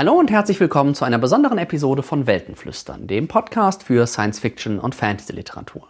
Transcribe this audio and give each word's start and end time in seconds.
Hallo 0.00 0.14
und 0.14 0.30
herzlich 0.30 0.58
willkommen 0.60 0.94
zu 0.94 1.04
einer 1.04 1.18
besonderen 1.18 1.58
Episode 1.58 2.02
von 2.02 2.26
Weltenflüstern, 2.26 3.06
dem 3.06 3.28
Podcast 3.28 3.82
für 3.82 4.06
Science 4.06 4.38
Fiction 4.38 4.78
und 4.78 4.94
Fantasy 4.94 5.34
Literatur. 5.34 5.88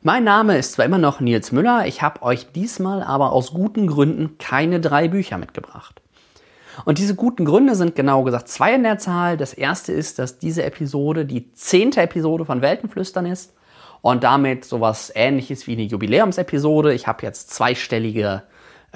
Mein 0.00 0.24
Name 0.24 0.56
ist 0.56 0.72
zwar 0.72 0.86
immer 0.86 0.96
noch 0.96 1.20
Nils 1.20 1.52
Müller, 1.52 1.86
ich 1.86 2.00
habe 2.00 2.22
euch 2.22 2.50
diesmal 2.52 3.02
aber 3.02 3.32
aus 3.32 3.52
guten 3.52 3.88
Gründen 3.88 4.38
keine 4.38 4.80
drei 4.80 5.08
Bücher 5.08 5.36
mitgebracht. 5.36 6.00
Und 6.86 6.96
diese 6.96 7.14
guten 7.14 7.44
Gründe 7.44 7.74
sind 7.74 7.94
genau 7.94 8.22
gesagt 8.22 8.48
zwei 8.48 8.72
in 8.74 8.84
der 8.84 8.96
Zahl. 8.96 9.36
Das 9.36 9.52
erste 9.52 9.92
ist, 9.92 10.18
dass 10.18 10.38
diese 10.38 10.62
Episode 10.62 11.26
die 11.26 11.52
zehnte 11.52 12.00
Episode 12.00 12.46
von 12.46 12.62
Weltenflüstern 12.62 13.26
ist 13.26 13.52
und 14.00 14.24
damit 14.24 14.64
sowas 14.64 15.12
ähnliches 15.14 15.66
wie 15.66 15.74
eine 15.74 15.82
Jubiläumsepisode. 15.82 16.94
Ich 16.94 17.06
habe 17.06 17.22
jetzt 17.26 17.50
zweistellige 17.50 18.44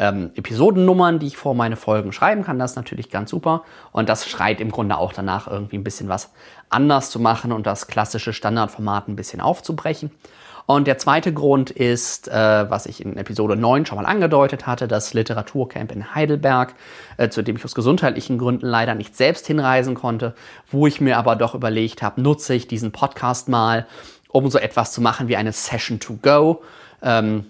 ähm, 0.00 0.30
Episodennummern, 0.34 1.18
die 1.18 1.27
ich 1.27 1.36
vor 1.36 1.54
meine 1.54 1.77
Folgen 1.77 2.12
schreiben 2.12 2.42
kann. 2.42 2.59
Das 2.59 2.72
ist 2.72 2.77
natürlich 2.77 3.10
ganz 3.10 3.30
super. 3.30 3.62
Und 3.93 4.09
das 4.09 4.29
schreit 4.29 4.60
im 4.60 4.70
Grunde 4.70 4.96
auch 4.96 5.12
danach, 5.12 5.46
irgendwie 5.46 5.76
ein 5.76 5.84
bisschen 5.84 6.09
was 6.09 6.32
anders 6.70 7.10
zu 7.10 7.20
machen 7.20 7.52
und 7.52 7.66
das 7.66 7.87
klassische 7.87 8.32
Standardformat 8.32 9.09
ein 9.09 9.16
bisschen 9.16 9.42
aufzubrechen. 9.42 10.10
Und 10.65 10.87
der 10.87 10.98
zweite 10.98 11.34
Grund 11.34 11.70
ist, 11.70 12.29
äh, 12.29 12.70
was 12.70 12.87
ich 12.87 13.04
in 13.04 13.16
Episode 13.18 13.57
9 13.57 13.84
schon 13.84 13.96
mal 13.98 14.07
angedeutet 14.07 14.66
hatte, 14.66 14.88
das 14.88 15.12
Literaturcamp 15.12 15.92
in 15.92 16.14
Heidelberg, 16.14 16.74
äh, 17.16 17.29
zu 17.29 17.42
dem 17.42 17.57
ich 17.57 17.64
aus 17.64 17.74
gesundheitlichen 17.74 18.38
Gründen 18.38 18.66
leider 18.66 18.95
nicht 18.95 19.16
selbst 19.16 19.46
hinreisen 19.46 19.95
konnte, 19.95 20.35
wo 20.70 20.87
ich 20.87 21.01
mir 21.01 21.18
aber 21.18 21.37
doch 21.37 21.54
überlegt 21.54 22.02
habe, 22.02 22.23
nutze 22.23 22.54
ich 22.54 22.68
diesen 22.68 22.92
Podcast 22.92 23.48
mal, 23.48 23.87
um 24.29 24.48
so 24.48 24.59
etwas 24.59 24.92
zu 24.92 25.02
machen 25.02 25.29
wie 25.29 25.37
eine 25.37 25.52
Session 25.52 25.98
to 25.98 26.16
go. 26.23 26.62
Ähm, 27.02 27.46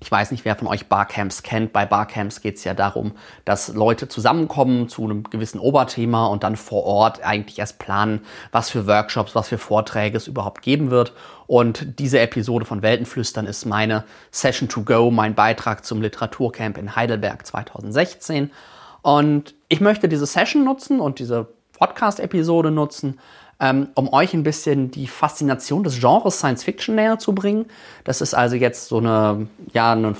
ich 0.00 0.10
weiß 0.10 0.30
nicht, 0.30 0.44
wer 0.46 0.56
von 0.56 0.66
euch 0.66 0.88
Barcamps 0.88 1.42
kennt. 1.42 1.72
Bei 1.72 1.84
Barcamps 1.84 2.40
geht 2.40 2.56
es 2.56 2.64
ja 2.64 2.72
darum, 2.72 3.12
dass 3.44 3.68
Leute 3.68 4.08
zusammenkommen 4.08 4.88
zu 4.88 5.04
einem 5.04 5.24
gewissen 5.24 5.60
Oberthema 5.60 6.26
und 6.26 6.42
dann 6.42 6.56
vor 6.56 6.84
Ort 6.84 7.22
eigentlich 7.22 7.58
erst 7.58 7.78
planen, 7.78 8.22
was 8.50 8.70
für 8.70 8.86
Workshops, 8.86 9.34
was 9.34 9.48
für 9.48 9.58
Vorträge 9.58 10.16
es 10.16 10.26
überhaupt 10.26 10.62
geben 10.62 10.90
wird. 10.90 11.12
Und 11.46 11.98
diese 11.98 12.18
Episode 12.18 12.64
von 12.64 12.80
Weltenflüstern 12.80 13.46
ist 13.46 13.66
meine 13.66 14.04
Session 14.30 14.68
to 14.68 14.82
Go, 14.82 15.10
mein 15.10 15.34
Beitrag 15.34 15.84
zum 15.84 16.00
Literaturcamp 16.00 16.78
in 16.78 16.96
Heidelberg 16.96 17.46
2016. 17.46 18.50
Und 19.02 19.54
ich 19.68 19.80
möchte 19.80 20.08
diese 20.08 20.26
Session 20.26 20.64
nutzen 20.64 21.00
und 21.00 21.18
diese 21.18 21.48
Podcast-Episode 21.78 22.70
nutzen, 22.70 23.18
ähm, 23.60 23.88
um 23.94 24.12
euch 24.12 24.32
ein 24.32 24.42
bisschen 24.42 24.90
die 24.90 25.06
Faszination 25.06 25.84
des 25.84 26.00
Genres 26.00 26.38
Science 26.38 26.64
Fiction 26.64 26.94
näher 26.94 27.18
zu 27.18 27.34
bringen. 27.34 27.66
Das 28.04 28.20
ist 28.20 28.34
also 28.34 28.56
jetzt 28.56 28.88
so 28.88 28.98
eine, 28.98 29.48
ja, 29.72 29.92
eine, 29.92 30.14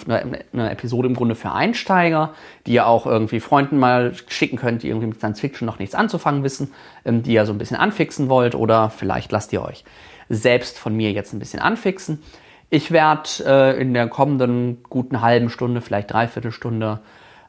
eine 0.52 0.70
Episode 0.70 1.08
im 1.08 1.14
Grunde 1.14 1.34
für 1.34 1.52
Einsteiger, 1.52 2.34
die 2.66 2.72
ihr 2.72 2.86
auch 2.86 3.06
irgendwie 3.06 3.40
Freunden 3.40 3.78
mal 3.78 4.12
schicken 4.28 4.56
könnt, 4.56 4.82
die 4.82 4.88
irgendwie 4.88 5.08
mit 5.08 5.18
Science 5.18 5.40
Fiction 5.40 5.66
noch 5.66 5.78
nichts 5.78 5.94
anzufangen 5.94 6.44
wissen, 6.44 6.72
ähm, 7.04 7.22
die 7.22 7.32
ihr 7.32 7.46
so 7.46 7.52
ein 7.52 7.58
bisschen 7.58 7.78
anfixen 7.78 8.28
wollt 8.28 8.54
oder 8.54 8.90
vielleicht 8.90 9.32
lasst 9.32 9.52
ihr 9.52 9.62
euch 9.62 9.84
selbst 10.28 10.78
von 10.78 10.94
mir 10.94 11.10
jetzt 11.10 11.32
ein 11.32 11.40
bisschen 11.40 11.60
anfixen. 11.60 12.22
Ich 12.70 12.92
werde 12.92 13.28
äh, 13.44 13.80
in 13.80 13.94
der 13.94 14.06
kommenden 14.08 14.84
guten 14.88 15.20
halben 15.20 15.50
Stunde, 15.50 15.80
vielleicht 15.80 16.12
dreiviertel 16.12 16.52
Stunde, 16.52 17.00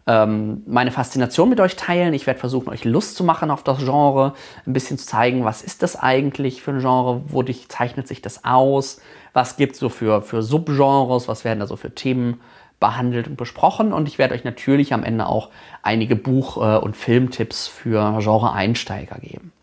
ähm, 0.07 0.63
meine 0.65 0.91
Faszination 0.91 1.49
mit 1.49 1.59
euch 1.59 1.75
teilen. 1.75 2.13
Ich 2.13 2.27
werde 2.27 2.39
versuchen, 2.39 2.69
euch 2.69 2.85
Lust 2.85 3.15
zu 3.15 3.23
machen 3.23 3.51
auf 3.51 3.63
das 3.63 3.79
Genre, 3.79 4.33
ein 4.65 4.73
bisschen 4.73 4.97
zu 4.97 5.05
zeigen, 5.05 5.45
was 5.45 5.61
ist 5.61 5.83
das 5.83 5.95
eigentlich 5.95 6.61
für 6.61 6.71
ein 6.71 6.79
Genre, 6.79 7.21
wodurch 7.27 7.69
zeichnet 7.69 8.07
sich 8.07 8.21
das 8.21 8.43
aus, 8.43 9.01
was 9.33 9.57
gibt 9.57 9.73
es 9.73 9.79
so 9.79 9.89
für, 9.89 10.21
für 10.21 10.41
Subgenres, 10.43 11.27
was 11.27 11.45
werden 11.45 11.59
da 11.59 11.67
so 11.67 11.75
für 11.75 11.93
Themen 11.93 12.41
behandelt 12.79 13.27
und 13.27 13.37
besprochen. 13.37 13.93
Und 13.93 14.07
ich 14.07 14.17
werde 14.17 14.33
euch 14.33 14.43
natürlich 14.43 14.93
am 14.93 15.03
Ende 15.03 15.27
auch 15.27 15.49
einige 15.83 16.15
Buch- 16.17 16.57
äh, 16.57 16.77
und 16.77 16.97
Filmtipps 16.97 17.67
für 17.67 18.17
Genre-Einsteiger 18.19 19.19
geben. 19.19 19.53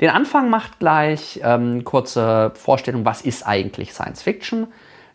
Den 0.00 0.10
Anfang 0.10 0.50
macht 0.50 0.78
gleich 0.78 1.40
ähm, 1.42 1.84
kurze 1.84 2.52
Vorstellung, 2.54 3.04
was 3.04 3.22
ist 3.22 3.46
eigentlich 3.46 3.92
Science 3.92 4.22
Fiction. 4.22 4.68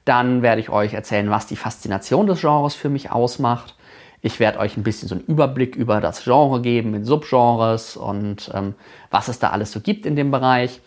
Dann 0.06 0.42
werde 0.42 0.62
ich 0.62 0.70
euch 0.70 0.94
erzählen, 0.94 1.30
was 1.30 1.48
die 1.48 1.58
Faszination 1.58 2.28
des 2.28 2.42
Genres 2.42 2.76
für 2.76 2.90
mich 2.90 3.12
ausmacht. 3.12 3.76
Ich 4.22 4.40
werde 4.40 4.60
euch 4.60 4.78
ein 4.78 4.84
bisschen 4.84 5.08
so 5.08 5.16
einen 5.16 5.24
Überblick 5.26 5.76
über 5.76 6.02
das 6.02 6.24
Genre 6.24 6.62
geben, 6.62 6.94
in 6.96 7.06
Subgenres 7.06 7.98
und 7.98 8.52
ähm, 8.54 8.74
was 9.12 9.28
es 9.28 9.40
da 9.40 9.52
alles 9.52 9.72
so 9.72 9.80
gibt 9.80 10.06
in 10.06 10.16
dem 10.16 10.32
Bereich. 10.32 10.82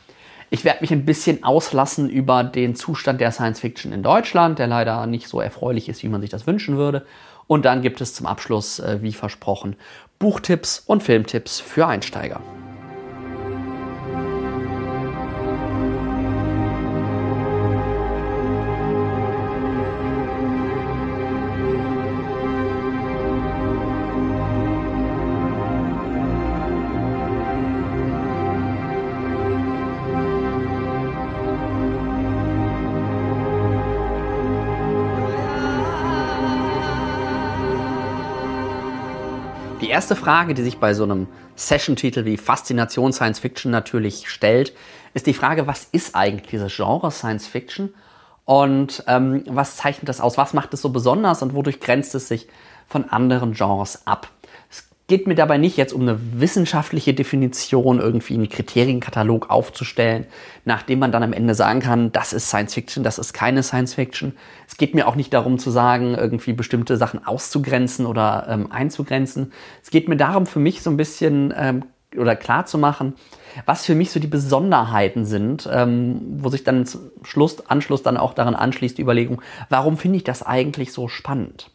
Ich 0.51 0.65
werde 0.65 0.81
mich 0.81 0.93
ein 0.93 1.05
bisschen 1.05 1.45
auslassen 1.45 2.11
über 2.11 2.43
den 2.43 2.75
Zustand 2.75 3.21
der 3.21 3.31
Science 3.31 3.61
Fiction 3.61 3.93
in 3.93 4.03
Deutschland, 4.03 4.59
der 4.59 4.67
leider 4.67 5.07
nicht 5.07 5.29
so 5.29 5.41
erfreulich 5.41 5.89
ist, 5.89 6.03
wie 6.03 6.09
man 6.09 6.21
sich 6.21 6.31
das 6.31 6.47
wünschen 6.47 6.77
würde. 6.77 7.07
Und 7.47 7.65
dann 7.65 7.83
gibt 7.83 8.01
es 8.01 8.15
zum 8.15 8.27
Abschluss, 8.27 8.81
äh, 8.81 8.99
wie 9.01 9.13
versprochen, 9.13 9.77
Buchtipps 10.19 10.81
und 10.81 11.03
Filmtipps 11.03 11.61
für 11.61 11.87
Einsteiger. 11.87 12.41
Erste 40.01 40.17
Frage, 40.17 40.55
die 40.55 40.63
sich 40.63 40.79
bei 40.79 40.95
so 40.95 41.05
einem 41.05 41.29
Session-Titel 41.57 42.25
wie 42.25 42.39
Faszination 42.39 43.13
Science 43.13 43.39
Fiction 43.39 43.71
natürlich 43.71 44.31
stellt, 44.31 44.73
ist 45.13 45.27
die 45.27 45.35
Frage, 45.35 45.67
was 45.67 45.85
ist 45.93 46.17
eigentlich 46.17 46.49
dieses 46.49 46.75
Genre 46.75 47.11
Science 47.11 47.47
Fiction 47.47 47.93
und 48.47 49.05
ähm, 49.09 49.45
was 49.47 49.77
zeichnet 49.77 50.09
das 50.09 50.23
aus? 50.23 50.39
Was 50.39 50.55
macht 50.55 50.73
es 50.73 50.81
so 50.81 50.89
besonders 50.89 51.43
und 51.43 51.53
wodurch 51.53 51.81
grenzt 51.81 52.15
es 52.15 52.29
sich 52.29 52.49
von 52.89 53.11
anderen 53.11 53.53
Genres 53.53 54.07
ab? 54.07 54.29
Geht 55.11 55.27
mir 55.27 55.35
dabei 55.35 55.59
nicht 55.59 55.77
jetzt 55.77 55.93
um 55.93 56.03
eine 56.03 56.21
wissenschaftliche 56.41 57.13
Definition, 57.13 57.99
irgendwie 57.99 58.35
einen 58.35 58.49
Kriterienkatalog 58.49 59.51
aufzustellen, 59.51 60.27
nachdem 60.65 61.01
man 61.01 61.11
dann 61.11 61.25
am 61.25 61.33
Ende 61.33 61.57
sagen 61.57 61.81
kann, 61.81 62.13
das 62.13 62.33
ist 62.33 62.47
Science 62.47 62.75
Fiction, 62.75 63.03
das 63.03 63.19
ist 63.19 63.33
keine 63.33 63.65
Science 63.65 63.95
Fiction. 63.95 64.37
Es 64.69 64.77
geht 64.77 64.95
mir 64.95 65.09
auch 65.09 65.17
nicht 65.17 65.35
darum 65.35 65.59
zu 65.59 65.73
sagen, 65.73 66.15
irgendwie 66.15 66.53
bestimmte 66.53 66.97
Sachen 66.97 67.27
auszugrenzen 67.27 68.07
oder 68.07 68.47
ähm, 68.49 68.71
einzugrenzen. 68.71 69.53
Es 69.83 69.91
geht 69.91 70.09
mir 70.09 70.17
darum, 70.17 70.47
für 70.47 70.61
mich 70.61 70.81
so 70.81 70.91
ein 70.91 70.97
bisschen 70.97 71.53
ähm, 71.57 71.87
oder 72.17 72.37
klar 72.37 72.67
zu 72.67 72.79
machen, 72.79 73.15
was 73.67 73.85
für 73.85 73.97
mich 73.97 74.13
so 74.13 74.21
die 74.21 74.29
Besonderheiten 74.29 75.25
sind, 75.25 75.69
ähm, 75.73 76.21
wo 76.39 76.51
sich 76.51 76.63
dann 76.63 76.89
Schluss, 77.25 77.67
Anschluss 77.69 78.05
dann 78.05 78.17
auch 78.17 78.33
daran 78.33 78.55
anschließt, 78.55 78.97
die 78.97 79.03
Überlegung, 79.03 79.43
warum 79.71 79.97
finde 79.97 80.19
ich 80.19 80.25
das 80.25 80.45
eigentlich 80.45 80.93
so 80.93 81.09
spannend? 81.09 81.69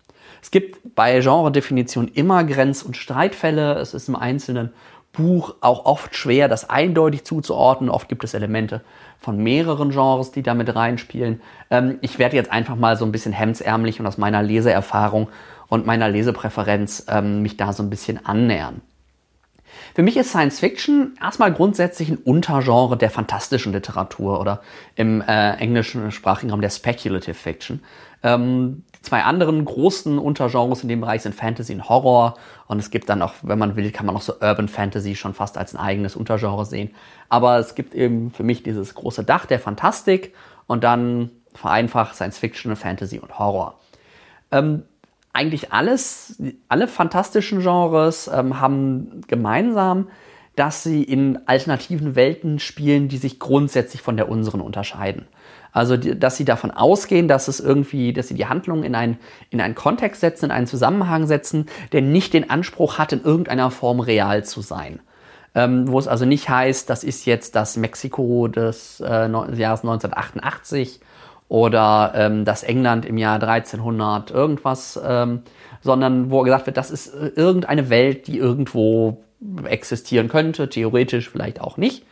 Es 0.45 0.51
gibt 0.51 0.93
bei 0.93 1.21
Genredefinition 1.21 2.07
immer 2.07 2.43
Grenz- 2.43 2.83
und 2.83 2.95
Streitfälle. 2.95 3.79
Es 3.79 3.95
ist 3.95 4.09
im 4.09 4.15
einzelnen 4.15 4.69
Buch 5.11 5.55
auch 5.59 5.85
oft 5.85 6.15
schwer, 6.15 6.47
das 6.47 6.69
eindeutig 6.69 7.23
zuzuordnen. 7.23 7.89
Oft 7.89 8.07
gibt 8.09 8.23
es 8.23 8.35
Elemente 8.35 8.81
von 9.17 9.39
mehreren 9.39 9.89
Genres, 9.89 10.31
die 10.31 10.43
damit 10.43 10.75
reinspielen. 10.75 11.41
Ähm, 11.71 11.97
ich 12.01 12.19
werde 12.19 12.35
jetzt 12.35 12.51
einfach 12.51 12.75
mal 12.75 12.95
so 12.95 13.05
ein 13.05 13.11
bisschen 13.11 13.33
hemdsärmlich 13.33 13.99
und 13.99 14.05
aus 14.05 14.19
meiner 14.19 14.43
Leseerfahrung 14.43 15.29
und 15.67 15.87
meiner 15.87 16.09
Lesepräferenz 16.09 17.07
ähm, 17.09 17.41
mich 17.41 17.57
da 17.57 17.73
so 17.73 17.81
ein 17.81 17.89
bisschen 17.89 18.23
annähern. 18.23 18.81
Für 19.95 20.03
mich 20.03 20.15
ist 20.15 20.29
Science 20.29 20.59
Fiction 20.59 21.17
erstmal 21.19 21.53
grundsätzlich 21.53 22.09
ein 22.09 22.17
Untergenre 22.17 22.97
der 22.97 23.09
fantastischen 23.09 23.73
Literatur 23.73 24.39
oder 24.39 24.61
im 24.95 25.21
äh, 25.21 25.55
englischen 25.55 26.11
sprachigen 26.11 26.51
Raum 26.51 26.61
der 26.61 26.69
Speculative 26.69 27.33
Fiction. 27.33 27.81
Ähm, 28.21 28.83
zwei 29.05 29.23
anderen 29.23 29.63
großen 29.63 30.17
Untergenres 30.17 30.83
in 30.83 30.89
dem 30.89 31.01
Bereich 31.01 31.21
sind 31.21 31.35
Fantasy 31.35 31.73
und 31.73 31.87
Horror. 31.87 32.35
Und 32.67 32.79
es 32.79 32.89
gibt 32.89 33.09
dann 33.09 33.21
auch, 33.21 33.33
wenn 33.41 33.59
man 33.59 33.75
will, 33.75 33.91
kann 33.91 34.05
man 34.05 34.15
auch 34.15 34.21
so 34.21 34.33
Urban 34.41 34.67
Fantasy 34.67 35.15
schon 35.15 35.33
fast 35.33 35.57
als 35.57 35.73
ein 35.73 35.79
eigenes 35.79 36.15
Untergenre 36.15 36.65
sehen. 36.65 36.91
Aber 37.29 37.59
es 37.59 37.75
gibt 37.75 37.95
eben 37.95 38.31
für 38.31 38.43
mich 38.43 38.63
dieses 38.63 38.95
große 38.95 39.23
Dach 39.23 39.45
der 39.45 39.59
Fantastik 39.59 40.33
und 40.67 40.83
dann 40.83 41.29
vereinfacht 41.53 42.15
Science 42.15 42.37
Fiction, 42.37 42.75
Fantasy 42.75 43.19
und 43.19 43.39
Horror. 43.39 43.79
Ähm, 44.51 44.83
eigentlich 45.33 45.73
alles, 45.73 46.41
alle 46.69 46.87
fantastischen 46.87 47.59
Genres 47.59 48.29
ähm, 48.33 48.59
haben 48.59 49.21
gemeinsam, 49.27 50.07
dass 50.55 50.83
sie 50.83 51.03
in 51.03 51.39
alternativen 51.47 52.15
Welten 52.15 52.59
spielen, 52.59 53.09
die 53.09 53.17
sich 53.17 53.39
grundsätzlich 53.39 54.01
von 54.01 54.15
der 54.15 54.29
unseren 54.29 54.61
unterscheiden. 54.61 55.27
Also, 55.75 55.97
dass 55.97 56.37
sie 56.37 56.45
davon 56.45 56.71
ausgehen, 56.71 57.27
dass 57.27 57.49
es 57.49 57.59
irgendwie, 57.59 58.13
dass 58.13 58.29
sie 58.29 58.33
die 58.33 58.45
Handlung 58.45 58.83
in 58.83 58.95
einen, 58.95 59.17
in 59.49 59.59
einen 59.59 59.75
Kontext 59.75 60.21
setzen, 60.21 60.45
in 60.45 60.51
einen 60.51 60.67
Zusammenhang 60.67 61.27
setzen, 61.27 61.65
der 61.91 62.01
nicht 62.01 62.33
den 62.33 62.49
Anspruch 62.49 62.97
hat, 62.97 63.11
in 63.11 63.21
irgendeiner 63.21 63.69
Form 63.71 63.99
real 63.99 64.45
zu 64.45 64.61
sein. 64.61 65.01
Ähm, 65.53 65.91
wo 65.91 65.99
es 65.99 66.07
also 66.07 66.23
nicht 66.23 66.47
heißt, 66.47 66.89
das 66.89 67.03
ist 67.03 67.25
jetzt 67.25 67.57
das 67.57 67.75
Mexiko 67.75 68.47
des 68.47 69.01
äh, 69.01 69.29
Jahres 69.29 69.83
1988 69.83 71.01
oder 71.49 72.13
ähm, 72.15 72.45
das 72.45 72.63
England 72.63 73.05
im 73.05 73.17
Jahr 73.17 73.43
1300 73.43 74.31
irgendwas, 74.31 74.97
ähm, 75.05 75.41
sondern 75.81 76.31
wo 76.31 76.43
gesagt 76.43 76.67
wird, 76.67 76.77
das 76.77 76.89
ist 76.89 77.07
äh, 77.07 77.33
irgendeine 77.35 77.89
Welt, 77.89 78.27
die 78.27 78.37
irgendwo 78.37 79.17
existieren 79.65 80.29
könnte, 80.29 80.69
theoretisch 80.69 81.29
vielleicht 81.29 81.59
auch 81.59 81.75
nicht. 81.75 82.05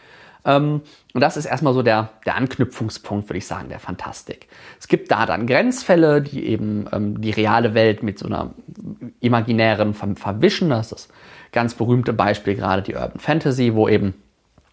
Ähm, 0.45 0.81
und 1.13 1.21
das 1.21 1.37
ist 1.37 1.45
erstmal 1.45 1.73
so 1.73 1.83
der, 1.83 2.09
der 2.25 2.35
Anknüpfungspunkt, 2.35 3.29
würde 3.29 3.37
ich 3.37 3.47
sagen, 3.47 3.69
der 3.69 3.79
Fantastik. 3.79 4.47
Es 4.79 4.87
gibt 4.87 5.11
da 5.11 5.25
dann 5.25 5.47
Grenzfälle, 5.47 6.21
die 6.21 6.45
eben 6.45 6.87
ähm, 6.91 7.21
die 7.21 7.31
reale 7.31 7.73
Welt 7.73 8.03
mit 8.03 8.19
so 8.19 8.27
einer 8.27 8.53
imaginären 9.19 9.93
ver 9.93 10.15
verwischen. 10.15 10.69
Das 10.69 10.91
ist 10.91 11.07
das 11.07 11.07
ganz 11.51 11.75
berühmte 11.75 12.13
Beispiel 12.13 12.55
gerade 12.55 12.81
die 12.81 12.95
Urban 12.95 13.19
Fantasy, 13.19 13.73
wo 13.73 13.87
eben 13.87 14.15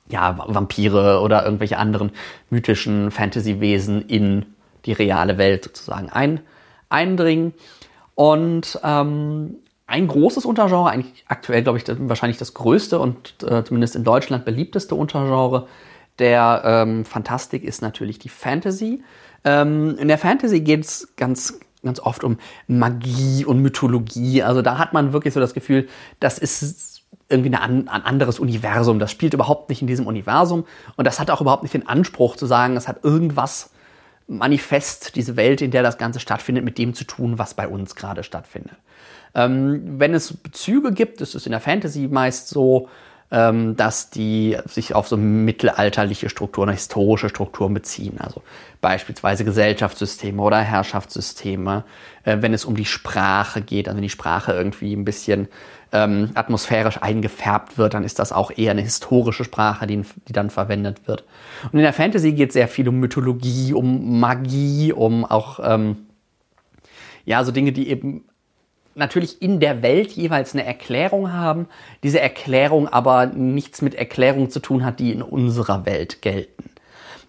ja, 0.09 0.37
Vampire 0.47 1.21
oder 1.21 1.45
irgendwelche 1.45 1.79
anderen 1.79 2.11
mythischen 2.51 3.11
Fantasy-Wesen 3.11 4.03
in 4.09 4.47
die 4.85 4.93
reale 4.93 5.39
Welt 5.39 5.65
sozusagen 5.65 6.11
ein, 6.11 6.41
eindringen. 6.89 7.55
Und 8.15 8.79
ähm, 8.83 9.57
ein 9.91 10.07
großes 10.07 10.45
Untergenre, 10.45 10.89
eigentlich 10.89 11.25
aktuell, 11.27 11.65
glaube 11.65 11.77
ich, 11.77 11.85
das, 11.85 11.97
wahrscheinlich 12.01 12.39
das 12.39 12.55
größte 12.55 13.01
und 13.01 13.43
äh, 13.43 13.65
zumindest 13.65 13.97
in 13.97 14.05
Deutschland 14.05 14.45
beliebteste 14.45 14.95
Untergenre 14.95 15.67
der 16.21 16.63
ähm, 16.65 17.05
Fantastik 17.05 17.65
ist 17.65 17.83
natürlich 17.83 18.19
die 18.19 18.29
Fantasy. 18.29 19.03
Ähm, 19.43 19.97
in 19.99 20.07
der 20.07 20.19
Fantasy 20.19 20.61
geht 20.61 20.85
es 20.85 21.15
ganz, 21.17 21.59
ganz 21.83 21.99
oft 21.99 22.23
um 22.23 22.37
Magie 22.69 23.45
und 23.45 23.61
Mythologie. 23.63 24.43
Also 24.43 24.63
da 24.63 24.79
hat 24.79 24.93
man 24.93 25.13
wirklich 25.13 25.35
so 25.35 25.41
das 25.41 25.55
Gefühl, 25.55 25.89
das 26.21 26.39
ist 26.39 27.03
irgendwie 27.29 27.53
ein, 27.57 27.89
ein 27.89 28.03
anderes 28.03 28.39
Universum. 28.39 28.99
Das 28.99 29.11
spielt 29.11 29.35
überhaupt 29.35 29.71
nicht 29.71 29.81
in 29.81 29.89
diesem 29.89 30.07
Universum 30.07 30.67
und 30.97 31.05
das 31.07 31.19
hat 31.19 31.31
auch 31.31 31.41
überhaupt 31.41 31.65
nicht 31.65 31.75
den 31.75 31.89
Anspruch 31.89 32.37
zu 32.37 32.47
sagen, 32.47 32.77
es 32.77 32.87
hat 32.87 33.03
irgendwas 33.03 33.71
manifest, 34.29 35.17
diese 35.17 35.37
Welt, 35.37 35.63
in 35.63 35.73
der 35.73 35.83
das 35.83 35.99
Ganze 35.99 36.21
stattfindet, 36.21 36.65
mit 36.65 36.79
dem 36.79 36.95
zu 36.95 37.05
tun, 37.05 37.39
was 37.39 37.55
bei 37.55 37.67
uns 37.67 37.97
gerade 37.97 38.23
stattfindet. 38.23 38.77
Ähm, 39.35 39.99
wenn 39.99 40.15
es 40.15 40.32
Bezüge 40.32 40.93
gibt, 40.93 41.21
ist 41.21 41.35
es 41.35 41.47
in 41.47 41.53
der 41.53 41.61
Fantasy 41.61 42.09
meist 42.09 42.49
so, 42.49 42.88
ähm, 43.31 43.77
dass 43.77 44.11
die 44.11 44.56
sich 44.67 44.94
auf 44.94 45.06
so 45.06 45.17
mittelalterliche 45.17 46.29
Strukturen, 46.29 46.69
historische 46.71 47.29
Strukturen 47.29 47.75
beziehen. 47.75 48.19
Also 48.19 48.43
beispielsweise 48.81 49.44
Gesellschaftssysteme 49.44 50.43
oder 50.43 50.59
Herrschaftssysteme. 50.59 51.85
Äh, 52.25 52.38
wenn 52.41 52.53
es 52.53 52.65
um 52.65 52.75
die 52.75 52.85
Sprache 52.85 53.62
geht, 53.62 53.87
also 53.87 53.97
wenn 53.97 54.03
die 54.03 54.11
Sprache 54.11 54.53
irgendwie 54.53 54.94
ein 54.94 55.05
bisschen 55.05 55.49
ähm, 55.93 56.31
atmosphärisch 56.35 56.99
eingefärbt 57.00 57.79
wird, 57.79 57.94
dann 57.94 58.05
ist 58.05 58.19
das 58.19 58.33
auch 58.33 58.50
eher 58.56 58.73
eine 58.73 58.83
historische 58.83 59.44
Sprache, 59.44 59.87
die, 59.87 60.03
die 60.26 60.33
dann 60.33 60.50
verwendet 60.50 61.06
wird. 61.06 61.25
Und 61.71 61.79
in 61.79 61.85
der 61.85 61.93
Fantasy 61.93 62.33
geht 62.33 62.50
es 62.50 62.55
sehr 62.55 62.69
viel 62.69 62.88
um 62.88 62.97
Mythologie, 62.97 63.75
um 63.75 64.19
Magie, 64.19 64.93
um 64.93 65.25
auch 65.25 65.61
ähm, 65.62 66.06
ja 67.25 67.44
so 67.44 67.53
Dinge, 67.53 67.73
die 67.73 67.88
eben 67.88 68.25
natürlich 69.00 69.43
in 69.43 69.58
der 69.58 69.82
Welt 69.82 70.12
jeweils 70.12 70.55
eine 70.55 70.64
Erklärung 70.64 71.32
haben, 71.32 71.67
diese 72.05 72.20
Erklärung 72.20 72.87
aber 72.87 73.26
nichts 73.26 73.82
mit 73.82 73.97
Erklärungen 73.97 74.50
zu 74.50 74.61
tun 74.61 74.85
hat, 74.85 75.00
die 75.00 75.11
in 75.11 75.23
unserer 75.23 75.85
Welt 75.87 76.23
gelten. 76.23 76.70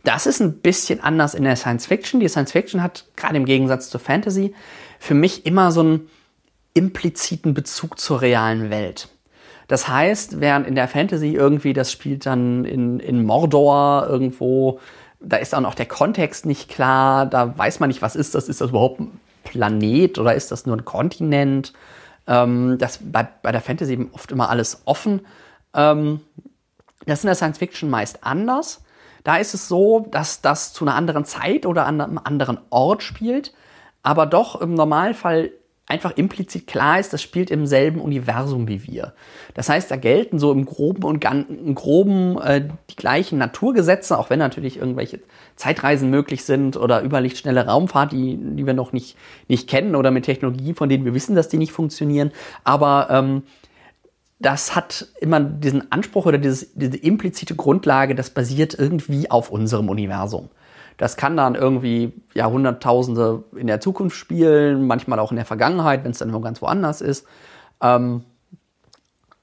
Das 0.03 0.25
ist 0.25 0.39
ein 0.39 0.59
bisschen 0.59 0.99
anders 0.99 1.33
in 1.33 1.43
der 1.43 1.55
Science 1.55 1.87
Fiction. 1.87 2.19
Die 2.19 2.27
Science 2.27 2.51
Fiction 2.51 2.83
hat 2.83 3.05
gerade 3.15 3.37
im 3.37 3.45
Gegensatz 3.45 3.89
zur 3.89 3.99
Fantasy 3.99 4.53
für 4.99 5.13
mich 5.13 5.45
immer 5.45 5.71
so 5.71 5.81
einen 5.81 6.09
impliziten 6.73 7.53
Bezug 7.53 7.99
zur 7.99 8.21
realen 8.21 8.69
Welt. 8.69 9.09
Das 9.67 9.87
heißt, 9.87 10.41
während 10.41 10.67
in 10.67 10.75
der 10.75 10.87
Fantasy 10.87 11.33
irgendwie, 11.33 11.73
das 11.73 11.91
spielt 11.91 12.25
dann 12.25 12.65
in, 12.65 12.99
in 12.99 13.25
Mordor 13.25 14.07
irgendwo, 14.09 14.79
da 15.19 15.37
ist 15.37 15.53
auch 15.53 15.75
der 15.75 15.85
Kontext 15.85 16.45
nicht 16.45 16.67
klar, 16.67 17.25
da 17.25 17.57
weiß 17.57 17.79
man 17.79 17.87
nicht, 17.87 18.01
was 18.01 18.15
ist 18.15 18.35
das, 18.35 18.49
ist 18.49 18.59
das 18.59 18.71
überhaupt 18.71 19.01
Planet 19.43 20.19
oder 20.19 20.35
ist 20.35 20.51
das 20.51 20.65
nur 20.65 20.77
ein 20.77 20.85
Kontinent? 20.85 21.73
Ähm, 22.27 22.77
das 22.77 22.99
bei, 23.01 23.27
bei 23.41 23.51
der 23.51 23.61
Fantasy 23.61 23.93
eben 23.93 24.09
oft 24.13 24.31
immer 24.31 24.49
alles 24.49 24.81
offen. 24.85 25.25
Ähm, 25.73 26.21
das 27.05 27.19
ist 27.19 27.23
in 27.23 27.27
der 27.27 27.35
Science 27.35 27.57
Fiction 27.57 27.89
meist 27.89 28.23
anders. 28.23 28.83
Da 29.23 29.37
ist 29.37 29.53
es 29.53 29.67
so, 29.67 30.07
dass 30.11 30.41
das 30.41 30.73
zu 30.73 30.85
einer 30.85 30.95
anderen 30.95 31.25
Zeit 31.25 31.65
oder 31.65 31.85
an 31.85 32.01
einem 32.01 32.19
anderen 32.23 32.59
Ort 32.69 33.03
spielt, 33.03 33.53
aber 34.03 34.25
doch 34.25 34.59
im 34.59 34.73
Normalfall 34.73 35.51
einfach 35.91 36.15
implizit 36.15 36.67
klar 36.67 36.99
ist, 36.99 37.11
das 37.11 37.21
spielt 37.21 37.51
im 37.51 37.65
selben 37.67 37.99
Universum 37.99 38.69
wie 38.69 38.87
wir. 38.87 39.13
Das 39.53 39.67
heißt, 39.67 39.91
da 39.91 39.97
gelten 39.97 40.39
so 40.39 40.53
im 40.53 40.65
Groben 40.65 41.03
und 41.03 41.23
im 41.25 41.75
Groben 41.75 42.39
äh, 42.41 42.65
die 42.89 42.95
gleichen 42.95 43.37
Naturgesetze, 43.37 44.17
auch 44.17 44.29
wenn 44.29 44.39
natürlich 44.39 44.77
irgendwelche 44.77 45.19
Zeitreisen 45.57 46.09
möglich 46.09 46.45
sind 46.45 46.77
oder 46.77 47.03
überlichtschnelle 47.03 47.65
Raumfahrt, 47.65 48.13
die, 48.13 48.39
die 48.39 48.65
wir 48.65 48.73
noch 48.73 48.93
nicht, 48.93 49.17
nicht 49.49 49.69
kennen 49.69 49.95
oder 49.95 50.11
mit 50.11 50.23
Technologie, 50.23 50.73
von 50.73 50.87
denen 50.87 51.03
wir 51.03 51.13
wissen, 51.13 51.35
dass 51.35 51.49
die 51.49 51.57
nicht 51.57 51.73
funktionieren. 51.73 52.31
Aber 52.63 53.09
ähm, 53.11 53.43
das 54.39 54.75
hat 54.75 55.07
immer 55.19 55.41
diesen 55.41 55.91
Anspruch 55.91 56.25
oder 56.25 56.37
dieses, 56.37 56.73
diese 56.73 56.97
implizite 56.97 57.55
Grundlage, 57.55 58.15
das 58.15 58.29
basiert 58.29 58.73
irgendwie 58.79 59.29
auf 59.29 59.51
unserem 59.51 59.89
Universum. 59.89 60.49
Das 61.01 61.17
kann 61.17 61.35
dann 61.35 61.55
irgendwie 61.55 62.13
Jahrhunderttausende 62.35 63.43
in 63.55 63.65
der 63.65 63.81
Zukunft 63.81 64.15
spielen, 64.15 64.85
manchmal 64.85 65.17
auch 65.17 65.31
in 65.31 65.35
der 65.35 65.47
Vergangenheit, 65.47 66.03
wenn 66.03 66.11
es 66.11 66.19
dann 66.19 66.29
immer 66.29 66.41
ganz 66.41 66.61
woanders 66.61 67.01
ist. 67.01 67.25
Ähm, 67.81 68.23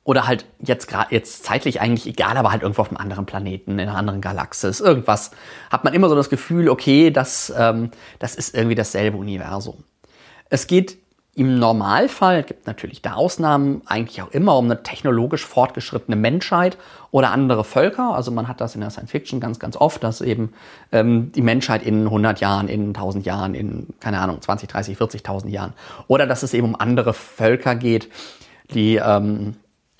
oder 0.04 0.28
halt 0.28 0.46
jetzt 0.60 0.86
gerade 0.86 1.12
jetzt 1.12 1.42
zeitlich 1.42 1.80
eigentlich 1.80 2.06
egal, 2.06 2.36
aber 2.36 2.52
halt 2.52 2.62
irgendwo 2.62 2.82
auf 2.82 2.90
einem 2.90 2.98
anderen 2.98 3.26
Planeten, 3.26 3.72
in 3.72 3.80
einer 3.80 3.96
anderen 3.96 4.20
Galaxis, 4.20 4.78
irgendwas, 4.78 5.32
hat 5.68 5.82
man 5.82 5.94
immer 5.94 6.08
so 6.08 6.14
das 6.14 6.30
Gefühl, 6.30 6.68
okay, 6.68 7.10
das, 7.10 7.52
ähm, 7.58 7.90
das 8.20 8.36
ist 8.36 8.54
irgendwie 8.54 8.76
dasselbe 8.76 9.16
Universum. 9.16 9.82
Es 10.50 10.68
geht 10.68 10.97
im 11.38 11.58
Normalfall, 11.60 12.42
gibt 12.42 12.66
natürlich 12.66 13.00
da 13.00 13.12
Ausnahmen, 13.12 13.82
eigentlich 13.86 14.20
auch 14.22 14.32
immer 14.32 14.56
um 14.56 14.64
eine 14.64 14.82
technologisch 14.82 15.46
fortgeschrittene 15.46 16.16
Menschheit 16.16 16.76
oder 17.12 17.30
andere 17.30 17.62
Völker. 17.62 18.12
Also 18.14 18.32
man 18.32 18.48
hat 18.48 18.60
das 18.60 18.74
in 18.74 18.80
der 18.80 18.90
Science 18.90 19.12
Fiction 19.12 19.38
ganz, 19.38 19.60
ganz 19.60 19.76
oft, 19.76 20.02
dass 20.02 20.20
eben 20.20 20.52
ähm, 20.90 21.30
die 21.30 21.42
Menschheit 21.42 21.84
in 21.84 22.06
100 22.06 22.40
Jahren, 22.40 22.66
in 22.66 22.88
1000 22.88 23.24
Jahren, 23.24 23.54
in, 23.54 23.86
keine 24.00 24.18
Ahnung, 24.18 24.42
20, 24.42 24.68
30, 24.68 24.98
40.000 24.98 25.48
Jahren. 25.48 25.74
Oder 26.08 26.26
dass 26.26 26.42
es 26.42 26.54
eben 26.54 26.66
um 26.66 26.74
andere 26.74 27.14
Völker 27.14 27.76
geht, 27.76 28.08
die, 28.74 28.96
ähm, 28.96 29.54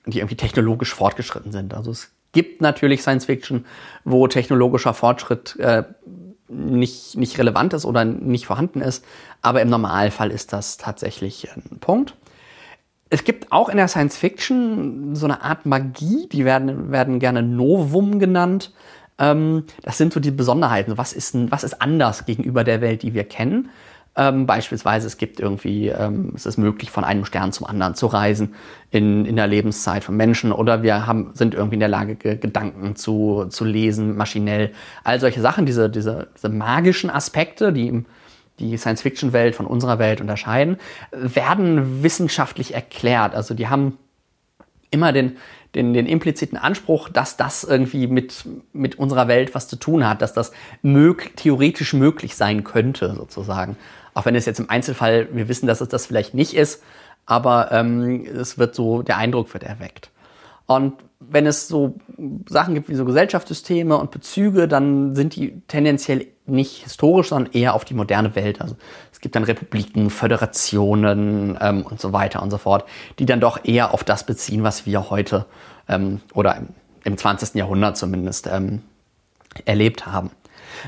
die 0.06 0.18
irgendwie 0.18 0.36
technologisch 0.36 0.92
fortgeschritten 0.92 1.52
sind. 1.52 1.72
Also 1.72 1.92
es 1.92 2.10
gibt 2.32 2.60
natürlich 2.62 3.02
Science 3.02 3.26
Fiction, 3.26 3.64
wo 4.02 4.26
technologischer 4.26 4.92
Fortschritt 4.92 5.56
äh, 5.60 5.84
nicht, 6.48 7.16
nicht 7.16 7.38
relevant 7.38 7.74
ist 7.74 7.84
oder 7.84 8.04
nicht 8.04 8.46
vorhanden 8.46 8.80
ist. 8.80 9.04
Aber 9.42 9.62
im 9.62 9.68
Normalfall 9.68 10.30
ist 10.30 10.52
das 10.52 10.76
tatsächlich 10.76 11.48
ein 11.54 11.78
Punkt. 11.80 12.14
Es 13.10 13.24
gibt 13.24 13.52
auch 13.52 13.68
in 13.68 13.76
der 13.76 13.88
Science 13.88 14.16
Fiction 14.16 15.14
so 15.16 15.26
eine 15.26 15.42
Art 15.42 15.64
Magie, 15.64 16.28
die 16.30 16.44
werden, 16.44 16.90
werden 16.90 17.20
gerne 17.20 17.42
Novum 17.42 18.18
genannt. 18.18 18.72
Ähm, 19.18 19.64
das 19.82 19.98
sind 19.98 20.12
so 20.12 20.20
die 20.20 20.30
Besonderheiten. 20.30 20.98
Was 20.98 21.12
ist, 21.12 21.34
was 21.50 21.64
ist 21.64 21.80
anders 21.80 22.26
gegenüber 22.26 22.64
der 22.64 22.80
Welt, 22.80 23.02
die 23.02 23.14
wir 23.14 23.24
kennen? 23.24 23.70
Ähm, 24.18 24.46
beispielsweise, 24.46 25.06
es 25.06 25.16
gibt 25.16 25.38
irgendwie, 25.38 25.88
ähm, 25.88 26.32
es 26.34 26.44
ist 26.44 26.58
möglich, 26.58 26.90
von 26.90 27.04
einem 27.04 27.24
Stern 27.24 27.52
zum 27.52 27.68
anderen 27.68 27.94
zu 27.94 28.06
reisen 28.06 28.56
in, 28.90 29.24
in 29.24 29.36
der 29.36 29.46
Lebenszeit 29.46 30.02
von 30.02 30.16
Menschen 30.16 30.50
oder 30.50 30.82
wir 30.82 31.06
haben, 31.06 31.30
sind 31.34 31.54
irgendwie 31.54 31.76
in 31.76 31.80
der 31.80 31.88
Lage, 31.88 32.16
Gedanken 32.16 32.96
zu, 32.96 33.46
zu 33.48 33.64
lesen, 33.64 34.16
maschinell. 34.16 34.72
All 35.04 35.20
solche 35.20 35.40
Sachen, 35.40 35.66
diese, 35.66 35.88
diese, 35.88 36.26
diese 36.34 36.48
magischen 36.48 37.10
Aspekte, 37.10 37.72
die 37.72 38.04
die 38.58 38.76
Science-Fiction-Welt 38.76 39.54
von 39.54 39.66
unserer 39.66 40.00
Welt 40.00 40.20
unterscheiden, 40.20 40.78
werden 41.12 42.02
wissenschaftlich 42.02 42.74
erklärt. 42.74 43.36
Also 43.36 43.54
die 43.54 43.68
haben 43.68 43.98
immer 44.90 45.12
den, 45.12 45.36
den, 45.74 45.92
den 45.92 46.06
impliziten 46.06 46.58
Anspruch, 46.58 47.08
dass 47.08 47.36
das 47.36 47.64
irgendwie 47.64 48.06
mit, 48.06 48.44
mit 48.72 48.98
unserer 48.98 49.28
Welt 49.28 49.54
was 49.54 49.68
zu 49.68 49.76
tun 49.76 50.08
hat, 50.08 50.22
dass 50.22 50.32
das 50.32 50.52
mög 50.82 51.36
theoretisch 51.36 51.92
möglich 51.92 52.34
sein 52.34 52.64
könnte, 52.64 53.14
sozusagen. 53.14 53.76
Auch 54.18 54.26
wenn 54.26 54.34
es 54.34 54.46
jetzt 54.46 54.58
im 54.58 54.68
Einzelfall, 54.68 55.28
wir 55.30 55.46
wissen, 55.46 55.68
dass 55.68 55.80
es 55.80 55.86
das 55.86 56.06
vielleicht 56.06 56.34
nicht 56.34 56.52
ist, 56.52 56.82
aber 57.24 57.70
ähm, 57.70 58.26
es 58.26 58.58
wird 58.58 58.74
so, 58.74 59.02
der 59.02 59.16
Eindruck 59.16 59.54
wird 59.54 59.62
erweckt. 59.62 60.10
Und 60.66 60.94
wenn 61.20 61.46
es 61.46 61.68
so 61.68 61.94
Sachen 62.48 62.74
gibt 62.74 62.88
wie 62.88 62.96
so 62.96 63.04
Gesellschaftssysteme 63.04 63.96
und 63.96 64.10
Bezüge, 64.10 64.66
dann 64.66 65.14
sind 65.14 65.36
die 65.36 65.62
tendenziell 65.68 66.26
nicht 66.46 66.82
historisch, 66.82 67.28
sondern 67.28 67.52
eher 67.52 67.74
auf 67.74 67.84
die 67.84 67.94
moderne 67.94 68.34
Welt. 68.34 68.60
Also 68.60 68.74
es 69.12 69.20
gibt 69.20 69.36
dann 69.36 69.44
Republiken, 69.44 70.10
Föderationen 70.10 71.56
ähm, 71.60 71.82
und 71.82 72.00
so 72.00 72.12
weiter 72.12 72.42
und 72.42 72.50
so 72.50 72.58
fort, 72.58 72.86
die 73.20 73.24
dann 73.24 73.38
doch 73.38 73.64
eher 73.64 73.94
auf 73.94 74.02
das 74.02 74.26
beziehen, 74.26 74.64
was 74.64 74.84
wir 74.84 75.10
heute 75.10 75.46
ähm, 75.88 76.20
oder 76.34 76.56
im, 76.56 76.70
im 77.04 77.16
20. 77.16 77.54
Jahrhundert 77.54 77.96
zumindest 77.96 78.48
ähm, 78.48 78.82
erlebt 79.64 80.06
haben. 80.06 80.32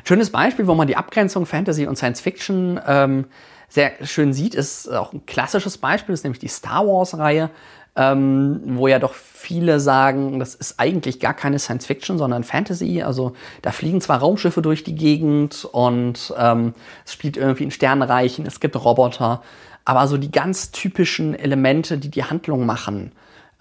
Schönes 0.05 0.31
Beispiel, 0.31 0.67
wo 0.67 0.75
man 0.75 0.87
die 0.87 0.97
Abgrenzung 0.97 1.47
Fantasy 1.47 1.87
und 1.87 1.97
Science 1.97 2.21
Fiction 2.21 2.81
ähm, 2.87 3.27
sehr 3.69 3.93
schön 4.03 4.33
sieht, 4.33 4.55
ist 4.55 4.93
auch 4.93 5.13
ein 5.13 5.25
klassisches 5.27 5.79
Beispiel, 5.79 6.13
ist 6.13 6.25
nämlich 6.25 6.41
die 6.41 6.49
Star 6.49 6.87
Wars-Reihe, 6.87 7.51
ähm, 7.97 8.61
wo 8.65 8.89
ja 8.89 8.99
doch 8.99 9.15
viele 9.15 9.81
sagen, 9.81 10.39
das 10.39 10.55
ist 10.55 10.79
eigentlich 10.79 11.21
gar 11.21 11.35
keine 11.35 11.59
Science 11.59 11.87
Fiction, 11.87 12.19
sondern 12.19 12.45
Fantasy. 12.45 13.03
Also 13.03 13.35
da 13.63 13.71
fliegen 13.71 14.01
zwar 14.01 14.19
Raumschiffe 14.19 14.63
durch 14.63 14.85
die 14.85 14.95
Gegend 14.95 15.65
und 15.65 16.35
ähm, 16.37 16.75
es 17.05 17.13
spielt 17.13 17.37
irgendwie 17.37 17.65
in 17.65 17.71
Sternenreichen, 17.71 18.47
es 18.47 18.61
gibt 18.61 18.77
Roboter, 18.77 19.43
aber 19.85 20.07
so 20.07 20.17
die 20.19 20.31
ganz 20.31 20.73
typischen 20.73 21.35
Elemente, 21.35 21.99
die 21.99 22.11
die 22.11 22.25
Handlung 22.25 22.67
machen, 22.67 23.13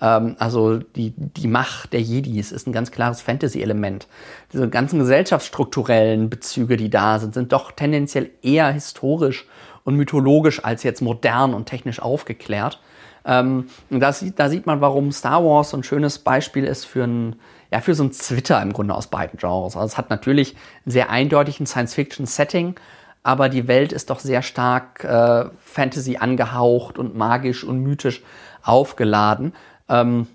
ähm, 0.02 0.36
also 0.40 0.78
die, 0.78 1.14
die 1.16 1.48
Macht 1.48 1.94
der 1.94 2.02
Jedis 2.02 2.52
ist 2.52 2.68
ein 2.68 2.74
ganz 2.74 2.92
klares 2.92 3.22
Fantasy-Element. 3.22 4.08
Diese 4.54 4.70
ganzen 4.70 5.00
gesellschaftsstrukturellen 5.00 6.30
Bezüge, 6.30 6.78
die 6.78 6.90
da 6.90 7.20
sind, 7.20 7.34
sind 7.34 7.52
doch 7.52 7.72
tendenziell 7.72 8.30
eher 8.42 8.72
historisch 8.72 9.48
und 9.84 9.96
mythologisch 9.96 10.64
als 10.64 10.84
jetzt 10.84 11.02
modern 11.02 11.54
und 11.54 11.66
technisch 11.66 12.02
aufgeklärt. 12.02 12.80
Ähm, 13.26 13.68
das, 13.90 14.24
da 14.36 14.50
sieht 14.50 14.66
man, 14.66 14.82
warum 14.82 15.12
Star 15.12 15.44
Wars 15.44 15.72
so 15.72 15.78
ein 15.78 15.84
schönes 15.84 16.20
Beispiel 16.20 16.64
ist 16.64 16.86
für 16.86 17.04
ein, 17.04 17.36
ja, 17.72 17.82
für 17.82 17.94
so 17.94 18.04
ein 18.04 18.12
Twitter 18.12 18.62
im 18.62 18.74
Grunde 18.74 18.96
aus 18.96 19.08
beiden 19.08 19.38
Genres. 19.38 19.76
Also 19.76 19.86
es 19.86 19.98
hat 19.98 20.10
natürlich 20.10 20.56
einen 20.86 20.92
sehr 20.92 21.10
eindeutigen 21.10 21.66
Science-Fiction-Setting, 21.66 22.76
aber 23.22 23.50
die 23.50 23.68
Welt 23.68 23.92
ist 23.92 24.10
doch 24.10 24.20
sehr 24.20 24.42
stark 24.42 25.04
äh, 25.04 25.46
Fantasy 25.60 26.18
angehaucht 26.18 26.98
und 26.98 27.16
magisch 27.16 27.64
und 27.64 27.82
mythisch 27.82 28.24
aufgeladen. 28.64 29.54
Ähm, 29.90 30.28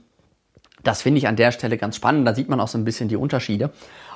das 0.83 1.03
finde 1.03 1.19
ich 1.19 1.27
an 1.27 1.37
der 1.37 1.51
Stelle 1.51 1.79
ganz 1.79 1.97
spannend. 1.97 2.29
Da 2.29 2.35
sieht 2.35 2.49
man 2.49 2.61
auch 2.61 2.69
so 2.69 2.77
ein 2.77 2.85
bisschen 2.85 3.09
die 3.09 3.17
Unterschiede. 3.17 3.71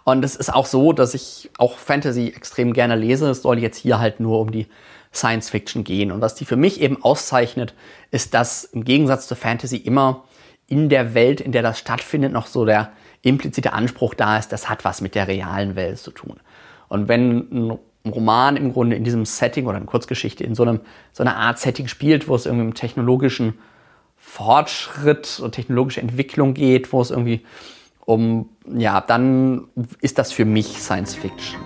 Und 0.04 0.24
es 0.24 0.36
ist 0.36 0.52
auch 0.52 0.66
so, 0.66 0.92
dass 0.92 1.14
ich 1.14 1.50
auch 1.58 1.78
Fantasy 1.78 2.28
extrem 2.34 2.72
gerne 2.72 2.96
lese. 2.96 3.30
Es 3.30 3.42
soll 3.42 3.58
jetzt 3.58 3.78
hier 3.78 3.98
halt 3.98 4.20
nur 4.20 4.40
um 4.40 4.52
die 4.52 4.66
Science 5.12 5.50
Fiction 5.50 5.84
gehen. 5.84 6.12
Und 6.12 6.20
was 6.20 6.34
die 6.34 6.44
für 6.44 6.56
mich 6.56 6.80
eben 6.80 7.02
auszeichnet, 7.02 7.74
ist, 8.10 8.34
dass 8.34 8.64
im 8.64 8.84
Gegensatz 8.84 9.26
zur 9.26 9.36
Fantasy 9.36 9.76
immer 9.76 10.24
in 10.66 10.88
der 10.90 11.14
Welt, 11.14 11.40
in 11.40 11.52
der 11.52 11.62
das 11.62 11.78
stattfindet, 11.78 12.32
noch 12.32 12.46
so 12.46 12.66
der 12.66 12.92
implizite 13.22 13.72
Anspruch 13.72 14.14
da 14.14 14.38
ist, 14.38 14.52
das 14.52 14.68
hat 14.68 14.84
was 14.84 15.00
mit 15.00 15.14
der 15.14 15.26
realen 15.26 15.76
Welt 15.76 15.98
zu 15.98 16.10
tun. 16.10 16.38
Und 16.88 17.08
wenn 17.08 17.48
ein 17.50 17.78
Roman 18.06 18.56
im 18.56 18.72
Grunde 18.72 18.96
in 18.96 19.04
diesem 19.04 19.24
Setting 19.24 19.66
oder 19.66 19.76
eine 19.76 19.86
Kurzgeschichte 19.86 20.44
in 20.44 20.54
so, 20.54 20.62
einem, 20.62 20.80
so 21.12 21.22
einer 21.22 21.36
Art 21.36 21.58
Setting 21.58 21.88
spielt, 21.88 22.28
wo 22.28 22.34
es 22.34 22.46
irgendwie 22.46 22.66
um 22.66 22.74
technologischen 22.74 23.54
Fortschritt 24.28 25.40
und 25.40 25.52
technologische 25.52 26.02
Entwicklung 26.02 26.52
geht, 26.52 26.92
wo 26.92 27.00
es 27.00 27.10
irgendwie 27.10 27.40
um, 28.04 28.50
ja, 28.66 29.00
dann 29.00 29.68
ist 30.00 30.18
das 30.18 30.32
für 30.32 30.44
mich 30.44 30.66
Science 30.78 31.14
Fiction. 31.14 31.58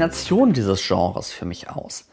Faszination 0.00 0.52
dieses 0.54 0.86
Genres 0.86 1.30
für 1.30 1.44
mich 1.44 1.68
aus? 1.68 2.08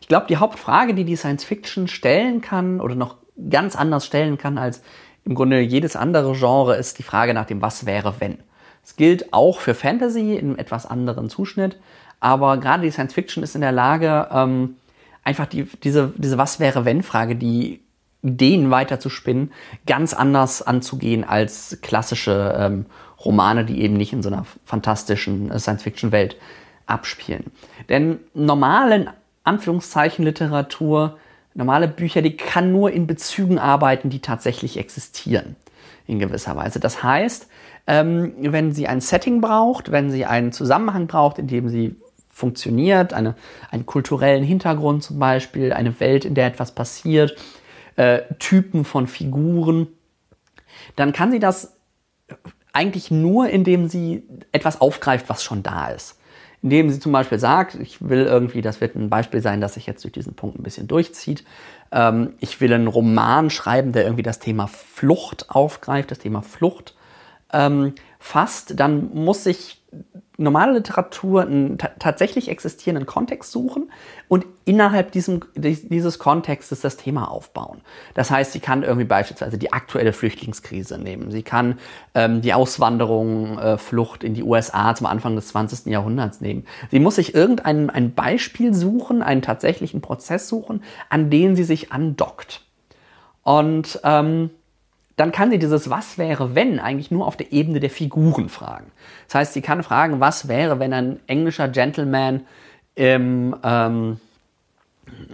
Ich 0.00 0.06
glaube, 0.06 0.26
die 0.28 0.36
Hauptfrage, 0.36 0.94
die 0.94 1.04
die 1.04 1.16
Science 1.16 1.44
Fiction 1.44 1.88
stellen 1.88 2.40
kann 2.40 2.80
oder 2.80 2.94
noch 2.94 3.16
ganz 3.50 3.74
anders 3.74 4.06
stellen 4.06 4.38
kann 4.38 4.58
als 4.58 4.82
im 5.24 5.34
Grunde 5.34 5.60
jedes 5.60 5.96
andere 5.96 6.34
Genre, 6.34 6.76
ist 6.76 7.00
die 7.00 7.02
Frage 7.02 7.34
nach 7.34 7.46
dem 7.46 7.60
Was 7.60 7.84
wäre 7.84 8.14
wenn. 8.20 8.38
Es 8.84 8.94
gilt 8.94 9.32
auch 9.32 9.58
für 9.58 9.74
Fantasy 9.74 10.34
in 10.34 10.50
einem 10.50 10.58
etwas 10.58 10.86
anderen 10.86 11.28
Zuschnitt, 11.28 11.80
aber 12.20 12.58
gerade 12.58 12.84
die 12.84 12.92
Science 12.92 13.14
Fiction 13.14 13.42
ist 13.42 13.56
in 13.56 13.60
der 13.60 13.72
Lage, 13.72 14.28
ähm, 14.30 14.76
einfach 15.24 15.46
die, 15.46 15.64
diese, 15.64 16.12
diese 16.16 16.38
Was 16.38 16.60
wäre 16.60 16.84
wenn 16.84 17.02
Frage, 17.02 17.34
die 17.34 17.80
Ideen 18.22 18.70
weiter 18.70 19.00
zu 19.00 19.08
spinnen, 19.10 19.52
ganz 19.86 20.14
anders 20.14 20.62
anzugehen 20.62 21.24
als 21.24 21.78
klassische 21.82 22.54
ähm, 22.56 22.86
Romane, 23.24 23.64
die 23.64 23.80
eben 23.80 23.96
nicht 23.96 24.12
in 24.12 24.22
so 24.22 24.28
einer 24.28 24.46
fantastischen 24.64 25.50
äh, 25.50 25.58
Science-Fiction-Welt 25.58 26.36
abspielen. 26.86 27.52
Denn 27.88 28.20
normalen 28.34 29.10
Anführungszeichen 29.44 30.24
Literatur, 30.24 31.18
normale 31.54 31.88
Bücher, 31.88 32.22
die 32.22 32.36
kann 32.36 32.72
nur 32.72 32.90
in 32.90 33.06
Bezügen 33.06 33.58
arbeiten, 33.58 34.10
die 34.10 34.20
tatsächlich 34.20 34.76
existieren 34.76 35.56
in 36.06 36.18
gewisser 36.18 36.56
Weise. 36.56 36.80
Das 36.80 37.02
heißt, 37.02 37.48
ähm, 37.86 38.34
wenn 38.38 38.72
sie 38.72 38.88
ein 38.88 39.00
Setting 39.00 39.40
braucht, 39.40 39.92
wenn 39.92 40.10
sie 40.10 40.24
einen 40.24 40.52
Zusammenhang 40.52 41.06
braucht, 41.06 41.38
in 41.38 41.46
dem 41.46 41.68
sie 41.68 41.96
funktioniert, 42.28 43.14
eine, 43.14 43.34
einen 43.70 43.86
kulturellen 43.86 44.44
Hintergrund 44.44 45.02
zum 45.02 45.18
Beispiel, 45.18 45.72
eine 45.72 45.98
Welt, 46.00 46.24
in 46.24 46.34
der 46.34 46.46
etwas 46.46 46.72
passiert, 46.72 47.36
äh, 47.96 48.22
Typen 48.38 48.84
von 48.84 49.06
Figuren, 49.06 49.88
dann 50.96 51.12
kann 51.12 51.30
sie 51.30 51.38
das 51.38 51.76
eigentlich 52.72 53.10
nur, 53.10 53.48
indem 53.48 53.88
sie 53.88 54.24
etwas 54.52 54.80
aufgreift, 54.80 55.28
was 55.28 55.42
schon 55.42 55.62
da 55.62 55.88
ist. 55.88 56.15
Indem 56.66 56.90
sie 56.90 56.98
zum 56.98 57.12
Beispiel 57.12 57.38
sagt, 57.38 57.76
ich 57.76 58.08
will 58.08 58.24
irgendwie, 58.24 58.60
das 58.60 58.80
wird 58.80 58.96
ein 58.96 59.08
Beispiel 59.08 59.40
sein, 59.40 59.60
dass 59.60 59.74
sich 59.74 59.86
jetzt 59.86 60.02
durch 60.02 60.10
diesen 60.10 60.34
Punkt 60.34 60.58
ein 60.58 60.64
bisschen 60.64 60.88
durchzieht. 60.88 61.44
Ähm, 61.92 62.32
ich 62.40 62.60
will 62.60 62.72
einen 62.72 62.88
Roman 62.88 63.50
schreiben, 63.50 63.92
der 63.92 64.02
irgendwie 64.02 64.24
das 64.24 64.40
Thema 64.40 64.66
Flucht 64.66 65.48
aufgreift, 65.48 66.10
das 66.10 66.18
Thema 66.18 66.42
Flucht 66.42 66.96
ähm, 67.52 67.94
fasst, 68.26 68.78
dann 68.80 69.14
muss 69.14 69.46
ich 69.46 69.80
normale 70.36 70.72
Literatur 70.72 71.42
einen 71.42 71.78
tatsächlich 71.78 72.50
existierenden 72.50 73.06
Kontext 73.06 73.52
suchen 73.52 73.90
und 74.28 74.44
innerhalb 74.64 75.12
diesem, 75.12 75.40
dieses 75.54 76.18
Kontextes 76.18 76.80
das 76.80 76.96
Thema 76.96 77.30
aufbauen. 77.30 77.80
Das 78.14 78.30
heißt, 78.30 78.52
sie 78.52 78.58
kann 78.60 78.82
irgendwie 78.82 79.06
beispielsweise 79.06 79.56
die 79.58 79.72
aktuelle 79.72 80.12
Flüchtlingskrise 80.12 80.98
nehmen. 80.98 81.30
Sie 81.30 81.42
kann 81.42 81.78
ähm, 82.14 82.42
die 82.42 82.52
Auswanderung, 82.52 83.58
äh, 83.58 83.78
Flucht 83.78 84.24
in 84.24 84.34
die 84.34 84.42
USA 84.42 84.94
zum 84.94 85.06
Anfang 85.06 85.36
des 85.36 85.48
20. 85.48 85.86
Jahrhunderts 85.86 86.40
nehmen. 86.40 86.66
Sie 86.90 86.98
muss 86.98 87.14
sich 87.14 87.34
irgendein 87.34 87.88
ein 87.88 88.12
Beispiel 88.12 88.74
suchen, 88.74 89.22
einen 89.22 89.40
tatsächlichen 89.40 90.02
Prozess 90.02 90.48
suchen, 90.48 90.82
an 91.08 91.30
den 91.30 91.56
sie 91.56 91.64
sich 91.64 91.92
andockt. 91.92 92.62
Und 93.42 94.00
ähm, 94.02 94.50
dann 95.16 95.32
kann 95.32 95.50
sie 95.50 95.58
dieses 95.58 95.88
Was 95.90 96.18
wäre, 96.18 96.54
wenn 96.54 96.78
eigentlich 96.78 97.10
nur 97.10 97.26
auf 97.26 97.36
der 97.36 97.52
Ebene 97.52 97.80
der 97.80 97.90
Figuren 97.90 98.48
fragen. 98.48 98.90
Das 99.26 99.36
heißt, 99.36 99.52
sie 99.54 99.62
kann 99.62 99.82
fragen, 99.82 100.20
was 100.20 100.46
wäre, 100.48 100.78
wenn 100.78 100.92
ein 100.92 101.20
englischer 101.26 101.68
Gentleman 101.68 102.42
im, 102.94 103.56
ähm, 103.62 104.20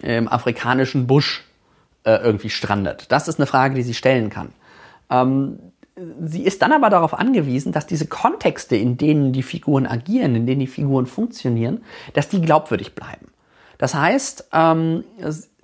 im 0.03 0.29
afrikanischen 0.29 1.07
Busch 1.07 1.45
äh, 2.05 2.15
irgendwie 2.15 2.51
strandet. 2.51 3.07
Das 3.11 3.29
ist 3.29 3.39
eine 3.39 3.47
Frage, 3.47 3.75
die 3.75 3.83
sie 3.83 3.95
stellen 3.95 4.31
kann. 4.31 4.53
Ähm, 5.11 5.59
sie 6.25 6.45
ist 6.45 6.63
dann 6.63 6.73
aber 6.73 6.89
darauf 6.89 7.15
angewiesen, 7.15 7.73
dass 7.73 7.87
diese 7.87 8.07
Kontexte, 8.07 8.77
in 8.77 8.97
denen 8.97 9.33
die 9.33 9.43
Figuren 9.43 9.87
agieren, 9.87 10.37
in 10.37 10.47
denen 10.47 10.61
die 10.61 10.67
Figuren 10.67 11.07
funktionieren, 11.07 11.83
dass 12.15 12.29
die 12.29 12.41
glaubwürdig 12.41 12.95
bleiben. 12.95 13.27
Das 13.79 13.95
heißt, 13.95 14.49
ähm, 14.53 15.05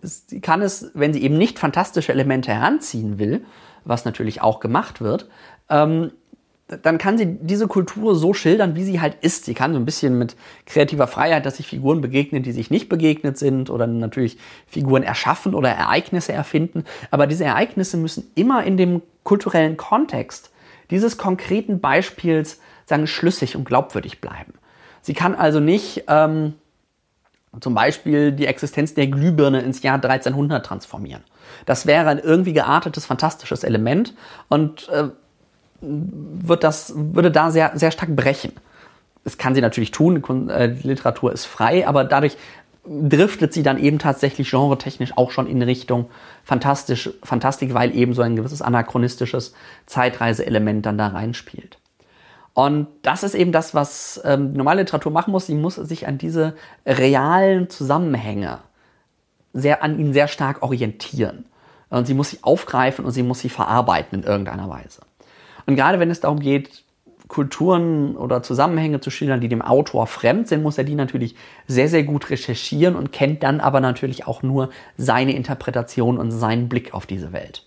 sie 0.02 0.40
kann 0.40 0.60
es, 0.60 0.90
wenn 0.94 1.12
sie 1.12 1.22
eben 1.22 1.38
nicht 1.38 1.58
fantastische 1.58 2.12
Elemente 2.12 2.52
heranziehen 2.52 3.18
will, 3.18 3.44
was 3.88 4.04
natürlich 4.04 4.42
auch 4.42 4.60
gemacht 4.60 5.00
wird, 5.00 5.28
ähm, 5.68 6.12
dann 6.68 6.98
kann 6.98 7.16
sie 7.16 7.38
diese 7.40 7.66
Kultur 7.66 8.14
so 8.14 8.34
schildern, 8.34 8.76
wie 8.76 8.84
sie 8.84 9.00
halt 9.00 9.16
ist. 9.22 9.46
Sie 9.46 9.54
kann 9.54 9.72
so 9.72 9.78
ein 9.78 9.86
bisschen 9.86 10.18
mit 10.18 10.36
kreativer 10.66 11.06
Freiheit, 11.06 11.46
dass 11.46 11.56
sich 11.56 11.66
Figuren 11.66 12.02
begegnen, 12.02 12.42
die 12.42 12.52
sich 12.52 12.70
nicht 12.70 12.90
begegnet 12.90 13.38
sind 13.38 13.70
oder 13.70 13.86
natürlich 13.86 14.36
Figuren 14.66 15.02
erschaffen 15.02 15.54
oder 15.54 15.70
Ereignisse 15.70 16.34
erfinden. 16.34 16.84
Aber 17.10 17.26
diese 17.26 17.44
Ereignisse 17.44 17.96
müssen 17.96 18.30
immer 18.34 18.64
in 18.64 18.76
dem 18.76 19.00
kulturellen 19.24 19.78
Kontext 19.78 20.50
dieses 20.90 21.16
konkreten 21.16 21.80
Beispiels 21.80 22.60
sagen, 22.84 23.06
schlüssig 23.06 23.56
und 23.56 23.64
glaubwürdig 23.64 24.20
bleiben. 24.20 24.52
Sie 25.00 25.14
kann 25.14 25.34
also 25.34 25.60
nicht 25.60 26.04
ähm, 26.08 26.54
zum 27.60 27.74
Beispiel 27.74 28.32
die 28.32 28.46
Existenz 28.46 28.92
der 28.92 29.06
Glühbirne 29.06 29.60
ins 29.60 29.82
Jahr 29.82 29.96
1300 29.96 30.64
transformieren. 30.64 31.22
Das 31.66 31.86
wäre 31.86 32.08
ein 32.08 32.18
irgendwie 32.18 32.52
geartetes, 32.52 33.06
fantastisches 33.06 33.64
Element 33.64 34.14
und 34.48 34.88
äh, 34.88 35.08
wird 35.80 36.64
das, 36.64 36.92
würde 36.96 37.30
da 37.30 37.50
sehr, 37.50 37.72
sehr 37.74 37.90
stark 37.90 38.14
brechen. 38.14 38.52
Das 39.24 39.38
kann 39.38 39.54
sie 39.54 39.60
natürlich 39.60 39.90
tun, 39.90 40.48
äh, 40.48 40.74
die 40.74 40.88
Literatur 40.88 41.32
ist 41.32 41.44
frei, 41.44 41.86
aber 41.86 42.04
dadurch 42.04 42.36
driftet 42.88 43.52
sie 43.52 43.62
dann 43.62 43.78
eben 43.78 43.98
tatsächlich 43.98 44.50
genretechnisch 44.50 45.16
auch 45.16 45.30
schon 45.30 45.46
in 45.46 45.60
Richtung 45.62 46.08
Fantastisch, 46.44 47.10
Fantastik, 47.22 47.74
weil 47.74 47.94
eben 47.94 48.14
so 48.14 48.22
ein 48.22 48.36
gewisses 48.36 48.62
anachronistisches 48.62 49.52
Zeitreiseelement 49.86 50.86
dann 50.86 50.96
da 50.96 51.08
reinspielt. 51.08 51.78
Und 52.54 52.88
das 53.02 53.22
ist 53.22 53.34
eben 53.34 53.52
das, 53.52 53.74
was 53.74 54.20
ähm, 54.24 54.52
normale 54.54 54.80
Literatur 54.80 55.12
machen 55.12 55.30
muss. 55.30 55.46
Sie 55.46 55.54
muss 55.54 55.76
sich 55.76 56.08
an 56.08 56.18
diese 56.18 56.56
realen 56.84 57.70
Zusammenhänge 57.70 58.58
sehr, 59.52 59.82
an 59.82 59.98
ihnen 59.98 60.12
sehr 60.12 60.26
stark 60.26 60.62
orientieren. 60.62 61.44
Und 61.90 62.06
sie 62.06 62.14
muss 62.14 62.30
sie 62.30 62.38
aufgreifen 62.42 63.04
und 63.04 63.12
sie 63.12 63.22
muss 63.22 63.40
sie 63.40 63.48
verarbeiten 63.48 64.20
in 64.20 64.26
irgendeiner 64.26 64.68
Weise. 64.68 65.02
Und 65.66 65.76
gerade 65.76 65.98
wenn 66.00 66.10
es 66.10 66.20
darum 66.20 66.40
geht, 66.40 66.84
Kulturen 67.28 68.16
oder 68.16 68.42
Zusammenhänge 68.42 69.00
zu 69.00 69.10
schildern, 69.10 69.40
die 69.40 69.48
dem 69.48 69.62
Autor 69.62 70.06
fremd 70.06 70.48
sind, 70.48 70.62
muss 70.62 70.78
er 70.78 70.84
die 70.84 70.94
natürlich 70.94 71.34
sehr, 71.66 71.88
sehr 71.88 72.02
gut 72.02 72.30
recherchieren 72.30 72.96
und 72.96 73.12
kennt 73.12 73.42
dann 73.42 73.60
aber 73.60 73.80
natürlich 73.80 74.26
auch 74.26 74.42
nur 74.42 74.70
seine 74.96 75.32
Interpretation 75.32 76.18
und 76.18 76.30
seinen 76.30 76.68
Blick 76.68 76.94
auf 76.94 77.06
diese 77.06 77.32
Welt. 77.32 77.66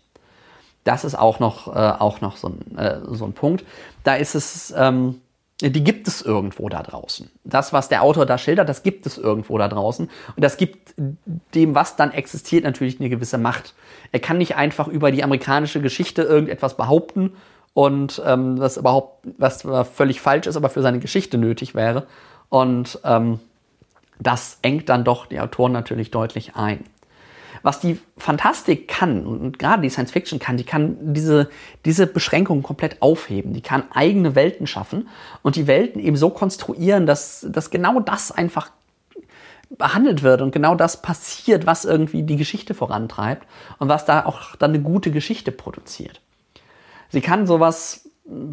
Das 0.84 1.06
ist 1.06 1.14
auch 1.14 1.40
noch, 1.40 1.68
äh, 1.68 1.80
auch 1.80 2.22
noch 2.22 2.38
so 2.38 2.50
ein, 2.50 2.78
äh, 2.78 3.02
so 3.12 3.26
ein 3.26 3.34
Punkt. 3.34 3.64
Da 4.04 4.16
ist 4.16 4.34
es, 4.34 4.74
ähm, 4.76 5.22
die 5.62 5.84
gibt 5.84 6.08
es 6.08 6.22
irgendwo 6.22 6.70
da 6.70 6.82
draußen. 6.82 7.30
Das, 7.44 7.74
was 7.74 7.90
der 7.90 8.04
Autor 8.04 8.26
da 8.26 8.38
schildert, 8.38 8.68
das 8.68 8.84
gibt 8.84 9.06
es 9.06 9.18
irgendwo 9.18 9.58
da 9.58 9.68
draußen. 9.68 10.10
Und 10.36 10.44
das 10.44 10.58
gibt 10.58 10.94
dem, 10.98 11.76
was 11.76 11.96
dann 11.96 12.12
existiert, 12.12 12.64
natürlich 12.64 13.00
eine 13.00 13.10
gewisse 13.10 13.38
Macht. 13.38 13.76
Er 14.12 14.20
kann 14.20 14.38
nicht 14.38 14.56
einfach 14.56 14.88
über 14.88 15.12
die 15.12 15.24
amerikanische 15.24 15.82
Geschichte 15.82 16.24
irgendetwas 16.24 16.78
behaupten 16.78 17.34
und 17.74 18.22
ähm, 18.26 18.60
was 18.60 18.78
überhaupt, 18.78 19.26
was 19.38 19.66
völlig 19.94 20.20
falsch 20.20 20.48
ist, 20.48 20.58
aber 20.58 20.70
für 20.70 20.82
seine 20.82 21.00
Geschichte 21.00 21.38
nötig 21.38 21.76
wäre. 21.76 22.08
Und 22.50 23.00
ähm, 23.04 23.40
das 24.20 24.60
engt 24.62 24.90
dann 24.90 25.04
doch 25.04 25.26
die 25.26 25.40
Autoren 25.40 25.72
natürlich 25.72 26.12
deutlich 26.12 26.56
ein. 26.56 26.84
Was 27.64 27.80
die 27.80 28.00
Fantastik 28.18 28.88
kann, 28.88 29.26
und 29.26 29.60
gerade 29.60 29.82
die 29.82 29.90
Science 29.90 30.12
Fiction 30.12 30.40
kann, 30.40 30.58
die 30.58 30.64
kann 30.64 31.14
diese, 31.14 31.50
diese 31.86 32.08
Beschränkungen 32.08 32.64
komplett 32.64 33.02
aufheben. 33.02 33.54
Die 33.54 33.62
kann 33.62 33.84
eigene 33.92 34.36
Welten 34.36 34.68
schaffen 34.68 35.10
und 35.44 35.56
die 35.56 35.68
Welten 35.68 36.02
eben 36.02 36.18
so 36.18 36.30
konstruieren, 36.30 37.06
dass, 37.06 37.46
dass 37.50 37.70
genau 37.70 38.00
das 38.00 38.32
einfach 38.32 38.72
behandelt 39.78 40.24
wird 40.24 40.42
und 40.42 40.52
genau 40.52 40.76
das 40.76 41.02
passiert, 41.02 41.66
was 41.66 41.86
irgendwie 41.86 42.24
die 42.24 42.36
Geschichte 42.36 42.74
vorantreibt 42.74 43.48
und 43.80 43.90
was 43.90 44.06
da 44.06 44.26
auch 44.26 44.56
dann 44.58 44.72
eine 44.72 44.82
gute 44.82 45.12
Geschichte 45.12 45.52
produziert. 45.52 46.22
Sie 47.10 47.22
kann 47.22 47.46
sowas 47.46 48.01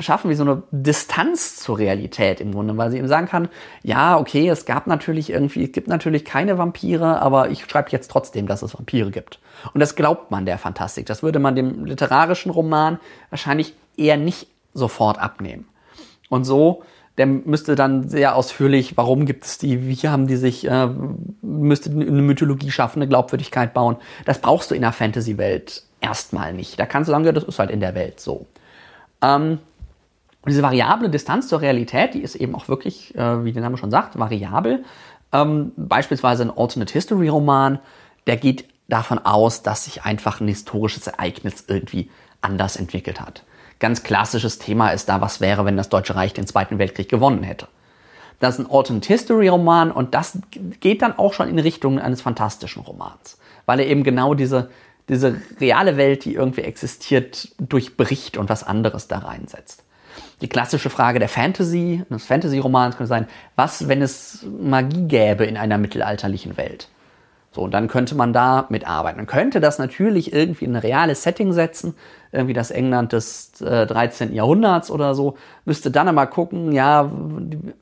schaffen 0.01 0.31
wie 0.31 0.35
so 0.35 0.45
eine 0.45 0.63
Distanz 0.71 1.57
zur 1.57 1.79
Realität 1.79 2.41
im 2.41 2.53
Grunde, 2.53 2.77
weil 2.77 2.91
sie 2.91 2.99
eben 2.99 3.09
sagen 3.09 3.29
kann, 3.29 3.49
ja, 3.83 4.19
okay, 4.19 4.49
es 4.49 4.65
gab 4.65 4.87
natürlich 4.87 5.31
irgendwie, 5.31 5.65
es 5.65 5.73
gibt 5.73 5.89
natürlich 5.89 6.25
keine 6.25 6.59
Vampire, 6.59 7.21
aber 7.21 7.51
ich 7.51 7.65
schreibe 7.65 7.91
jetzt 7.91 8.11
trotzdem, 8.11 8.47
dass 8.47 8.63
es 8.63 8.77
Vampire 8.77 9.11
gibt. 9.11 9.41
Und 9.75 9.81
das 9.81 9.95
glaubt 9.95 10.31
man 10.31 10.47
der 10.47 10.59
Fantastik. 10.59 11.07
Das 11.07 11.23
würde 11.23 11.39
man 11.39 11.55
dem 11.55 11.85
literarischen 11.85 12.51
Roman 12.51 12.99
wahrscheinlich 13.31 13.75
eher 13.97 14.17
nicht 14.17 14.49
sofort 14.73 15.19
abnehmen. 15.19 15.67
Und 16.29 16.45
so, 16.45 16.83
der 17.19 17.27
müsste 17.27 17.75
dann 17.75 18.09
sehr 18.09 18.37
ausführlich, 18.37 18.97
warum 18.97 19.27
gibt 19.27 19.45
es 19.45 19.59
die, 19.59 19.87
wie 19.89 20.09
haben 20.09 20.29
die 20.29 20.37
sich, 20.37 20.67
äh, 20.67 20.89
müsste 21.43 21.91
eine 21.91 22.23
Mythologie 22.23 22.71
schaffen, 22.71 23.01
eine 23.01 23.09
Glaubwürdigkeit 23.09 23.75
bauen. 23.75 23.97
Das 24.25 24.41
brauchst 24.41 24.71
du 24.71 24.75
in 24.75 24.85
einer 24.85 24.93
Fantasy-Welt 24.93 25.83
erstmal 26.01 26.55
nicht. 26.55 26.79
Da 26.79 26.87
kannst 26.87 27.09
du 27.09 27.13
sagen, 27.13 27.25
ja, 27.25 27.33
das 27.33 27.45
ist 27.45 27.59
halt 27.59 27.71
in 27.71 27.81
der 27.81 27.95
Welt 27.95 28.21
so. 28.21 28.47
Ähm, 29.23 29.59
diese 30.47 30.63
variable 30.63 31.11
Distanz 31.11 31.49
zur 31.49 31.61
Realität, 31.61 32.15
die 32.15 32.23
ist 32.23 32.35
eben 32.35 32.55
auch 32.55 32.69
wirklich, 32.69 33.15
äh, 33.15 33.45
wie 33.45 33.53
der 33.53 33.63
Name 33.63 33.77
schon 33.77 33.91
sagt, 33.91 34.19
variabel. 34.19 34.85
Ähm, 35.33 35.73
beispielsweise 35.77 36.45
ein 36.45 36.53
Alternate 36.57 36.93
History 36.93 37.29
Roman, 37.29 37.81
der 38.27 38.37
geht 38.37 38.65
davon 38.89 39.19
aus, 39.19 39.63
dass 39.63 39.85
sich 39.85 40.05
einfach 40.05 40.41
ein 40.41 40.49
historisches 40.49 41.07
Ereignis 41.07 41.65
irgendwie 41.67 42.11
anders 42.41 42.77
entwickelt 42.77 43.21
hat. 43.21 43.45
Ganz 43.79 44.03
klassisches 44.03 44.59
Thema 44.59 44.91
ist 44.91 45.09
da, 45.09 45.21
was 45.21 45.41
wäre, 45.41 45.65
wenn 45.65 45.77
das 45.77 45.89
Deutsche 45.89 46.15
Reich 46.15 46.33
den 46.33 46.47
Zweiten 46.47 46.79
Weltkrieg 46.79 47.09
gewonnen 47.09 47.43
hätte. 47.43 47.69
Das 48.41 48.59
ist 48.59 48.65
ein 48.65 48.71
Alternate 48.71 49.07
History 49.07 49.49
Roman 49.49 49.91
und 49.91 50.15
das 50.15 50.39
geht 50.81 51.03
dann 51.03 51.19
auch 51.19 51.33
schon 51.33 51.49
in 51.49 51.59
Richtung 51.59 51.99
eines 51.99 52.21
fantastischen 52.21 52.83
Romans, 52.83 53.39
weil 53.67 53.81
er 53.81 53.87
eben 53.87 54.05
genau 54.05 54.35
diese, 54.35 54.71
diese 55.09 55.41
reale 55.61 55.97
Welt, 55.97 56.25
die 56.25 56.35
irgendwie 56.35 56.63
existiert, 56.63 57.49
durchbricht 57.59 58.37
und 58.37 58.49
was 58.49 58.65
anderes 58.65 59.09
da 59.09 59.19
reinsetzt. 59.19 59.85
Die 60.41 60.49
klassische 60.49 60.91
Frage 60.91 61.19
der 61.19 61.29
Fantasy, 61.29 62.05
des 62.11 62.27
Fantasy-Romans 62.27 62.97
könnte 62.97 63.09
sein, 63.09 63.27
was, 63.57 63.89
wenn 63.89 64.03
es 64.03 64.47
Magie 64.61 65.07
gäbe 65.09 65.45
in 65.45 65.57
einer 65.57 65.79
mittelalterlichen 65.79 66.57
Welt? 66.57 66.89
So, 67.51 67.63
und 67.63 67.73
dann 67.73 67.89
könnte 67.89 68.15
man 68.15 68.33
da 68.35 68.67
mitarbeiten. 68.69 69.17
Man 69.17 69.27
könnte 69.27 69.61
das 69.61 69.79
natürlich 69.79 70.35
irgendwie 70.35 70.67
in 70.67 70.77
ein 70.77 70.83
reales 70.83 71.23
Setting 71.23 71.55
setzen, 71.55 71.95
irgendwie 72.31 72.53
das 72.53 72.71
England 72.71 73.13
des 73.13 73.61
äh, 73.63 73.87
13. 73.87 74.35
Jahrhunderts 74.35 74.91
oder 74.91 75.15
so, 75.15 75.39
müsste 75.65 75.91
dann 75.91 76.09
einmal 76.09 76.29
gucken, 76.29 76.73
ja, 76.73 77.11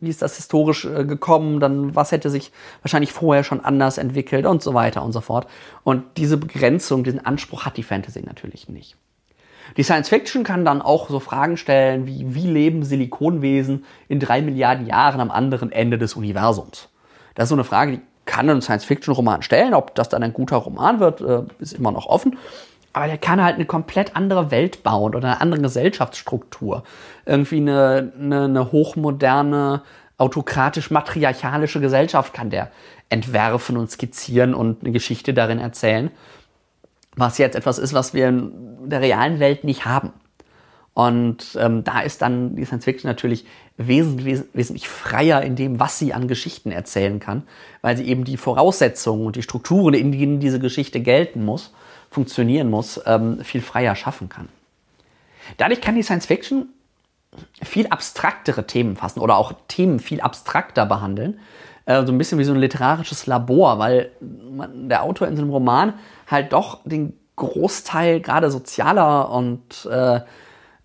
wie 0.00 0.08
ist 0.08 0.22
das 0.22 0.36
historisch 0.36 0.84
äh, 0.84 1.04
gekommen, 1.04 1.58
dann 1.58 1.96
was 1.96 2.12
hätte 2.12 2.30
sich 2.30 2.52
wahrscheinlich 2.82 3.12
vorher 3.12 3.42
schon 3.42 3.64
anders 3.64 3.98
entwickelt 3.98 4.46
und 4.46 4.62
so 4.62 4.72
weiter 4.72 5.02
und 5.02 5.12
so 5.12 5.20
fort. 5.20 5.48
Und 5.82 6.04
diese 6.16 6.36
Begrenzung, 6.36 7.02
diesen 7.02 7.26
Anspruch 7.26 7.64
hat 7.64 7.76
die 7.76 7.82
Fantasy 7.82 8.22
natürlich 8.24 8.68
nicht. 8.68 8.96
Die 9.76 9.82
Science 9.82 10.08
Fiction 10.08 10.44
kann 10.44 10.64
dann 10.64 10.80
auch 10.80 11.10
so 11.10 11.18
Fragen 11.18 11.56
stellen 11.56 12.06
wie, 12.06 12.34
wie 12.34 12.46
leben 12.46 12.84
Silikonwesen 12.84 13.84
in 14.06 14.20
drei 14.20 14.42
Milliarden 14.42 14.86
Jahren 14.86 15.20
am 15.20 15.32
anderen 15.32 15.72
Ende 15.72 15.98
des 15.98 16.14
Universums? 16.14 16.88
Das 17.34 17.44
ist 17.44 17.48
so 17.48 17.56
eine 17.56 17.64
Frage, 17.64 17.92
die 17.92 18.00
kann 18.26 18.50
ein 18.50 18.60
Science-Fiction-Roman 18.60 19.42
stellen. 19.42 19.74
Ob 19.74 19.94
das 19.94 20.08
dann 20.08 20.22
ein 20.22 20.32
guter 20.32 20.56
Roman 20.56 21.00
wird, 21.00 21.20
äh, 21.20 21.42
ist 21.58 21.72
immer 21.72 21.92
noch 21.92 22.06
offen. 22.06 22.38
Aber 22.92 23.06
der 23.06 23.18
kann 23.18 23.42
halt 23.42 23.56
eine 23.56 23.66
komplett 23.66 24.16
andere 24.16 24.50
Welt 24.50 24.82
bauen 24.82 25.14
oder 25.14 25.28
eine 25.28 25.40
andere 25.40 25.60
Gesellschaftsstruktur. 25.60 26.82
Irgendwie 27.26 27.58
eine, 27.58 28.12
eine, 28.18 28.44
eine 28.44 28.72
hochmoderne, 28.72 29.82
autokratisch-matriarchalische 30.18 31.80
Gesellschaft 31.80 32.32
kann 32.32 32.50
der 32.50 32.70
entwerfen 33.08 33.76
und 33.76 33.90
skizzieren 33.90 34.54
und 34.54 34.82
eine 34.82 34.92
Geschichte 34.92 35.34
darin 35.34 35.58
erzählen. 35.58 36.10
Was 37.14 37.38
jetzt 37.38 37.54
etwas 37.54 37.78
ist, 37.78 37.94
was 37.94 38.14
wir 38.14 38.28
in 38.28 38.88
der 38.88 39.00
realen 39.00 39.40
Welt 39.40 39.64
nicht 39.64 39.84
haben. 39.84 40.12
Und 40.94 41.58
ähm, 41.60 41.84
da 41.84 42.00
ist 42.00 42.22
dann 42.22 42.56
die 42.56 42.64
Science 42.64 42.84
Fiction 42.84 43.10
natürlich 43.10 43.44
wesentlich, 43.76 44.42
wesentlich 44.52 44.88
freier 44.88 45.42
in 45.42 45.56
dem, 45.56 45.78
was 45.78 45.98
sie 45.98 46.14
an 46.14 46.28
Geschichten 46.28 46.72
erzählen 46.72 47.20
kann, 47.20 47.42
weil 47.82 47.96
sie 47.96 48.04
eben 48.04 48.24
die 48.24 48.36
Voraussetzungen 48.36 49.26
und 49.26 49.36
die 49.36 49.42
Strukturen, 49.42 49.94
in 49.94 50.12
denen 50.12 50.40
diese 50.40 50.58
Geschichte 50.58 51.00
gelten 51.00 51.44
muss, 51.44 51.72
funktionieren 52.10 52.70
muss, 52.70 53.00
ähm, 53.06 53.44
viel 53.44 53.60
freier 53.60 53.94
schaffen 53.94 54.28
kann. 54.28 54.48
Dadurch 55.58 55.80
kann 55.80 55.94
die 55.94 56.02
Science 56.02 56.26
Fiction 56.26 56.68
viel 57.62 57.86
abstraktere 57.88 58.66
Themen 58.66 58.96
fassen 58.96 59.20
oder 59.20 59.36
auch 59.36 59.52
Themen 59.68 59.98
viel 60.00 60.20
abstrakter 60.20 60.86
behandeln. 60.86 61.38
Äh, 61.84 62.04
so 62.06 62.12
ein 62.12 62.18
bisschen 62.18 62.38
wie 62.38 62.44
so 62.44 62.52
ein 62.52 62.58
literarisches 62.58 63.26
Labor, 63.26 63.78
weil 63.78 64.10
der 64.20 65.02
Autor 65.02 65.28
in 65.28 65.36
so 65.36 65.42
einem 65.42 65.50
Roman 65.50 65.94
halt 66.26 66.52
doch 66.52 66.80
den 66.84 67.12
Großteil 67.36 68.20
gerade 68.20 68.50
sozialer 68.50 69.30
und 69.30 69.86
äh, 69.90 70.20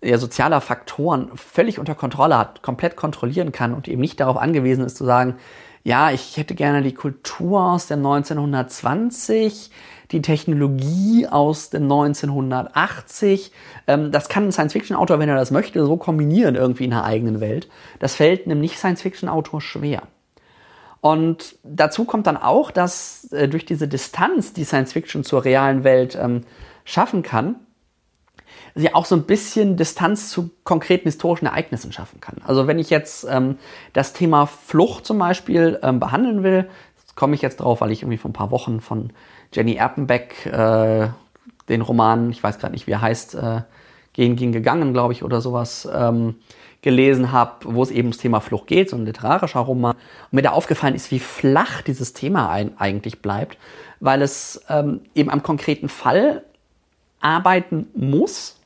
ja, 0.02 0.18
sozialer 0.18 0.60
Faktoren 0.60 1.30
völlig 1.34 1.78
unter 1.78 1.94
Kontrolle 1.94 2.36
hat, 2.36 2.62
komplett 2.62 2.96
kontrollieren 2.96 3.52
kann 3.52 3.72
und 3.72 3.88
eben 3.88 4.00
nicht 4.00 4.20
darauf 4.20 4.36
angewiesen 4.36 4.84
ist 4.84 4.96
zu 4.96 5.04
sagen, 5.04 5.36
ja, 5.84 6.10
ich 6.10 6.36
hätte 6.36 6.54
gerne 6.54 6.82
die 6.82 6.94
Kultur 6.94 7.60
aus 7.72 7.88
dem 7.88 7.98
1920, 7.98 9.70
die 10.12 10.22
Technologie 10.22 11.26
aus 11.26 11.70
dem 11.70 11.84
1980. 11.84 13.50
Ähm, 13.88 14.12
das 14.12 14.28
kann 14.28 14.44
ein 14.44 14.52
Science-Fiction-Autor, 14.52 15.18
wenn 15.18 15.28
er 15.28 15.36
das 15.36 15.50
möchte, 15.50 15.84
so 15.84 15.96
kombinieren 15.96 16.54
irgendwie 16.54 16.84
in 16.84 16.92
einer 16.92 17.04
eigenen 17.04 17.40
Welt. 17.40 17.68
Das 17.98 18.14
fällt 18.14 18.46
einem 18.46 18.60
Nicht-Science-Fiction-Autor 18.60 19.60
schwer. 19.60 20.02
Und 21.00 21.56
dazu 21.64 22.04
kommt 22.04 22.28
dann 22.28 22.36
auch, 22.36 22.70
dass 22.70 23.32
äh, 23.32 23.48
durch 23.48 23.64
diese 23.66 23.88
Distanz, 23.88 24.52
die 24.52 24.64
Science-Fiction 24.64 25.24
zur 25.24 25.44
realen 25.44 25.82
Welt 25.82 26.16
ähm, 26.20 26.42
schaffen 26.84 27.22
kann, 27.22 27.56
sie 28.74 28.94
auch 28.94 29.04
so 29.04 29.14
ein 29.14 29.24
bisschen 29.24 29.76
Distanz 29.76 30.30
zu 30.30 30.50
konkreten 30.64 31.04
historischen 31.04 31.46
Ereignissen 31.46 31.92
schaffen 31.92 32.20
kann. 32.20 32.36
Also 32.46 32.66
wenn 32.66 32.78
ich 32.78 32.90
jetzt 32.90 33.26
ähm, 33.28 33.58
das 33.92 34.12
Thema 34.12 34.46
Flucht 34.46 35.06
zum 35.06 35.18
Beispiel 35.18 35.78
ähm, 35.82 36.00
behandeln 36.00 36.42
will, 36.42 36.68
komme 37.14 37.34
ich 37.34 37.42
jetzt 37.42 37.60
drauf, 37.60 37.80
weil 37.80 37.90
ich 37.90 38.02
irgendwie 38.02 38.18
vor 38.18 38.30
ein 38.30 38.34
paar 38.34 38.50
Wochen 38.50 38.80
von 38.80 39.10
Jenny 39.52 39.74
Erpenbeck 39.74 40.46
äh, 40.46 41.08
den 41.68 41.82
Roman, 41.82 42.30
ich 42.30 42.42
weiß 42.42 42.58
gerade 42.58 42.72
nicht, 42.72 42.86
wie 42.86 42.92
er 42.92 43.00
heißt, 43.00 43.34
äh, 43.34 43.60
Gehen, 44.12 44.36
Gehen, 44.36 44.52
Gegangen, 44.52 44.92
glaube 44.92 45.12
ich, 45.12 45.22
oder 45.22 45.40
sowas, 45.40 45.88
ähm, 45.92 46.36
gelesen 46.82 47.30
habe, 47.30 47.52
wo 47.64 47.82
es 47.82 47.90
eben 47.90 48.08
ums 48.08 48.18
Thema 48.18 48.40
Flucht 48.40 48.66
geht, 48.66 48.90
so 48.90 48.96
ein 48.96 49.06
literarischer 49.06 49.60
Roman. 49.60 49.94
Und 49.94 50.32
mir 50.32 50.42
da 50.42 50.50
aufgefallen 50.50 50.94
ist, 50.94 51.10
wie 51.10 51.20
flach 51.20 51.80
dieses 51.82 52.12
Thema 52.12 52.50
ein, 52.50 52.72
eigentlich 52.78 53.22
bleibt, 53.22 53.56
weil 54.00 54.20
es 54.20 54.62
ähm, 54.68 55.00
eben 55.14 55.30
am 55.30 55.42
konkreten 55.42 55.88
Fall 55.88 56.44
arbeiten 57.22 57.88
muss, 57.94 58.60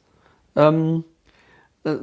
ähm, 0.57 1.05
äh, 1.85 1.97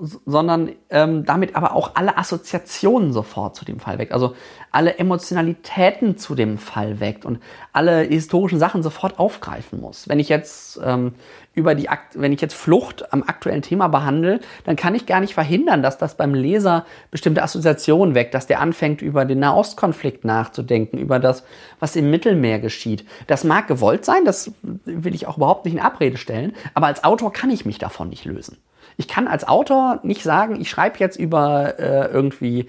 sondern 0.00 0.72
ähm, 0.90 1.24
damit 1.24 1.56
aber 1.56 1.74
auch 1.74 1.92
alle 1.94 2.18
Assoziationen 2.18 3.12
sofort 3.12 3.56
zu 3.56 3.64
dem 3.64 3.78
Fall 3.78 3.98
weckt. 3.98 4.12
Also 4.12 4.34
alle 4.70 4.98
Emotionalitäten 4.98 6.16
zu 6.18 6.34
dem 6.34 6.58
Fall 6.58 7.00
weckt 7.00 7.24
und 7.24 7.40
alle 7.72 8.00
historischen 8.00 8.58
Sachen 8.58 8.82
sofort 8.82 9.18
aufgreifen 9.18 9.80
muss. 9.80 10.08
Wenn 10.08 10.18
ich 10.18 10.28
jetzt 10.28 10.80
ähm, 10.84 11.14
über 11.54 11.74
die, 11.74 11.88
wenn 12.14 12.32
ich 12.32 12.40
jetzt 12.40 12.54
Flucht 12.54 13.12
am 13.12 13.22
aktuellen 13.22 13.62
Thema 13.62 13.88
behandle, 13.88 14.40
dann 14.64 14.76
kann 14.76 14.94
ich 14.94 15.06
gar 15.06 15.20
nicht 15.20 15.34
verhindern, 15.34 15.82
dass 15.82 15.98
das 15.98 16.16
beim 16.16 16.34
Leser 16.34 16.84
bestimmte 17.10 17.42
Assoziationen 17.42 18.14
weckt, 18.14 18.34
dass 18.34 18.46
der 18.46 18.60
anfängt, 18.60 19.02
über 19.02 19.24
den 19.24 19.38
Nahostkonflikt 19.38 20.24
nachzudenken, 20.24 20.98
über 20.98 21.18
das, 21.20 21.44
was 21.78 21.94
im 21.94 22.10
Mittelmeer 22.10 22.58
geschieht. 22.58 23.04
Das 23.26 23.44
mag 23.44 23.68
gewollt 23.68 24.04
sein, 24.04 24.24
das 24.24 24.52
will 24.62 25.14
ich 25.14 25.26
auch 25.26 25.36
überhaupt 25.36 25.64
nicht 25.64 25.74
in 25.74 25.80
Abrede 25.80 26.16
stellen, 26.16 26.54
aber 26.74 26.86
als 26.86 27.04
Autor 27.04 27.32
kann 27.32 27.50
ich 27.50 27.64
mich 27.64 27.78
davon 27.78 28.08
nicht 28.08 28.24
lösen. 28.24 28.58
Ich 28.96 29.08
kann 29.08 29.26
als 29.26 29.46
Autor 29.46 30.00
nicht 30.02 30.22
sagen, 30.22 30.60
ich 30.60 30.70
schreibe 30.70 30.98
jetzt 30.98 31.18
über 31.18 31.78
äh, 31.78 32.06
irgendwie 32.06 32.68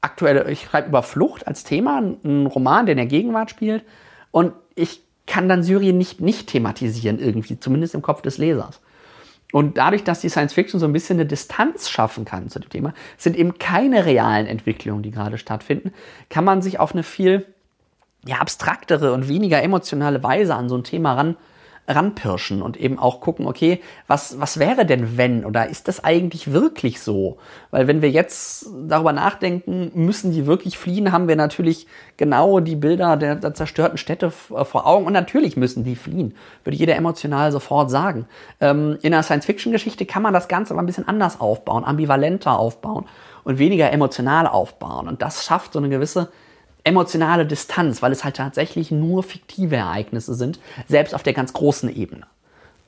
aktuelle, 0.00 0.50
ich 0.50 0.62
schreibe 0.62 0.88
über 0.88 1.02
Flucht 1.02 1.46
als 1.46 1.64
Thema, 1.64 1.98
einen 1.98 2.46
Roman, 2.46 2.86
der 2.86 2.92
in 2.92 2.98
der 2.98 3.06
Gegenwart 3.06 3.50
spielt 3.50 3.84
und 4.30 4.52
ich 4.74 5.02
kann 5.26 5.48
dann 5.48 5.62
Syrien 5.62 5.96
nicht 5.96 6.20
nicht 6.20 6.48
thematisieren 6.48 7.18
irgendwie, 7.18 7.58
zumindest 7.58 7.94
im 7.94 8.02
Kopf 8.02 8.22
des 8.22 8.38
Lesers. 8.38 8.80
Und 9.52 9.78
dadurch, 9.78 10.02
dass 10.02 10.20
die 10.20 10.28
Science 10.28 10.52
Fiction 10.52 10.80
so 10.80 10.86
ein 10.86 10.92
bisschen 10.92 11.16
eine 11.16 11.26
Distanz 11.26 11.88
schaffen 11.88 12.24
kann 12.24 12.48
zu 12.48 12.58
dem 12.58 12.70
Thema, 12.70 12.92
sind 13.16 13.36
eben 13.36 13.56
keine 13.58 14.04
realen 14.04 14.46
Entwicklungen, 14.46 15.04
die 15.04 15.12
gerade 15.12 15.38
stattfinden, 15.38 15.92
kann 16.28 16.44
man 16.44 16.60
sich 16.60 16.80
auf 16.80 16.92
eine 16.92 17.04
viel 17.04 17.46
ja, 18.26 18.38
abstraktere 18.38 19.12
und 19.12 19.28
weniger 19.28 19.62
emotionale 19.62 20.22
Weise 20.22 20.56
an 20.56 20.68
so 20.68 20.76
ein 20.76 20.82
Thema 20.82 21.14
ran 21.14 21.36
ranpirschen 21.86 22.62
und 22.62 22.78
eben 22.78 22.98
auch 22.98 23.20
gucken, 23.20 23.46
okay, 23.46 23.80
was, 24.06 24.40
was 24.40 24.58
wäre 24.58 24.86
denn 24.86 25.18
wenn 25.18 25.44
oder 25.44 25.68
ist 25.68 25.86
das 25.88 26.02
eigentlich 26.02 26.52
wirklich 26.52 27.00
so? 27.02 27.36
Weil 27.70 27.86
wenn 27.86 28.00
wir 28.00 28.10
jetzt 28.10 28.66
darüber 28.86 29.12
nachdenken, 29.12 29.90
müssen 29.94 30.32
die 30.32 30.46
wirklich 30.46 30.78
fliehen, 30.78 31.12
haben 31.12 31.28
wir 31.28 31.36
natürlich 31.36 31.86
genau 32.16 32.60
die 32.60 32.76
Bilder 32.76 33.16
der, 33.16 33.36
der 33.36 33.52
zerstörten 33.52 33.98
Städte 33.98 34.32
äh, 34.54 34.64
vor 34.64 34.86
Augen 34.86 35.06
und 35.06 35.12
natürlich 35.12 35.56
müssen 35.56 35.84
die 35.84 35.96
fliehen, 35.96 36.34
würde 36.64 36.78
jeder 36.78 36.96
emotional 36.96 37.52
sofort 37.52 37.90
sagen. 37.90 38.26
Ähm, 38.60 38.98
in 39.02 39.12
einer 39.12 39.22
Science-Fiction-Geschichte 39.22 40.06
kann 40.06 40.22
man 40.22 40.32
das 40.32 40.48
Ganze 40.48 40.72
aber 40.72 40.82
ein 40.82 40.86
bisschen 40.86 41.06
anders 41.06 41.40
aufbauen, 41.40 41.84
ambivalenter 41.84 42.58
aufbauen 42.58 43.04
und 43.44 43.58
weniger 43.58 43.92
emotional 43.92 44.46
aufbauen 44.46 45.06
und 45.06 45.20
das 45.20 45.44
schafft 45.44 45.74
so 45.74 45.78
eine 45.80 45.90
gewisse 45.90 46.30
emotionale 46.84 47.46
Distanz, 47.46 48.02
weil 48.02 48.12
es 48.12 48.24
halt 48.24 48.36
tatsächlich 48.36 48.90
nur 48.90 49.22
fiktive 49.22 49.76
Ereignisse 49.76 50.34
sind, 50.34 50.60
selbst 50.86 51.14
auf 51.14 51.22
der 51.22 51.32
ganz 51.32 51.52
großen 51.52 51.94
Ebene. 51.94 52.26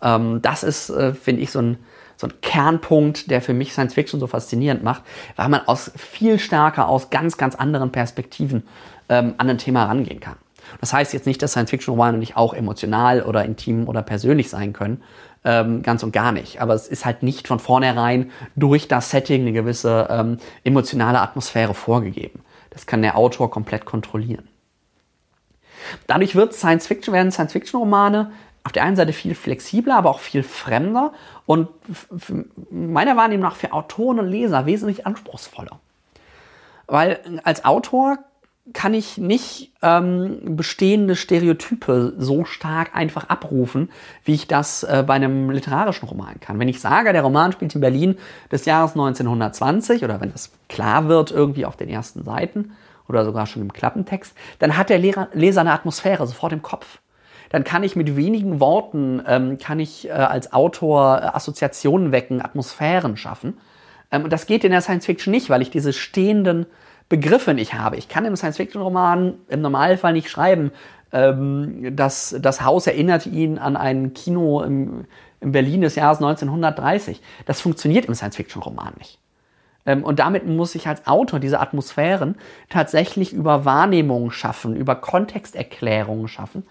Ähm, 0.03 0.41
das 0.43 0.63
ist, 0.63 0.91
äh, 0.91 1.15
finde 1.15 1.43
ich, 1.43 1.51
so 1.51 1.61
ein, 1.61 1.79
so 2.17 2.27
ein 2.27 2.35
Kernpunkt, 2.43 3.31
der 3.31 3.43
für 3.43 3.55
mich 3.55 3.73
Science 3.73 3.95
Fiction 3.95 4.21
so 4.21 4.27
faszinierend 4.27 4.83
macht, 4.83 5.03
weil 5.37 5.49
man 5.49 5.67
aus 5.67 5.91
viel 5.97 6.39
stärker 6.39 6.89
aus 6.89 7.11
ganz, 7.11 7.37
ganz 7.37 7.55
anderen 7.55 7.91
Perspektiven 7.91 8.63
ähm, 9.09 9.35
an 9.39 9.51
ein 9.51 9.59
Thema 9.59 9.85
rangehen 9.85 10.21
kann. 10.21 10.37
Das 10.81 10.93
heißt 10.93 11.13
jetzt 11.13 11.27
nicht, 11.27 11.41
dass 11.43 11.53
Science-Fiction-Romane 11.53 12.19
nicht 12.19 12.37
auch 12.37 12.53
emotional 12.53 13.23
oder 13.23 13.45
intim 13.45 13.89
oder 13.89 14.03
persönlich 14.03 14.51
sein 14.51 14.73
können, 14.73 15.03
ähm, 15.45 15.83
ganz 15.83 16.03
und 16.03 16.13
gar 16.13 16.33
nicht. 16.33 16.61
Aber 16.61 16.75
es 16.75 16.89
ist 16.89 17.05
halt 17.05 17.23
nicht 17.23 17.47
von 17.47 17.61
vornherein 17.61 18.31
durch 18.57 18.89
das 18.89 19.11
Setting 19.11 19.43
eine 19.43 19.53
gewisse 19.53 20.09
ähm, 20.11 20.39
emotionale 20.65 21.21
Atmosphäre 21.21 21.73
vorgegeben. 21.73 22.41
Das 22.77 22.85
kann 22.85 23.01
der 23.01 23.17
Autor 23.17 23.51
komplett 23.51 23.87
kontrollieren. 23.87 24.47
Dadurch 26.07 26.35
wird 26.35 26.53
Science 26.53 26.87
Fiction, 26.87 27.15
werden 27.15 27.33
Science 27.33 27.53
Fiction 27.53 27.81
Romane 27.81 28.33
auf 28.65 28.73
der 28.73 28.83
einen 28.83 28.97
Seite 28.97 29.15
viel 29.15 29.35
flexibler, 29.35 29.97
aber 29.97 30.11
auch 30.11 30.19
viel 30.19 30.43
fremder 30.43 31.15
und 31.47 31.69
meiner 32.71 33.17
Wahrnehmung 33.17 33.45
nach 33.45 33.57
für 33.57 33.73
Autoren 33.73 34.19
und 34.19 34.29
Leser 34.29 34.67
wesentlich 34.67 35.07
anspruchsvoller. 35.07 35.81
Weil 36.87 37.41
als 37.45 37.65
Autor 37.65 38.19
kann 38.73 38.95
ich 38.95 39.17
nicht 39.17 39.73
ähm, 39.83 40.57
bestehende 40.57 41.15
Stereotype 41.15 42.15
so 42.19 42.45
stark 42.45 42.95
einfach 42.95 43.29
abrufen, 43.29 43.91
wie 44.25 44.35
ich 44.35 44.49
das 44.49 44.83
äh, 44.83 45.05
bei 45.07 45.15
einem 45.15 45.51
literarischen 45.51 46.09
Roman 46.09 46.41
kann. 46.41 46.59
Wenn 46.59 46.69
ich 46.69 46.81
sage, 46.81 47.13
der 47.13 47.23
Roman 47.23 47.53
spielt 47.53 47.75
in 47.75 47.81
Berlin 47.81 48.19
des 48.51 48.65
Jahres 48.65 48.93
1920 48.93 50.03
oder 50.03 50.21
wenn 50.21 50.33
das 50.33 50.51
klar 50.69 51.09
wird 51.09 51.31
irgendwie 51.31 51.65
auf 51.65 51.77
den 51.77 51.89
ersten 51.89 52.25
Seiten 52.25 52.73
oder 53.09 53.25
sogar 53.25 53.47
schon 53.47 53.63
im 53.63 53.73
Klappentext, 53.73 54.35
dann 54.59 54.77
hat 54.77 54.91
der 54.91 54.99
Leser 54.99 55.61
eine 55.61 55.73
Atmosphäre 55.73 56.27
sofort 56.27 56.53
im 56.53 56.63
Kopf. 56.63 56.99
Dann 57.51 57.63
kann 57.63 57.85
ich 57.85 57.95
mit 57.95 58.17
wenigen 58.17 58.59
Worten, 58.59 59.23
ähm, 59.27 59.59
kann 59.59 59.79
ich 59.79 60.09
äh, 60.09 60.11
als 60.11 60.53
Autor 60.53 61.21
äh, 61.23 61.27
Assoziationen 61.27 62.11
wecken, 62.11 62.43
Atmosphären 62.43 63.17
schaffen. 63.17 63.59
Ähm, 64.11 64.25
und 64.25 64.33
das 64.33 64.47
geht 64.47 64.65
in 64.65 64.73
der 64.73 64.81
Science 64.81 65.07
Fiction 65.07 65.31
nicht, 65.31 65.49
weil 65.51 65.63
ich 65.63 65.71
diese 65.71 65.93
stehenden 65.93 66.67
Begriffe 67.09 67.55
nicht 67.55 67.75
habe. 67.75 67.97
Ich 67.97 68.09
kann 68.09 68.25
im 68.25 68.37
Science-Fiction-Roman 68.37 69.35
im 69.49 69.61
Normalfall 69.61 70.13
nicht 70.13 70.29
schreiben, 70.29 70.73
ähm, 71.13 71.95
dass 71.95 72.35
das 72.41 72.63
Haus 72.63 72.87
erinnert 72.87 73.27
ihn 73.27 73.59
an 73.59 73.77
ein 73.77 74.13
Kino 74.13 74.63
im, 74.63 75.05
im 75.41 75.53
Berlin 75.53 75.83
des 75.83 75.95
Jahres 75.95 76.19
1930. 76.19 77.21
Das 77.45 77.61
funktioniert 77.61 78.07
im 78.07 78.15
Science-Fiction-Roman 78.15 78.95
nicht. 78.99 79.19
Ähm, 79.87 80.05
und 80.05 80.19
damit 80.19 80.47
muss 80.47 80.75
ich 80.75 80.89
als 80.89 81.07
Autor 81.07 81.39
diese 81.39 81.61
Atmosphären 81.61 82.37
tatsächlich 82.69 83.33
über 83.33 83.65
Wahrnehmungen 83.65 84.33
schaffen, 84.33 84.77
über 84.77 84.97
Kontexterklärungen 84.97 86.29
schaffen. 86.29 86.67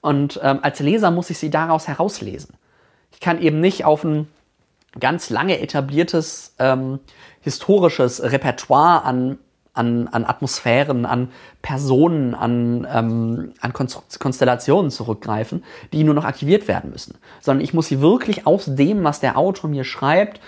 Und 0.00 0.40
ähm, 0.42 0.58
als 0.62 0.80
Leser 0.80 1.10
muss 1.10 1.30
ich 1.30 1.38
sie 1.38 1.50
daraus 1.50 1.88
herauslesen. 1.88 2.54
Ich 3.12 3.20
kann 3.20 3.40
eben 3.40 3.60
nicht 3.60 3.84
auf 3.84 4.04
ein 4.04 4.28
ganz 4.98 5.30
lange 5.30 5.60
etabliertes 5.60 6.54
ähm, 6.58 7.00
historisches 7.40 8.22
Repertoire 8.22 9.04
an 9.04 9.38
an, 9.76 10.08
an 10.08 10.24
Atmosphären, 10.24 11.06
an 11.06 11.28
Personen, 11.62 12.34
an, 12.34 12.86
ähm, 12.92 13.52
an 13.60 13.72
Konstellationen 13.72 14.90
zurückgreifen, 14.90 15.64
die 15.92 16.04
nur 16.04 16.14
noch 16.14 16.24
aktiviert 16.24 16.68
werden 16.68 16.90
müssen. 16.90 17.16
Sondern 17.40 17.62
ich 17.64 17.74
muss 17.74 17.88
sie 17.88 18.00
wirklich 18.00 18.46
aus 18.46 18.64
dem, 18.66 19.04
was 19.04 19.20
der 19.20 19.36
Autor 19.36 19.70
mir 19.70 19.84
schreibt, 19.84 20.40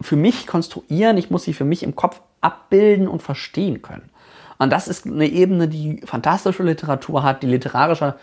für 0.00 0.16
mich 0.16 0.46
konstruieren, 0.46 1.16
ich 1.16 1.30
muss 1.30 1.44
sie 1.44 1.54
für 1.54 1.64
mich 1.64 1.82
im 1.82 1.96
Kopf 1.96 2.20
abbilden 2.40 3.08
und 3.08 3.22
verstehen 3.22 3.82
können. 3.82 4.10
Und 4.58 4.70
das 4.70 4.88
ist 4.88 5.06
eine 5.06 5.26
Ebene, 5.26 5.68
die 5.68 6.00
fantastische 6.04 6.62
Literatur 6.62 7.22
hat, 7.22 7.42
die 7.42 7.46
literarische, 7.46 8.14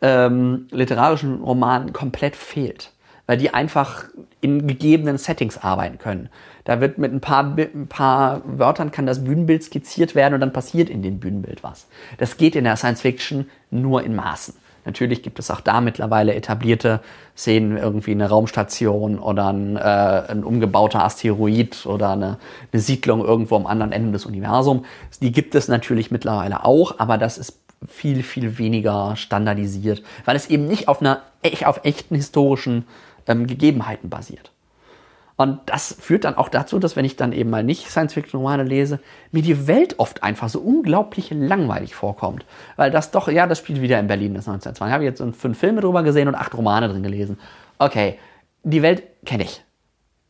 ähm, 0.00 0.66
literarischen 0.70 1.42
Romanen 1.42 1.92
komplett 1.92 2.36
fehlt. 2.36 2.92
Weil 3.26 3.38
die 3.38 3.54
einfach 3.54 4.04
in 4.40 4.66
gegebenen 4.66 5.16
Settings 5.16 5.58
arbeiten 5.58 5.98
können. 5.98 6.28
Da 6.64 6.80
wird 6.80 6.98
mit 6.98 7.12
ein 7.12 7.20
paar, 7.20 7.56
ein 7.56 7.86
paar 7.88 8.42
Wörtern 8.44 8.90
kann 8.90 9.06
das 9.06 9.24
Bühnenbild 9.24 9.62
skizziert 9.62 10.14
werden 10.14 10.34
und 10.34 10.40
dann 10.40 10.52
passiert 10.52 10.90
in 10.90 11.02
dem 11.02 11.20
Bühnenbild 11.20 11.62
was. 11.62 11.86
Das 12.18 12.36
geht 12.36 12.56
in 12.56 12.64
der 12.64 12.76
Science 12.76 13.00
Fiction 13.00 13.48
nur 13.70 14.02
in 14.02 14.14
Maßen. 14.14 14.54
Natürlich 14.84 15.22
gibt 15.22 15.38
es 15.38 15.50
auch 15.50 15.60
da 15.60 15.80
mittlerweile 15.80 16.34
etablierte 16.34 17.00
Szenen, 17.36 17.76
irgendwie 17.76 18.10
eine 18.10 18.28
Raumstation 18.28 19.18
oder 19.18 19.52
ein, 19.52 19.76
äh, 19.76 19.80
ein 19.80 20.42
umgebauter 20.42 21.04
Asteroid 21.04 21.86
oder 21.86 22.10
eine, 22.10 22.38
eine 22.72 22.82
Siedlung 22.82 23.24
irgendwo 23.24 23.56
am 23.56 23.66
anderen 23.66 23.92
Ende 23.92 24.12
des 24.12 24.26
Universums. 24.26 24.86
Die 25.20 25.30
gibt 25.30 25.54
es 25.54 25.68
natürlich 25.68 26.10
mittlerweile 26.10 26.64
auch, 26.64 26.98
aber 26.98 27.16
das 27.16 27.38
ist 27.38 27.60
viel, 27.86 28.22
viel 28.22 28.58
weniger 28.58 29.16
standardisiert, 29.16 30.02
weil 30.24 30.36
es 30.36 30.48
eben 30.48 30.66
nicht 30.66 30.88
auf 30.88 31.00
einer 31.00 31.22
auf 31.64 31.80
echten 31.84 32.14
historischen 32.14 32.84
ähm, 33.26 33.46
Gegebenheiten 33.46 34.10
basiert. 34.10 34.52
Und 35.36 35.60
das 35.66 35.96
führt 35.98 36.24
dann 36.24 36.36
auch 36.36 36.48
dazu, 36.48 36.78
dass 36.78 36.94
wenn 36.94 37.04
ich 37.04 37.16
dann 37.16 37.32
eben 37.32 37.50
mal 37.50 37.64
nicht 37.64 37.88
Science-Fiction-Romane 37.88 38.64
lese, 38.64 39.00
mir 39.32 39.42
die 39.42 39.66
Welt 39.66 39.98
oft 39.98 40.22
einfach 40.22 40.48
so 40.48 40.60
unglaublich 40.60 41.30
langweilig 41.30 41.94
vorkommt. 41.94 42.44
Weil 42.76 42.90
das 42.90 43.10
doch, 43.10 43.28
ja, 43.28 43.46
das 43.46 43.58
spielt 43.58 43.80
wieder 43.80 43.98
in 43.98 44.06
Berlin, 44.06 44.34
das 44.34 44.46
1920. 44.46 44.86
Ich 44.86 44.92
habe 44.92 45.04
jetzt 45.04 45.40
fünf 45.40 45.58
Filme 45.58 45.80
drüber 45.80 46.02
gesehen 46.02 46.28
und 46.28 46.34
acht 46.34 46.54
Romane 46.54 46.88
drin 46.88 47.02
gelesen. 47.02 47.38
Okay, 47.78 48.18
die 48.62 48.82
Welt 48.82 49.02
kenne 49.24 49.44
ich. 49.44 49.64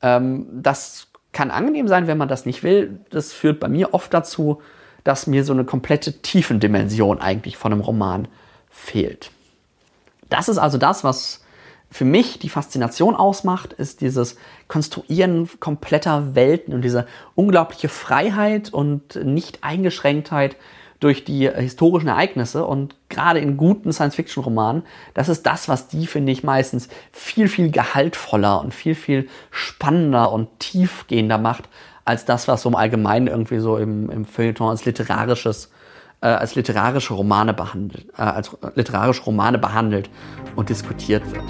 Ähm, 0.00 0.46
das 0.50 1.09
kann 1.33 1.50
angenehm 1.50 1.88
sein, 1.88 2.07
wenn 2.07 2.18
man 2.18 2.28
das 2.28 2.46
nicht 2.46 2.62
will. 2.62 3.00
Das 3.11 3.33
führt 3.33 3.61
bei 3.61 3.68
mir 3.68 3.94
oft 3.94 4.14
dazu, 4.14 4.62
dass 5.05 5.26
mir 5.26 5.44
so 5.44 5.52
eine 5.52 5.64
komplette 5.64 6.22
Tiefendimension 6.22 7.20
eigentlich 7.20 7.57
von 7.57 7.72
einem 7.72 7.81
Roman 7.81 8.28
fehlt. 8.70 9.31
Das 10.28 10.48
ist 10.48 10.59
also 10.59 10.78
das, 10.78 11.05
was 11.05 11.41
für 11.92 12.05
mich 12.07 12.38
die 12.38 12.48
Faszination 12.48 13.14
ausmacht, 13.14 13.74
ist 13.74 14.00
dieses 14.00 14.37
Konstruieren 14.66 15.48
kompletter 15.61 16.35
Welten 16.35 16.72
und 16.72 16.83
diese 16.83 17.07
unglaubliche 17.35 17.90
Freiheit 17.90 18.72
und 18.72 19.14
Nicht-Eingeschränktheit 19.22 20.57
durch 21.00 21.24
die 21.24 21.50
historischen 21.50 22.09
Ereignisse 22.09 22.64
und 22.64 22.94
gerade 23.09 23.40
in 23.40 23.57
guten 23.57 23.92
Science-Fiction-Romanen, 23.92 24.85
das 25.14 25.28
ist 25.28 25.44
das, 25.44 25.68
was 25.68 25.88
die, 25.88 26.07
finde 26.07 26.33
ich, 26.33 26.44
meistens 26.44 26.88
viel, 27.11 27.48
viel 27.48 27.70
gehaltvoller 27.70 28.61
und 28.61 28.72
viel, 28.72 28.94
viel 28.94 29.28
spannender 29.50 30.33
und 30.33 30.48
tiefgehender 30.61 31.38
macht, 31.38 31.68
als 32.05 32.24
das, 32.24 32.48
was 32.48 32.62
so 32.62 32.68
im 32.68 32.76
Allgemeinen 32.76 33.26
irgendwie 33.26 33.59
so 33.59 33.76
im, 33.76 34.11
im 34.11 34.24
Feuilleton 34.24 34.70
als 34.70 34.85
literarisches 34.85 35.70
äh, 36.22 36.26
als 36.26 36.54
literarische 36.54 37.14
Romane 37.14 37.52
behandelt, 37.52 38.06
äh, 38.16 38.22
als 38.22 38.56
literarische 38.74 39.22
Romane 39.24 39.58
behandelt 39.58 40.08
und 40.56 40.68
diskutiert 40.68 41.30
wird. 41.32 41.44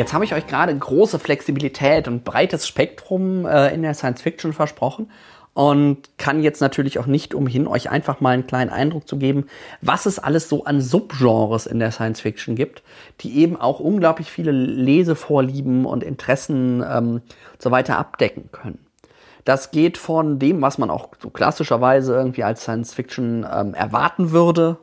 Jetzt 0.00 0.14
habe 0.14 0.24
ich 0.24 0.32
euch 0.32 0.46
gerade 0.46 0.74
große 0.74 1.18
Flexibilität 1.18 2.08
und 2.08 2.24
breites 2.24 2.66
Spektrum 2.66 3.44
äh, 3.44 3.68
in 3.74 3.82
der 3.82 3.92
Science 3.92 4.22
Fiction 4.22 4.54
versprochen 4.54 5.10
und 5.52 6.16
kann 6.16 6.42
jetzt 6.42 6.62
natürlich 6.62 6.98
auch 6.98 7.04
nicht 7.04 7.34
umhin, 7.34 7.66
euch 7.66 7.90
einfach 7.90 8.22
mal 8.22 8.30
einen 8.30 8.46
kleinen 8.46 8.70
Eindruck 8.70 9.06
zu 9.06 9.18
geben, 9.18 9.48
was 9.82 10.06
es 10.06 10.18
alles 10.18 10.48
so 10.48 10.64
an 10.64 10.80
Subgenres 10.80 11.66
in 11.66 11.80
der 11.80 11.90
Science 11.90 12.22
Fiction 12.22 12.56
gibt, 12.56 12.82
die 13.20 13.40
eben 13.40 13.60
auch 13.60 13.78
unglaublich 13.78 14.30
viele 14.30 14.52
Lesevorlieben 14.52 15.84
und 15.84 16.02
Interessen 16.02 16.82
ähm, 16.90 17.20
so 17.58 17.70
weiter 17.70 17.98
abdecken 17.98 18.48
können. 18.52 18.78
Das 19.44 19.70
geht 19.70 19.98
von 19.98 20.38
dem, 20.38 20.62
was 20.62 20.78
man 20.78 20.88
auch 20.88 21.10
so 21.20 21.28
klassischerweise 21.28 22.14
irgendwie 22.14 22.44
als 22.44 22.62
Science 22.62 22.94
Fiction 22.94 23.46
ähm, 23.52 23.74
erwarten 23.74 24.30
würde, 24.30 24.78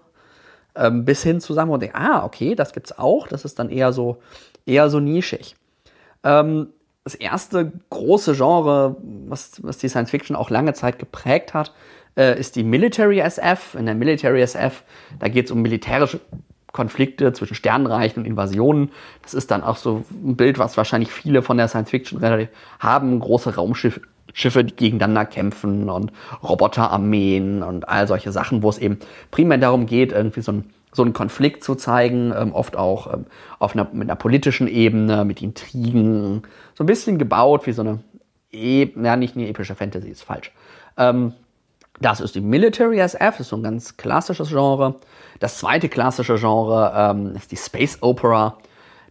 ähm, 0.76 1.06
bis 1.06 1.24
hin 1.24 1.42
zu 1.42 1.56
sagen, 1.56 1.72
ah, 1.94 2.24
okay, 2.24 2.54
das 2.54 2.72
gibt's 2.72 2.96
auch, 3.00 3.28
das 3.28 3.46
ist 3.46 3.58
dann 3.58 3.72
eher 3.72 3.94
so, 3.94 4.20
eher 4.68 4.90
so 4.90 5.00
nischig. 5.00 5.56
Ähm, 6.24 6.68
das 7.04 7.16
erste 7.16 7.72
große 7.90 8.36
Genre, 8.36 8.98
was, 9.28 9.64
was 9.64 9.78
die 9.78 9.88
Science 9.88 10.10
Fiction 10.10 10.36
auch 10.36 10.50
lange 10.50 10.74
Zeit 10.74 11.00
geprägt 11.00 11.54
hat, 11.54 11.74
äh, 12.18 12.38
ist 12.38 12.56
die 12.58 12.64
Military 12.64 13.20
SF. 13.20 13.76
In 13.76 13.86
der 13.86 13.96
Military 13.96 14.42
SF, 14.42 14.84
da 15.20 15.30
geht 15.30 15.46
es 15.46 15.52
um 15.52 15.62
militärische 15.62 16.20
Konflikte 16.74 17.32
zwischen 17.32 17.56
Sternenreichen 17.56 18.22
und 18.22 18.28
Invasionen. 18.28 18.92
Das 19.22 19.34
ist 19.34 19.52
dann 19.52 19.64
auch 19.64 19.78
so 19.78 20.04
ein 20.12 20.36
Bild, 20.36 20.60
was 20.60 20.76
wahrscheinlich 20.76 21.12
viele 21.12 21.42
von 21.42 21.58
der 21.58 21.70
Science 21.70 21.92
Fiction 21.92 22.22
haben. 22.80 23.20
Große 23.20 23.56
Raumschiffe, 23.56 24.02
Schiffe, 24.34 24.64
die 24.64 24.76
gegeneinander 24.76 25.26
kämpfen 25.26 25.90
und 25.90 26.12
Roboterarmeen 26.44 27.64
und 27.64 27.88
all 27.88 28.08
solche 28.08 28.32
Sachen, 28.32 28.64
wo 28.64 28.70
es 28.70 28.78
eben 28.78 29.00
primär 29.32 29.58
darum 29.58 29.86
geht, 29.86 30.12
irgendwie 30.12 30.42
so 30.42 30.52
ein 30.52 30.74
so 30.98 31.04
einen 31.04 31.14
Konflikt 31.14 31.64
zu 31.64 31.76
zeigen, 31.76 32.34
ähm, 32.36 32.54
oft 32.54 32.76
auch 32.76 33.14
ähm, 33.14 33.26
auf 33.60 33.74
einer, 33.74 33.88
mit 33.94 34.10
einer 34.10 34.18
politischen 34.18 34.68
Ebene, 34.68 35.24
mit 35.24 35.42
Intrigen, 35.42 36.42
so 36.74 36.84
ein 36.84 36.88
bisschen 36.88 37.18
gebaut 37.18 37.66
wie 37.68 37.72
so 37.72 37.84
eine, 37.84 38.00
e 38.52 38.90
ja, 39.02 39.16
nicht 39.16 39.38
eine 39.38 39.48
epische 39.48 39.76
Fantasy, 39.76 40.10
ist 40.10 40.24
falsch. 40.24 40.52
Ähm, 40.98 41.34
das 42.02 42.20
ist 42.20 42.36
die 42.36 42.42
Military 42.42 43.00
SF, 43.00 43.40
ist 43.40 43.50
so 43.50 43.56
ein 43.56 43.64
ganz 43.64 43.96
klassisches 43.96 44.50
Genre. 44.50 44.96
Das 45.40 45.60
zweite 45.60 45.88
klassische 45.88 46.36
Genre 46.36 46.92
ähm, 46.96 47.36
ist 47.36 47.52
die 47.52 47.58
Space 47.58 48.00
Opera 48.02 48.58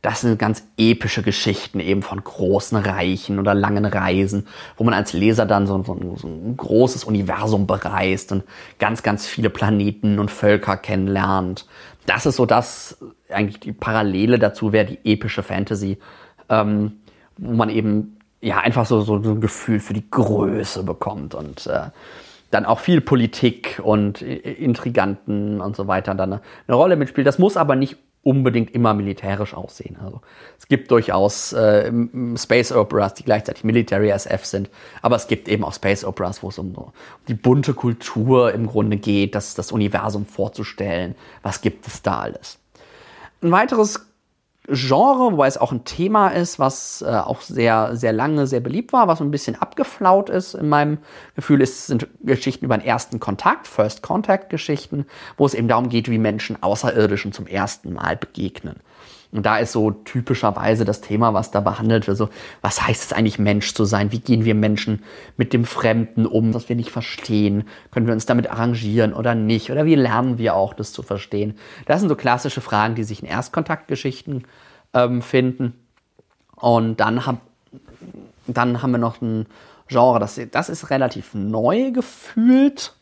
das 0.02 0.20
sind 0.20 0.38
ganz 0.38 0.66
epische 0.76 1.22
Geschichten 1.22 1.80
eben 1.80 2.02
von 2.02 2.22
großen 2.22 2.78
Reichen 2.78 3.38
oder 3.38 3.54
langen 3.54 3.84
Reisen, 3.84 4.46
wo 4.76 4.84
man 4.84 4.94
als 4.94 5.12
Leser 5.12 5.46
dann 5.46 5.66
so, 5.66 5.82
so, 5.82 6.16
so, 6.16 6.28
ein 6.28 6.56
großes 6.56 7.04
Universum 7.04 7.66
bereist 7.66 8.32
und 8.32 8.44
ganz, 8.78 9.02
ganz 9.02 9.26
viele 9.26 9.50
Planeten 9.50 10.18
und 10.18 10.30
Völker 10.30 10.76
kennenlernt. 10.76 11.66
Das 12.06 12.26
ist 12.26 12.36
so 12.36 12.46
das, 12.46 12.98
eigentlich 13.30 13.60
die 13.60 13.72
Parallele 13.72 14.38
dazu 14.38 14.72
wäre 14.72 14.86
die 14.86 14.98
epische 15.12 15.42
Fantasy, 15.42 15.98
ähm, 16.48 16.92
wo 17.36 17.52
man 17.52 17.70
eben 17.70 18.18
ja 18.40 18.58
einfach 18.58 18.86
so, 18.86 19.00
so, 19.00 19.22
so 19.22 19.32
ein 19.32 19.40
Gefühl 19.40 19.80
für 19.80 19.94
die 19.94 20.08
Größe 20.08 20.84
bekommt 20.84 21.34
und 21.34 21.66
äh, 21.66 21.90
dann 22.50 22.64
auch 22.64 22.78
viel 22.78 23.00
Politik 23.00 23.80
und 23.82 24.22
Intriganten 24.22 25.60
und 25.60 25.74
so 25.74 25.88
weiter 25.88 26.14
dann 26.14 26.34
eine, 26.34 26.42
eine 26.68 26.76
Rolle 26.76 26.96
mitspielt. 26.96 27.26
Das 27.26 27.38
muss 27.38 27.56
aber 27.56 27.74
nicht 27.74 27.96
unbedingt 28.26 28.74
immer 28.74 28.92
militärisch 28.92 29.54
aussehen. 29.54 29.96
Also 30.02 30.20
es 30.58 30.66
gibt 30.66 30.90
durchaus 30.90 31.52
äh, 31.52 31.92
Space 32.36 32.72
Operas, 32.72 33.14
die 33.14 33.22
gleichzeitig 33.22 33.62
Military 33.62 34.10
SF 34.10 34.44
sind, 34.44 34.68
aber 35.00 35.14
es 35.14 35.28
gibt 35.28 35.48
eben 35.48 35.62
auch 35.62 35.72
Space 35.72 36.04
Operas, 36.04 36.42
wo 36.42 36.48
es 36.48 36.58
um, 36.58 36.74
um 36.74 36.92
die 37.28 37.34
bunte 37.34 37.72
Kultur 37.72 38.52
im 38.52 38.66
Grunde 38.66 38.96
geht, 38.96 39.36
das, 39.36 39.54
das 39.54 39.70
Universum 39.70 40.26
vorzustellen. 40.26 41.14
Was 41.42 41.60
gibt 41.60 41.86
es 41.86 42.02
da 42.02 42.18
alles? 42.18 42.58
Ein 43.42 43.52
weiteres 43.52 44.04
Genre, 44.68 45.32
wobei 45.32 45.46
es 45.46 45.58
auch 45.58 45.70
ein 45.70 45.84
Thema 45.84 46.28
ist, 46.28 46.58
was 46.58 47.02
äh, 47.02 47.06
auch 47.06 47.40
sehr, 47.40 47.94
sehr 47.94 48.12
lange 48.12 48.46
sehr 48.46 48.60
beliebt 48.60 48.92
war, 48.92 49.06
was 49.06 49.20
ein 49.20 49.30
bisschen 49.30 49.54
abgeflaut 49.54 50.28
ist 50.28 50.54
in 50.54 50.68
meinem 50.68 50.98
Gefühl, 51.36 51.60
ist, 51.60 51.86
sind 51.86 52.08
Geschichten 52.20 52.64
über 52.64 52.76
den 52.76 52.86
ersten 52.86 53.20
Kontakt, 53.20 53.68
First 53.68 54.02
Contact 54.02 54.50
Geschichten, 54.50 55.06
wo 55.36 55.46
es 55.46 55.54
eben 55.54 55.68
darum 55.68 55.88
geht, 55.88 56.10
wie 56.10 56.18
Menschen 56.18 56.62
Außerirdischen 56.62 57.32
zum 57.32 57.46
ersten 57.46 57.92
Mal 57.92 58.16
begegnen. 58.16 58.80
Und 59.32 59.44
da 59.44 59.58
ist 59.58 59.72
so 59.72 59.90
typischerweise 59.90 60.84
das 60.84 61.00
Thema, 61.00 61.34
was 61.34 61.50
da 61.50 61.60
behandelt 61.60 62.06
wird. 62.06 62.16
So, 62.16 62.28
was 62.62 62.86
heißt 62.86 63.04
es 63.04 63.12
eigentlich, 63.12 63.38
Mensch 63.38 63.74
zu 63.74 63.84
sein? 63.84 64.12
Wie 64.12 64.20
gehen 64.20 64.44
wir 64.44 64.54
Menschen 64.54 65.02
mit 65.36 65.52
dem 65.52 65.64
Fremden 65.64 66.26
um, 66.26 66.54
was 66.54 66.68
wir 66.68 66.76
nicht 66.76 66.90
verstehen? 66.90 67.64
Können 67.90 68.06
wir 68.06 68.14
uns 68.14 68.26
damit 68.26 68.50
arrangieren 68.50 69.12
oder 69.12 69.34
nicht? 69.34 69.70
Oder 69.70 69.84
wie 69.84 69.94
lernen 69.94 70.38
wir 70.38 70.54
auch, 70.54 70.74
das 70.74 70.92
zu 70.92 71.02
verstehen? 71.02 71.58
Das 71.86 72.00
sind 72.00 72.08
so 72.08 72.16
klassische 72.16 72.60
Fragen, 72.60 72.94
die 72.94 73.04
sich 73.04 73.22
in 73.22 73.28
Erstkontaktgeschichten 73.28 74.44
ähm, 74.94 75.22
finden. 75.22 75.74
Und 76.54 77.00
dann, 77.00 77.26
hab, 77.26 77.40
dann 78.46 78.82
haben 78.82 78.92
wir 78.92 78.98
noch 78.98 79.20
ein 79.20 79.46
Genre, 79.88 80.18
das, 80.18 80.40
das 80.50 80.68
ist 80.68 80.90
relativ 80.90 81.34
neu 81.34 81.92
gefühlt. 81.92 82.95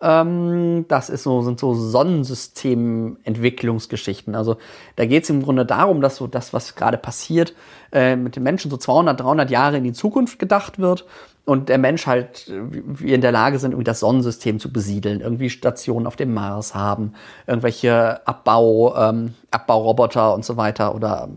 Ähm, 0.00 0.84
das 0.88 1.08
ist 1.08 1.22
so, 1.22 1.40
sind 1.42 1.58
so 1.58 1.74
Sonnensystementwicklungsgeschichten. 1.74 4.34
Also 4.34 4.58
da 4.96 5.06
geht 5.06 5.22
es 5.24 5.30
im 5.30 5.42
Grunde 5.42 5.64
darum, 5.64 6.00
dass 6.00 6.16
so 6.16 6.26
das, 6.26 6.52
was 6.52 6.74
gerade 6.74 6.98
passiert, 6.98 7.54
äh, 7.92 8.16
mit 8.16 8.36
den 8.36 8.42
Menschen 8.42 8.70
so 8.70 8.76
200, 8.76 9.18
300 9.20 9.50
Jahre 9.50 9.78
in 9.78 9.84
die 9.84 9.94
Zukunft 9.94 10.38
gedacht 10.38 10.78
wird 10.78 11.06
und 11.46 11.68
der 11.68 11.78
Mensch 11.78 12.06
halt, 12.06 12.46
wir 12.48 13.14
in 13.14 13.20
der 13.20 13.32
Lage 13.32 13.58
sind, 13.58 13.70
irgendwie 13.70 13.84
das 13.84 14.00
Sonnensystem 14.00 14.58
zu 14.58 14.72
besiedeln, 14.72 15.20
irgendwie 15.20 15.48
Stationen 15.48 16.06
auf 16.06 16.16
dem 16.16 16.34
Mars 16.34 16.74
haben, 16.74 17.14
irgendwelche 17.46 18.26
Abbau, 18.26 18.94
ähm, 18.96 19.34
Abbauroboter 19.50 20.34
und 20.34 20.44
so 20.44 20.56
weiter 20.56 20.94
oder 20.94 21.28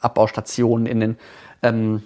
Abbaustationen 0.00 0.86
in 0.86 1.00
den 1.00 1.16
ähm, 1.62 2.02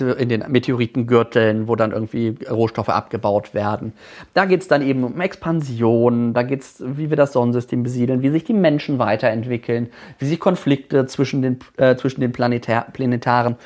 in 0.00 0.28
den 0.28 0.44
Meteoritengürteln, 0.48 1.66
wo 1.66 1.74
dann 1.74 1.92
irgendwie 1.92 2.36
Rohstoffe 2.48 2.88
abgebaut 2.88 3.54
werden. 3.54 3.92
Da 4.32 4.44
geht 4.44 4.62
es 4.62 4.68
dann 4.68 4.82
eben 4.82 5.02
um 5.02 5.20
Expansion, 5.20 6.32
da 6.32 6.42
geht 6.42 6.62
es, 6.62 6.82
wie 6.84 7.10
wir 7.10 7.16
das 7.16 7.32
Sonnensystem 7.32 7.82
besiedeln, 7.82 8.22
wie 8.22 8.30
sich 8.30 8.44
die 8.44 8.52
Menschen 8.52 8.98
weiterentwickeln, 8.98 9.90
wie 10.18 10.26
sich 10.26 10.38
Konflikte 10.38 11.06
zwischen 11.06 11.42
den, 11.42 11.58
äh, 11.76 11.96
zwischen 11.96 12.20
den 12.20 12.32
Planetar 12.32 12.86
planetaren 12.92 13.56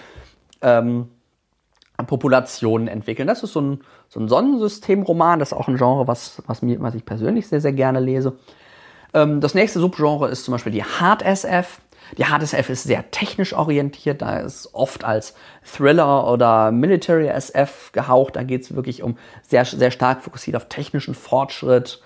ähm, 0.62 1.08
Populationen 2.06 2.88
entwickeln. 2.88 3.26
Das 3.26 3.42
ist 3.42 3.52
so 3.52 3.60
ein, 3.60 3.80
so 4.08 4.20
ein 4.20 4.28
Sonnensystemroman, 4.28 5.40
das 5.40 5.52
ist 5.52 5.58
auch 5.58 5.68
ein 5.68 5.76
Genre, 5.76 6.06
was, 6.06 6.42
was, 6.46 6.62
mir, 6.62 6.80
was 6.80 6.94
ich 6.94 7.04
persönlich 7.04 7.48
sehr, 7.48 7.60
sehr 7.60 7.72
gerne 7.72 8.00
lese. 8.00 8.38
Ähm, 9.14 9.40
das 9.40 9.54
nächste 9.54 9.80
Subgenre 9.80 10.28
ist 10.28 10.44
zum 10.44 10.52
Beispiel 10.52 10.72
die 10.72 10.84
Hard 10.84 11.22
SF. 11.22 11.80
Die 12.16 12.24
HDSF 12.24 12.70
ist 12.70 12.84
sehr 12.84 13.10
technisch 13.10 13.52
orientiert, 13.52 14.22
da 14.22 14.38
ist 14.38 14.70
oft 14.72 15.04
als 15.04 15.34
Thriller 15.62 16.30
oder 16.30 16.72
Military 16.72 17.28
SF 17.28 17.92
gehaucht. 17.92 18.36
Da 18.36 18.42
geht 18.42 18.62
es 18.62 18.74
wirklich 18.74 19.02
um 19.02 19.18
sehr, 19.42 19.64
sehr 19.64 19.90
stark 19.90 20.22
fokussiert 20.22 20.56
auf 20.56 20.68
technischen 20.68 21.14
Fortschritt, 21.14 22.00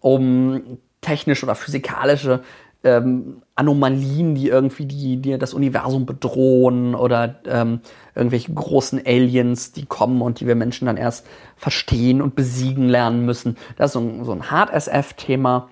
um 0.00 0.78
technische 1.00 1.44
oder 1.46 1.54
physikalische 1.54 2.42
ähm, 2.84 3.42
Anomalien, 3.54 4.34
die 4.34 4.48
irgendwie 4.48 4.86
die, 4.86 5.16
die 5.16 5.36
das 5.36 5.52
Universum 5.52 6.06
bedrohen 6.06 6.94
oder 6.94 7.40
ähm, 7.46 7.80
irgendwelche 8.14 8.52
großen 8.52 9.02
Aliens, 9.04 9.72
die 9.72 9.84
kommen 9.84 10.22
und 10.22 10.40
die 10.40 10.46
wir 10.46 10.54
Menschen 10.54 10.86
dann 10.86 10.96
erst 10.96 11.26
verstehen 11.56 12.22
und 12.22 12.36
besiegen 12.36 12.88
lernen 12.88 13.24
müssen. 13.24 13.56
Das 13.76 13.90
ist 13.90 13.92
so 13.94 14.00
ein, 14.00 14.24
so 14.24 14.32
ein 14.32 14.50
Hard-SF-Thema. 14.50 15.68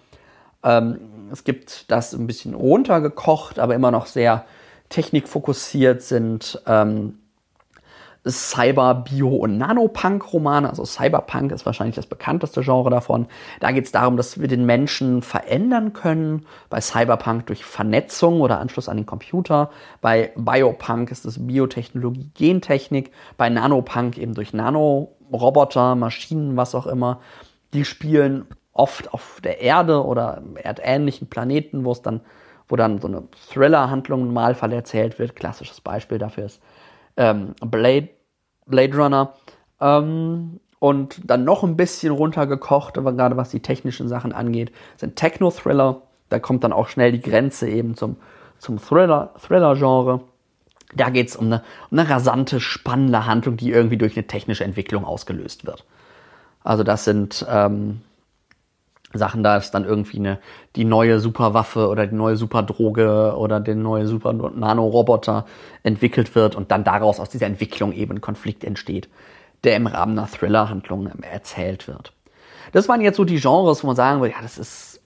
Ähm, 0.65 0.99
es 1.33 1.45
gibt 1.45 1.91
das 1.91 2.13
ein 2.13 2.27
bisschen 2.27 2.55
runtergekocht, 2.55 3.59
aber 3.59 3.75
immer 3.75 3.91
noch 3.91 4.07
sehr 4.07 4.45
technikfokussiert 4.89 6.03
sind 6.03 6.63
ähm, 6.67 7.19
Cyber, 8.29 8.95
Bio 8.95 9.29
und 9.29 9.57
Nanopunk-Romane. 9.59 10.69
Also 10.69 10.85
Cyberpunk 10.85 11.53
ist 11.53 11.65
wahrscheinlich 11.65 11.97
das 11.97 12.07
bekannteste 12.07 12.63
Genre 12.63 12.91
davon. 12.91 13.27
Da 13.61 13.71
geht 13.71 13.85
es 13.85 13.93
darum, 13.93 14.17
dass 14.17 14.41
wir 14.41 14.49
den 14.49 14.67
Menschen 14.67 15.23
verändern 15.23 15.93
können. 15.93 16.47
Bei 16.69 16.81
Cyberpunk 16.81 17.47
durch 17.47 17.65
Vernetzung 17.65 18.41
oder 18.41 18.59
Anschluss 18.59 18.89
an 18.89 18.97
den 18.97 19.07
Computer. 19.07 19.71
Bei 20.01 20.33
Biopunk 20.37 21.11
ist 21.11 21.25
es 21.25 21.47
Biotechnologie, 21.47 22.31
Gentechnik. 22.35 23.13
Bei 23.37 23.49
Nanopunk 23.49 24.19
eben 24.19 24.35
durch 24.35 24.53
Nanoroboter, 24.53 25.95
Maschinen, 25.95 26.57
was 26.57 26.75
auch 26.75 26.87
immer. 26.87 27.21
Die 27.75 27.85
spielen 27.85 28.47
oft 28.79 29.13
auf 29.13 29.41
der 29.43 29.61
Erde 29.61 30.05
oder 30.05 30.43
erdähnlichen 30.63 31.29
Planeten, 31.29 31.85
wo 31.85 31.93
es 31.93 32.03
dann, 32.03 32.21
wo 32.69 32.77
dann 32.77 33.01
so 33.01 33.09
eine 33.09 33.25
Thriller-Handlung 33.53 34.23
im 34.23 34.27
Normalfall 34.29 34.73
erzählt 34.73 35.19
wird. 35.19 35.37
Klassisches 35.37 35.81
Beispiel 35.81 36.19
dafür 36.19 36.47
ist 36.47 36.63
ähm, 37.17 37.55
Blade, 37.61 38.09
Blade 38.67 38.97
Runner. 38.97 39.35
Ähm, 39.81 40.61
und 40.79 41.21
dann 41.25 41.45
noch 41.45 41.65
ein 41.65 41.77
bisschen 41.77 42.13
runtergekocht, 42.13 42.99
aber 42.99 43.13
gerade 43.13 43.37
was 43.37 43.51
die 43.51 43.61
technischen 43.61 44.09
Sachen 44.09 44.33
angeht, 44.33 44.73
sind 44.97 45.17
Techno-Thriller. 45.17 46.03
Da 46.29 46.39
kommt 46.39 46.65
dann 46.65 46.73
auch 46.73 46.89
schnell 46.89 47.13
die 47.13 47.23
Grenze 47.23 47.69
eben 47.69 47.97
zum, 47.97 48.17
zum 48.59 48.79
Thriller-Genre. 48.79 49.39
Thriller 49.41 50.21
da 50.95 51.11
geht 51.11 51.29
es 51.29 51.37
um 51.37 51.47
eine, 51.47 51.63
um 51.91 51.99
eine 51.99 52.09
rasante, 52.09 52.61
spannende 52.61 53.27
Handlung, 53.27 53.57
die 53.57 53.71
irgendwie 53.71 53.97
durch 53.97 54.17
eine 54.17 54.27
technische 54.27 54.65
Entwicklung 54.65 55.05
ausgelöst 55.05 55.67
wird. 55.67 55.85
Also 56.63 56.85
das 56.85 57.05
sind 57.05 57.45
ähm, 57.49 58.03
Sachen, 59.15 59.43
da 59.43 59.57
ist 59.57 59.71
dann 59.71 59.85
irgendwie 59.85 60.19
eine, 60.19 60.39
die 60.75 60.85
neue 60.85 61.21
Superwaffe 61.21 61.89
oder 61.89 62.07
die 62.07 62.15
neue 62.15 62.37
Superdroge 62.37 63.35
oder 63.37 63.61
der 63.61 63.75
neue 63.75 64.07
Super 64.07 64.33
Nanoroboter 64.33 65.47
entwickelt 65.83 66.35
wird 66.35 66.57
und 66.57 66.71
dann 66.71 66.85
daraus 66.85 67.21
aus 67.21 67.31
dieser 67.31 67.47
Entwicklung 67.47 67.93
eben 67.93 68.17
ein 68.17 68.21
Konflikt 68.21 68.65
entsteht, 68.65 69.09
der 69.65 69.77
im 69.77 69.87
Rahmen 69.87 70.19
einer 70.19 70.29
Thriller-Handlung 70.29 71.09
erzählt 71.23 71.89
wird. 71.89 72.13
Das 72.73 72.89
waren 72.89 73.01
jetzt 73.01 73.17
so 73.17 73.25
die 73.25 73.41
Genres, 73.41 73.83
wo 73.83 73.87
man 73.87 73.97
sagen 73.97 74.21
würde, 74.21 74.35
ja, 74.35 74.43
das 74.43 74.59
ist, 74.59 75.01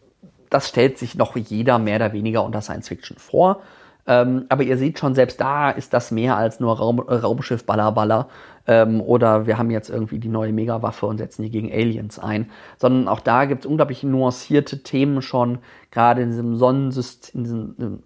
das 0.49 0.69
stellt 0.69 0.99
sich 0.99 1.15
noch 1.15 1.37
jeder 1.37 1.79
mehr 1.79 1.97
oder 1.97 2.13
weniger 2.13 2.45
unter 2.45 2.63
Science 2.63 2.89
Fiction 2.89 3.19
vor. 3.19 3.61
Ähm, 4.07 4.47
aber 4.49 4.63
ihr 4.63 4.79
seht 4.79 4.99
schon, 4.99 5.15
selbst 5.15 5.41
da 5.41 5.71
ist 5.71 5.93
das 5.93 6.11
mehr 6.11 6.37
als 6.37 6.61
nur 6.61 6.77
Raum, 6.77 7.01
Raumschiff 7.01 7.65
Ballerballer 7.65 8.29
ähm, 8.67 9.01
oder 9.01 9.47
wir 9.47 9.59
haben 9.59 9.71
jetzt 9.71 9.91
irgendwie 9.91 10.19
die 10.19 10.29
neue 10.29 10.53
Megawaffe 10.53 11.07
und 11.07 11.19
setzen 11.19 11.43
die 11.43 11.51
gegen 11.51 11.73
Aliens 11.73 12.19
ein, 12.19 12.51
sondern 12.79 13.09
auch 13.09 13.21
da 13.21 13.45
gibt 13.45 13.65
es 13.65 13.71
unglaublich 13.71 14.03
nuancierte 14.03 14.83
Themen 14.83 15.23
schon, 15.23 15.59
gerade 15.91 16.23
in 16.23 16.31
diesem 16.31 16.57
Sonnensystem, 16.57 17.41
in 17.41 17.45
diesem, 17.45 18.03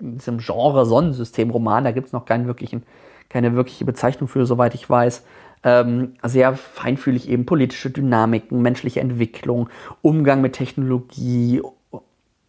in 0.00 0.18
diesem 0.18 0.38
Genre 0.38 0.86
Sonnensystem-Roman, 0.86 1.84
da 1.84 1.92
gibt 1.92 2.08
es 2.08 2.12
noch 2.12 2.24
keinen 2.24 2.46
wirklichen, 2.46 2.84
keine 3.28 3.54
wirkliche 3.54 3.84
Bezeichnung 3.84 4.28
für, 4.28 4.46
soweit 4.46 4.74
ich 4.74 4.88
weiß. 4.88 5.24
Ähm, 5.64 6.14
sehr 6.24 6.54
feinfühlig 6.54 7.28
eben 7.28 7.46
politische 7.46 7.90
Dynamiken, 7.90 8.62
menschliche 8.62 9.00
Entwicklung, 9.00 9.68
Umgang 10.00 10.40
mit 10.40 10.54
Technologie. 10.54 11.62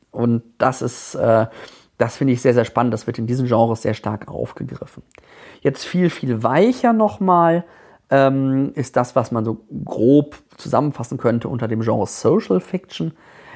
Und 0.10 0.42
das 0.58 0.82
ist 0.82 1.14
äh, 1.14 1.46
das 1.98 2.18
finde 2.18 2.34
ich 2.34 2.42
sehr, 2.42 2.54
sehr 2.54 2.66
spannend. 2.66 2.94
Das 2.94 3.08
wird 3.08 3.20
in 3.20 3.28
diesen 3.28 3.48
Genres 3.48 3.82
sehr 3.82 3.94
stark 3.94 4.28
aufgegriffen. 4.28 5.04
Jetzt 5.62 5.86
viel, 5.86 6.10
viel 6.10 6.44
weicher 6.44 6.94
nochmal 6.94 7.64
ähm, 8.10 8.72
ist 8.76 8.96
das, 8.96 9.16
was 9.16 9.32
man 9.32 9.46
so 9.46 9.62
grob 9.86 10.38
zusammenfassen 10.58 11.18
könnte 11.18 11.48
unter 11.48 11.68
dem 11.68 11.82
Genre 11.82 12.08
Social 12.08 12.60
Fiction. 12.60 13.14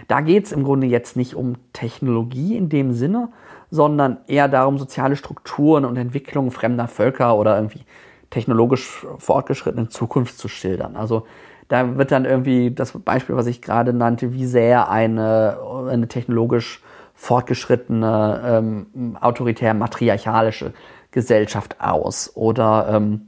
Da 0.07 0.21
geht 0.21 0.45
es 0.45 0.51
im 0.51 0.63
Grunde 0.63 0.87
jetzt 0.87 1.17
nicht 1.17 1.35
um 1.35 1.55
Technologie 1.73 2.55
in 2.55 2.69
dem 2.69 2.93
Sinne, 2.93 3.29
sondern 3.69 4.17
eher 4.27 4.47
darum, 4.47 4.77
soziale 4.77 5.15
Strukturen 5.15 5.83
und 5.83 5.97
Entwicklungen 5.97 6.51
fremder 6.51 6.87
Völker 6.87 7.35
oder 7.35 7.57
irgendwie 7.57 7.83
technologisch 8.29 9.05
fortgeschrittene 9.17 9.89
Zukunft 9.89 10.37
zu 10.37 10.47
schildern. 10.47 10.95
Also 10.95 11.25
da 11.67 11.97
wird 11.97 12.11
dann 12.11 12.25
irgendwie 12.25 12.71
das 12.71 12.93
Beispiel, 12.93 13.35
was 13.35 13.47
ich 13.47 13.61
gerade 13.61 13.93
nannte, 13.93 14.33
wie 14.33 14.45
sehr 14.45 14.89
eine, 14.89 15.57
eine 15.89 16.07
technologisch 16.07 16.81
fortgeschrittene, 17.17 18.41
ähm, 18.45 19.17
autoritär 19.19 19.73
matriarchalische 19.73 20.73
Gesellschaft 21.11 21.81
aus? 21.81 22.31
Oder 22.35 22.87
ähm, 22.91 23.27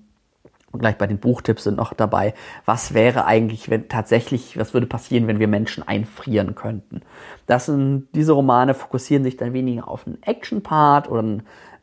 gleich 0.78 0.98
bei 0.98 1.08
den 1.08 1.18
Buchtipps 1.18 1.64
sind 1.64 1.78
noch 1.78 1.94
dabei, 1.94 2.36
was 2.66 2.94
wäre 2.94 3.26
eigentlich, 3.26 3.70
wenn 3.70 3.90
tatsächlich, 3.90 4.58
was 4.58 4.74
würde 4.74 4.88
passieren, 4.88 5.28
wenn 5.28 5.40
wir 5.40 5.48
Menschen 5.48 5.86
einfrieren 5.86 6.56
könnten? 6.56 7.02
Das 7.48 7.66
sind, 7.66 8.08
diese 8.14 8.34
Romane 8.34 8.76
fokussieren 8.76 9.24
sich 9.24 9.36
dann 9.36 9.54
weniger 9.54 9.88
auf 9.88 10.06
einen 10.06 10.22
Action-Part 10.22 11.10
oder 11.10 11.22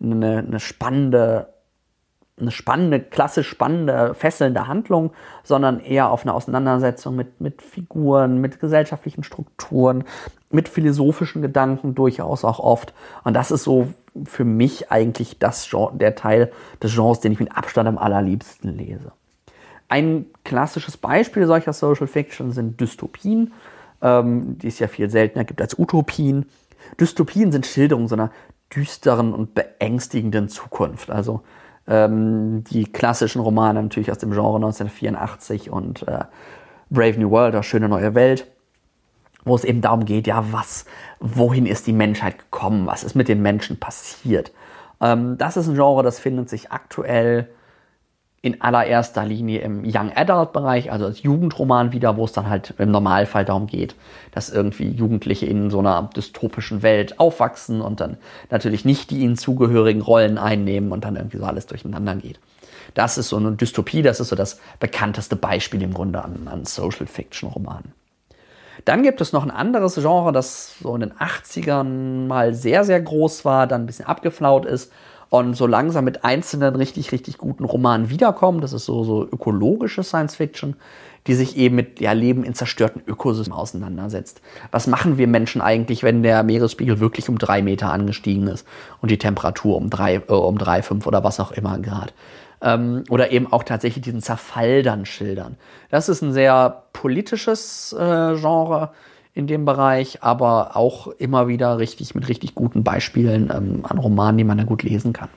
eine, 0.01 0.39
eine 0.39 0.61
spannende 0.61 1.49
eine 2.39 2.51
spannende, 2.51 3.01
klassisch 3.01 3.49
spannende, 3.49 4.13
fesselnde 4.13 4.67
Handlung, 4.67 5.13
sondern 5.43 5.81
eher 5.81 6.11
auf 6.11 6.23
eine 6.23 6.35
Auseinandersetzung 6.35 7.17
mit, 7.17 7.41
mit 7.41 7.63
Figuren, 7.63 8.43
mit 8.43 8.61
gesellschaftlichen 8.61 9.23
Strukturen, 9.23 10.05
mit 10.57 10.69
philosophischen 10.69 11.43
Gedanken 11.43 11.95
durchaus 11.95 12.45
auch 12.45 12.59
oft. 12.59 12.95
Und 13.23 13.35
das 13.35 13.51
ist 13.51 13.63
so 13.63 13.93
für 14.25 14.45
mich 14.45 14.91
eigentlich 14.91 15.39
das 15.39 15.69
Genre, 15.69 15.97
der 15.97 16.15
Teil 16.15 16.51
des 16.83 16.95
Genres, 16.95 17.21
den 17.21 17.33
ich 17.33 17.39
mit 17.39 17.55
Abstand 17.55 17.87
am 17.87 17.99
allerliebsten 17.99 18.77
lese. 18.77 19.13
Ein 19.89 20.27
klassisches 20.45 20.97
Beispiel 20.97 21.47
solcher 21.47 21.75
Social 21.75 22.07
Fiction 22.07 22.51
sind 22.51 22.81
Dystopien, 22.81 23.53
ähm, 24.01 24.59
die 24.59 24.69
es 24.69 24.79
ja 24.79 24.89
viel 24.89 25.11
seltener 25.11 25.45
gibt 25.45 25.61
als 25.61 25.79
Utopien. 25.79 26.47
Dystopien 26.99 27.53
sind 27.53 27.67
Schilderungen 27.67 28.09
so 28.09 28.17
einer 28.17 28.31
düsteren 28.75 29.35
und 29.35 29.55
beängstigenden 29.55 30.49
Zukunft. 30.49 31.11
Also 31.11 31.43
ähm, 31.87 32.65
die 32.65 32.85
klassischen 32.85 33.43
Romane 33.43 33.83
natürlich 33.83 34.11
aus 34.11 34.19
dem 34.19 34.31
Genre 34.31 34.57
1984 34.57 35.71
und 35.71 36.09
äh, 36.09 36.25
Brave 36.89 37.21
New 37.21 37.31
World, 37.31 37.55
das 37.55 37.67
schöne 37.67 37.89
neue 37.89 38.15
Welt, 38.15 38.47
wo 39.47 39.55
es 39.55 39.65
eben 39.65 39.81
darum 39.81 40.05
geht, 40.05 40.27
ja, 40.27 40.45
was, 40.53 40.85
wohin 41.21 41.65
ist 41.65 41.87
die 41.87 41.95
Menschheit 41.95 42.39
gekommen, 42.39 42.87
was 42.87 43.05
ist 43.05 43.15
mit 43.15 43.29
den 43.29 43.41
Menschen 43.41 43.79
passiert. 43.79 44.53
Ähm, 45.01 45.39
das 45.39 45.57
ist 45.57 45.69
ein 45.69 45.75
Genre, 45.75 46.03
das 46.03 46.19
findet 46.19 46.51
sich 46.51 46.73
aktuell 46.73 47.49
in 48.43 48.61
allererster 48.61 49.25
Linie 49.25 49.61
im 49.61 49.83
Young 49.85 50.13
Adult 50.15 50.53
Bereich, 50.53 50.93
also 50.93 51.07
als 51.07 51.23
Jugendroman 51.23 51.93
wieder, 51.93 52.17
wo 52.17 52.25
es 52.25 52.33
dann 52.33 52.49
halt 52.49 52.75
im 52.79 52.91
Normalfall 52.91 53.45
darum 53.45 53.67
geht, 53.67 53.97
dass 54.33 54.51
irgendwie 54.51 54.89
Jugendliche 54.89 55.47
in 55.47 55.71
so 55.71 55.79
einer 55.79 56.11
dystopischen 56.15 56.83
Welt 56.83 57.19
aufwachsen 57.19 57.81
und 57.81 58.01
dann 58.01 58.19
natürlich 58.51 58.85
nicht 58.85 59.11
die 59.11 59.19
ihnen 59.19 59.37
zugehörigen 59.37 60.01
Rollen 60.01 60.39
einnehmen 60.39 60.93
und 60.93 61.05
dann 61.05 61.17
irgendwie 61.17 61.39
so 61.39 61.45
alles 61.45 61.67
durcheinander 61.67 62.17
geht. 62.17 62.39
Das 62.95 63.19
ist 63.19 63.31
so 63.31 63.37
eine 63.37 63.53
Dystopie, 63.53 64.03
das 64.03 64.21
ist 64.21 64.29
so 64.29 64.37
das 64.37 64.61
bekannteste 64.79 65.35
Beispiel 65.35 65.83
im 65.83 65.93
Grunde 65.93 66.23
an, 66.23 66.47
an 66.47 66.65
Social 66.65 67.07
Fiction 67.07 67.49
Romanen. 67.49 67.93
Dann 68.85 69.03
gibt 69.03 69.21
es 69.21 69.33
noch 69.33 69.43
ein 69.43 69.51
anderes 69.51 69.95
Genre, 69.95 70.33
das 70.33 70.75
so 70.81 70.95
in 70.95 71.01
den 71.01 71.13
80ern 71.13 72.27
mal 72.27 72.55
sehr, 72.55 72.85
sehr 72.85 73.01
groß 73.01 73.45
war, 73.45 73.67
dann 73.67 73.83
ein 73.83 73.87
bisschen 73.87 74.07
abgeflaut 74.07 74.67
ist 74.67 74.93
und 75.29 75.55
so 75.55 75.67
langsam 75.67 76.05
mit 76.05 76.25
einzelnen 76.25 76.77
richtig, 76.77 77.13
richtig 77.13 77.39
guten 77.39 77.65
Romanen 77.65 78.11
wiederkommen. 78.11 78.61
Das 78.61 78.73
ist 78.73 78.85
so, 78.85 79.03
so 79.05 79.25
ökologische 79.25 80.03
Science 80.03 80.37
Fiction, 80.37 80.77
die 81.27 81.35
sich 81.35 81.57
eben 81.57 81.75
mit 81.75 82.01
ja, 82.01 82.13
Leben 82.13 82.45
in 82.45 82.55
zerstörten 82.55 83.03
Ökosystemen 83.07 83.59
auseinandersetzt. 83.59 84.41
Was 84.71 84.87
machen 84.87 85.19
wir 85.19 85.27
Menschen 85.27 85.61
eigentlich, 85.61 86.03
wenn 86.03 86.23
der 86.23 86.43
Meeresspiegel 86.45 87.01
wirklich 87.01 87.29
um 87.29 87.39
drei 87.39 87.63
Meter 87.63 87.91
angestiegen 87.91 88.47
ist 88.47 88.67
und 89.01 89.11
die 89.11 89.19
Temperatur 89.19 89.77
um 89.77 89.91
drei, 89.91 90.17
äh, 90.17 90.33
um 90.33 90.59
drei, 90.59 90.83
fünf 90.83 91.07
oder 91.07 91.25
was 91.25 91.41
auch 91.41 91.51
immer 91.53 91.79
Grad? 91.79 92.15
Ähm, 92.63 93.05
oder 93.11 93.31
eben 93.31 93.53
auch 93.53 93.65
tatsächlich 93.65 94.03
diesen 94.03 94.23
Zerfall 94.23 94.83
dann 94.83 95.05
schildern. 95.05 95.57
Das 95.91 96.09
ist 96.09 96.23
ein 96.23 96.33
sehr 96.33 96.85
politisches 96.93 97.93
äh, 97.93 98.35
Genre 98.37 98.93
in 99.35 99.47
dem 99.47 99.67
Bereich, 99.67 100.23
aber 100.23 100.77
auch 100.77 101.09
immer 101.09 101.47
wieder 101.47 101.79
richtig 101.79 102.15
mit 102.15 102.27
richtig 102.29 102.55
guten 102.55 102.83
Beispielen 102.83 103.51
ähm, 103.55 103.85
an 103.85 103.99
Romanen, 103.99 104.39
die 104.39 104.45
man 104.45 104.57
da 104.57 104.65
gut 104.65 104.83
lesen 104.83 105.13
kann. 105.13 105.29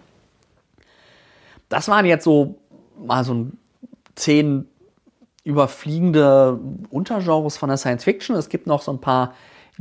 Das 1.67 1.89
waren 1.89 2.05
jetzt 2.05 2.23
so 2.23 2.55
mal 2.97 3.23
so 3.25 3.47
zehn 4.15 4.65
überfliegende 5.43 6.59
Untergenres 6.89 7.57
von 7.57 7.69
der 7.69 7.77
Science 7.77 8.03
Fiction. 8.03 8.35
Es 8.35 8.49
gibt 8.49 8.67
noch 8.67 8.81
so 8.81 8.91
ein 8.91 9.01
paar 9.01 9.33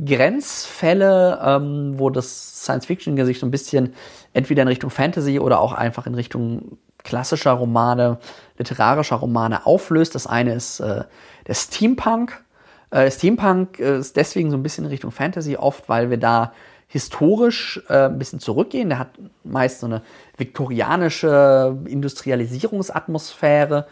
Grenzfälle, 0.03 1.39
ähm, 1.43 1.93
wo 1.97 2.09
das 2.09 2.63
Science 2.63 2.85
Fiction 2.85 3.23
sich 3.25 3.39
so 3.39 3.45
ein 3.45 3.51
bisschen 3.51 3.93
entweder 4.33 4.61
in 4.61 4.67
Richtung 4.67 4.89
Fantasy 4.89 5.39
oder 5.39 5.59
auch 5.59 5.73
einfach 5.73 6.07
in 6.07 6.15
Richtung 6.15 6.77
klassischer 7.03 7.51
Romane, 7.51 8.17
literarischer 8.57 9.17
Romane 9.17 9.65
auflöst. 9.65 10.15
Das 10.15 10.27
eine 10.27 10.53
ist 10.53 10.79
äh, 10.79 11.03
der 11.47 11.53
Steampunk. 11.53 12.41
Äh, 12.91 13.11
Steampunk 13.11 13.79
äh, 13.79 13.99
ist 13.99 14.15
deswegen 14.15 14.51
so 14.51 14.57
ein 14.57 14.63
bisschen 14.63 14.85
in 14.85 14.91
Richtung 14.91 15.11
Fantasy 15.11 15.55
oft, 15.55 15.89
weil 15.89 16.09
wir 16.09 16.17
da 16.17 16.53
historisch 16.87 17.81
äh, 17.87 18.05
ein 18.05 18.17
bisschen 18.17 18.39
zurückgehen. 18.39 18.89
Der 18.89 18.97
hat 18.99 19.09
meist 19.43 19.79
so 19.79 19.87
eine 19.87 20.01
viktorianische 20.37 21.77
Industrialisierungsatmosphäre, 21.85 23.85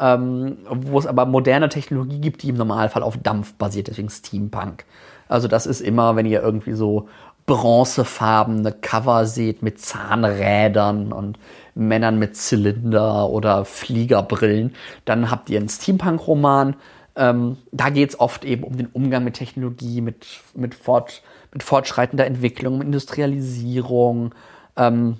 ähm, 0.00 0.58
wo 0.68 0.98
es 0.98 1.06
aber 1.06 1.26
moderne 1.26 1.68
Technologie 1.68 2.20
gibt, 2.20 2.42
die 2.42 2.48
im 2.48 2.56
Normalfall 2.56 3.04
auf 3.04 3.16
Dampf 3.16 3.54
basiert, 3.54 3.86
deswegen 3.88 4.10
Steampunk. 4.10 4.84
Also 5.28 5.46
das 5.46 5.66
ist 5.66 5.80
immer, 5.80 6.16
wenn 6.16 6.26
ihr 6.26 6.42
irgendwie 6.42 6.72
so 6.72 7.08
bronzefarbene 7.46 8.72
Cover 8.72 9.26
seht 9.26 9.62
mit 9.62 9.80
Zahnrädern 9.80 11.12
und 11.12 11.38
Männern 11.74 12.18
mit 12.18 12.36
Zylinder 12.36 13.28
oder 13.28 13.64
Fliegerbrillen, 13.64 14.74
dann 15.04 15.30
habt 15.30 15.50
ihr 15.50 15.58
einen 15.58 15.68
Steampunk-Roman 15.68 16.76
ähm, 17.16 17.58
da 17.72 17.90
geht 17.90 18.10
es 18.10 18.20
oft 18.20 18.44
eben 18.44 18.64
um 18.64 18.76
den 18.76 18.86
Umgang 18.86 19.24
mit 19.24 19.34
Technologie, 19.34 20.00
mit, 20.00 20.26
mit, 20.54 20.74
fort, 20.74 21.22
mit 21.52 21.62
fortschreitender 21.62 22.24
Entwicklung, 22.24 22.78
mit 22.78 22.86
Industrialisierung. 22.86 24.34
Ähm, 24.76 25.18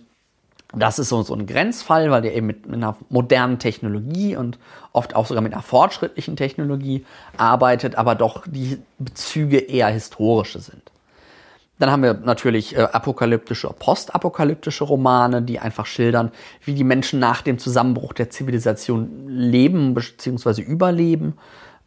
das 0.73 1.01
ist 1.01 1.09
so, 1.09 1.23
so 1.23 1.35
ein 1.35 1.47
Grenzfall, 1.47 2.11
weil 2.11 2.23
der 2.23 2.35
eben 2.35 2.47
mit, 2.47 2.67
mit, 2.67 2.77
einer 2.77 2.97
modernen 3.09 3.59
Technologie 3.59 4.37
und 4.37 4.59
oft 4.93 5.17
auch 5.17 5.27
sogar 5.27 5.43
mit 5.43 5.53
einer 5.53 5.63
fortschrittlichen 5.63 6.37
Technologie 6.37 7.05
arbeitet, 7.37 7.97
aber 7.97 8.15
doch 8.15 8.47
die 8.47 8.79
Bezüge 8.99 9.59
eher 9.59 9.89
historische 9.89 10.61
sind. 10.61 10.90
Dann 11.81 11.91
haben 11.91 12.03
wir 12.03 12.15
natürlich 12.15 12.77
äh, 12.77 12.83
apokalyptische, 12.83 13.69
postapokalyptische 13.77 14.85
Romane, 14.85 15.43
die 15.43 15.59
einfach 15.59 15.87
schildern, 15.87 16.31
wie 16.65 16.75
die 16.75 16.85
Menschen 16.85 17.19
nach 17.19 17.43
dem 17.43 17.59
Zusammenbruch 17.59 18.13
der 18.13 18.31
Zivilisation 18.31 19.27
leben 19.27 19.95
bzw. 19.95 20.63
überleben 20.63 21.35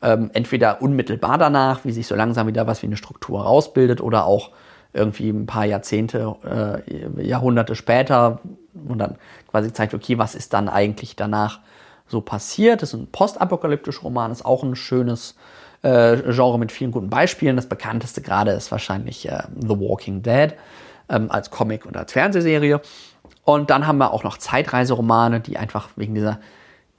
ähm, 0.03 0.29
entweder 0.33 0.81
unmittelbar 0.81 1.37
danach, 1.37 1.85
wie 1.85 1.91
sich 1.91 2.07
so 2.07 2.15
langsam 2.15 2.45
wieder 2.47 2.67
was 2.67 2.81
wie 2.81 2.87
eine 2.87 2.97
Struktur 2.97 3.41
rausbildet, 3.41 4.01
oder 4.01 4.25
auch 4.25 4.51
irgendwie 4.91 5.29
ein 5.29 5.45
paar 5.45 5.65
Jahrzehnte, 5.65 6.35
äh, 6.43 7.25
Jahrhunderte 7.25 7.75
später 7.75 8.41
und 8.73 8.99
dann 8.99 9.15
quasi 9.49 9.71
zeigt, 9.73 9.93
okay, 9.93 10.17
was 10.17 10.35
ist 10.35 10.53
dann 10.53 10.69
eigentlich 10.69 11.15
danach 11.15 11.59
so 12.07 12.19
passiert. 12.21 12.81
Das 12.81 12.93
ist 12.93 12.99
ein 12.99 13.07
postapokalyptischer 13.11 14.01
Roman, 14.01 14.31
ist 14.31 14.45
auch 14.45 14.63
ein 14.63 14.75
schönes 14.75 15.35
äh, 15.84 16.17
Genre 16.31 16.57
mit 16.57 16.71
vielen 16.71 16.91
guten 16.91 17.09
Beispielen. 17.09 17.55
Das 17.55 17.67
bekannteste 17.67 18.21
gerade 18.21 18.51
ist 18.51 18.71
wahrscheinlich 18.71 19.29
äh, 19.29 19.43
The 19.55 19.79
Walking 19.79 20.23
Dead 20.23 20.53
ähm, 21.09 21.29
als 21.29 21.51
Comic 21.51 21.86
und 21.86 21.95
als 21.95 22.11
Fernsehserie. 22.11 22.81
Und 23.45 23.69
dann 23.69 23.86
haben 23.86 23.97
wir 23.97 24.11
auch 24.11 24.23
noch 24.23 24.38
Zeitreiseromane, 24.38 25.41
die 25.41 25.57
einfach 25.57 25.89
wegen 25.95 26.15
dieser 26.15 26.39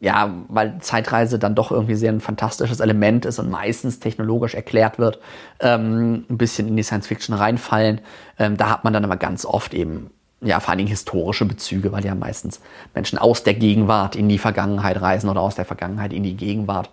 ja, 0.01 0.35
weil 0.49 0.81
Zeitreise 0.81 1.39
dann 1.39 1.55
doch 1.55 1.71
irgendwie 1.71 1.95
sehr 1.95 2.13
ein 2.13 2.21
fantastisches 2.21 2.81
Element 2.81 3.25
ist 3.25 3.39
und 3.39 3.49
meistens 3.49 4.01
technologisch 4.01 4.55
erklärt 4.55 4.99
wird, 4.99 5.19
ähm, 5.61 6.27
ein 6.29 6.37
bisschen 6.37 6.69
in 6.69 6.77
die 6.77 6.83
Science 6.83 7.07
Fiction 7.07 7.35
reinfallen. 7.35 8.03
Ähm, 8.39 8.59
da 8.59 8.69
hat 8.69 8.85
man 8.85 8.93
dann 8.93 9.05
aber 9.05 9.17
ganz 9.17 9.47
oft 9.47 9.73
eben, 9.73 10.11
ja, 10.43 10.61
vor 10.61 10.71
allen 10.71 10.79
Dingen 10.79 10.91
historische 10.91 11.47
Bezüge, 11.47 11.91
weil 11.91 12.05
ja 12.05 12.15
meistens 12.15 12.61
Menschen 12.95 13.19
aus 13.19 13.45
der 13.45 13.55
Gegenwart 13.55 14.15
in 14.15 14.29
die 14.29 14.37
Vergangenheit 14.39 15.01
reisen 15.01 15.31
oder 15.31 15.41
aus 15.41 15.55
der 15.55 15.65
Vergangenheit 15.65 16.13
in 16.13 16.23
die 16.23 16.37
Gegenwart. 16.37 16.91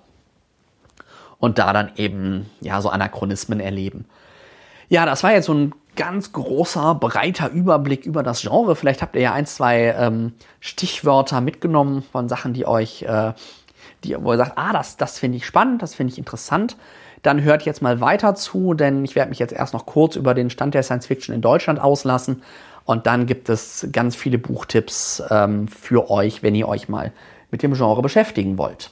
Und 1.41 1.57
da 1.57 1.73
dann 1.73 1.91
eben, 1.97 2.49
ja, 2.61 2.79
so 2.81 2.89
Anachronismen 2.89 3.59
erleben. 3.59 4.05
Ja, 4.87 5.05
das 5.05 5.23
war 5.23 5.33
jetzt 5.33 5.47
so 5.47 5.53
ein 5.53 5.73
ganz 5.95 6.31
großer, 6.31 6.95
breiter 6.95 7.49
Überblick 7.49 8.05
über 8.05 8.23
das 8.23 8.41
Genre. 8.41 8.75
Vielleicht 8.75 9.01
habt 9.01 9.15
ihr 9.15 9.23
ja 9.23 9.33
ein, 9.33 9.45
zwei 9.45 9.95
ähm, 9.97 10.33
Stichwörter 10.59 11.41
mitgenommen 11.41 12.03
von 12.03 12.29
Sachen, 12.29 12.53
die 12.53 12.65
euch, 12.65 13.01
äh, 13.03 13.33
die, 14.03 14.15
wo 14.23 14.31
ihr 14.31 14.37
sagt, 14.37 14.53
ah, 14.55 14.71
das, 14.71 14.97
das 14.97 15.19
finde 15.19 15.37
ich 15.37 15.45
spannend, 15.45 15.81
das 15.81 15.95
finde 15.95 16.13
ich 16.13 16.19
interessant. 16.19 16.77
Dann 17.23 17.41
hört 17.41 17.63
jetzt 17.63 17.81
mal 17.81 18.01
weiter 18.01 18.35
zu, 18.35 18.75
denn 18.75 19.03
ich 19.03 19.15
werde 19.15 19.29
mich 19.29 19.39
jetzt 19.39 19.53
erst 19.53 19.73
noch 19.73 19.85
kurz 19.85 20.15
über 20.15 20.33
den 20.33 20.49
Stand 20.49 20.73
der 20.75 20.83
Science 20.83 21.07
Fiction 21.07 21.33
in 21.35 21.41
Deutschland 21.41 21.79
auslassen. 21.79 22.43
Und 22.85 23.07
dann 23.07 23.25
gibt 23.25 23.49
es 23.49 23.87
ganz 23.91 24.15
viele 24.15 24.37
Buchtipps 24.37 25.23
ähm, 25.29 25.67
für 25.67 26.11
euch, 26.11 26.43
wenn 26.43 26.53
ihr 26.53 26.67
euch 26.67 26.89
mal 26.89 27.11
mit 27.49 27.63
dem 27.63 27.73
Genre 27.73 28.01
beschäftigen 28.01 28.57
wollt. 28.57 28.91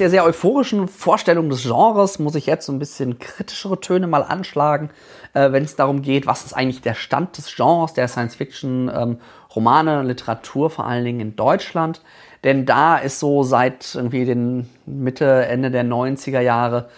Der 0.00 0.10
sehr 0.10 0.24
euphorischen 0.24 0.88
Vorstellung 0.88 1.50
des 1.50 1.62
Genres 1.62 2.18
muss 2.18 2.34
ich 2.34 2.46
jetzt 2.46 2.66
so 2.66 2.72
ein 2.72 2.78
bisschen 2.78 3.18
kritischere 3.18 3.80
Töne 3.80 4.06
mal 4.06 4.22
anschlagen, 4.22 4.90
äh, 5.34 5.52
wenn 5.52 5.62
es 5.62 5.76
darum 5.76 6.02
geht, 6.02 6.26
was 6.26 6.44
ist 6.44 6.54
eigentlich 6.54 6.80
der 6.80 6.94
Stand 6.94 7.36
des 7.36 7.54
Genres 7.54 7.92
der 7.92 8.08
Science-Fiction, 8.08 8.90
ähm, 8.92 9.18
Literatur, 10.06 10.70
vor 10.70 10.86
allen 10.86 11.04
Dingen 11.04 11.20
in 11.20 11.36
Deutschland. 11.36 12.00
Denn 12.44 12.64
da 12.64 12.96
ist 12.96 13.18
so 13.20 13.42
seit 13.42 13.94
irgendwie 13.94 14.24
den 14.24 14.70
Mitte, 14.86 15.44
Ende 15.46 15.70
der 15.70 15.84
90er 15.84 16.40
Jahre 16.40 16.88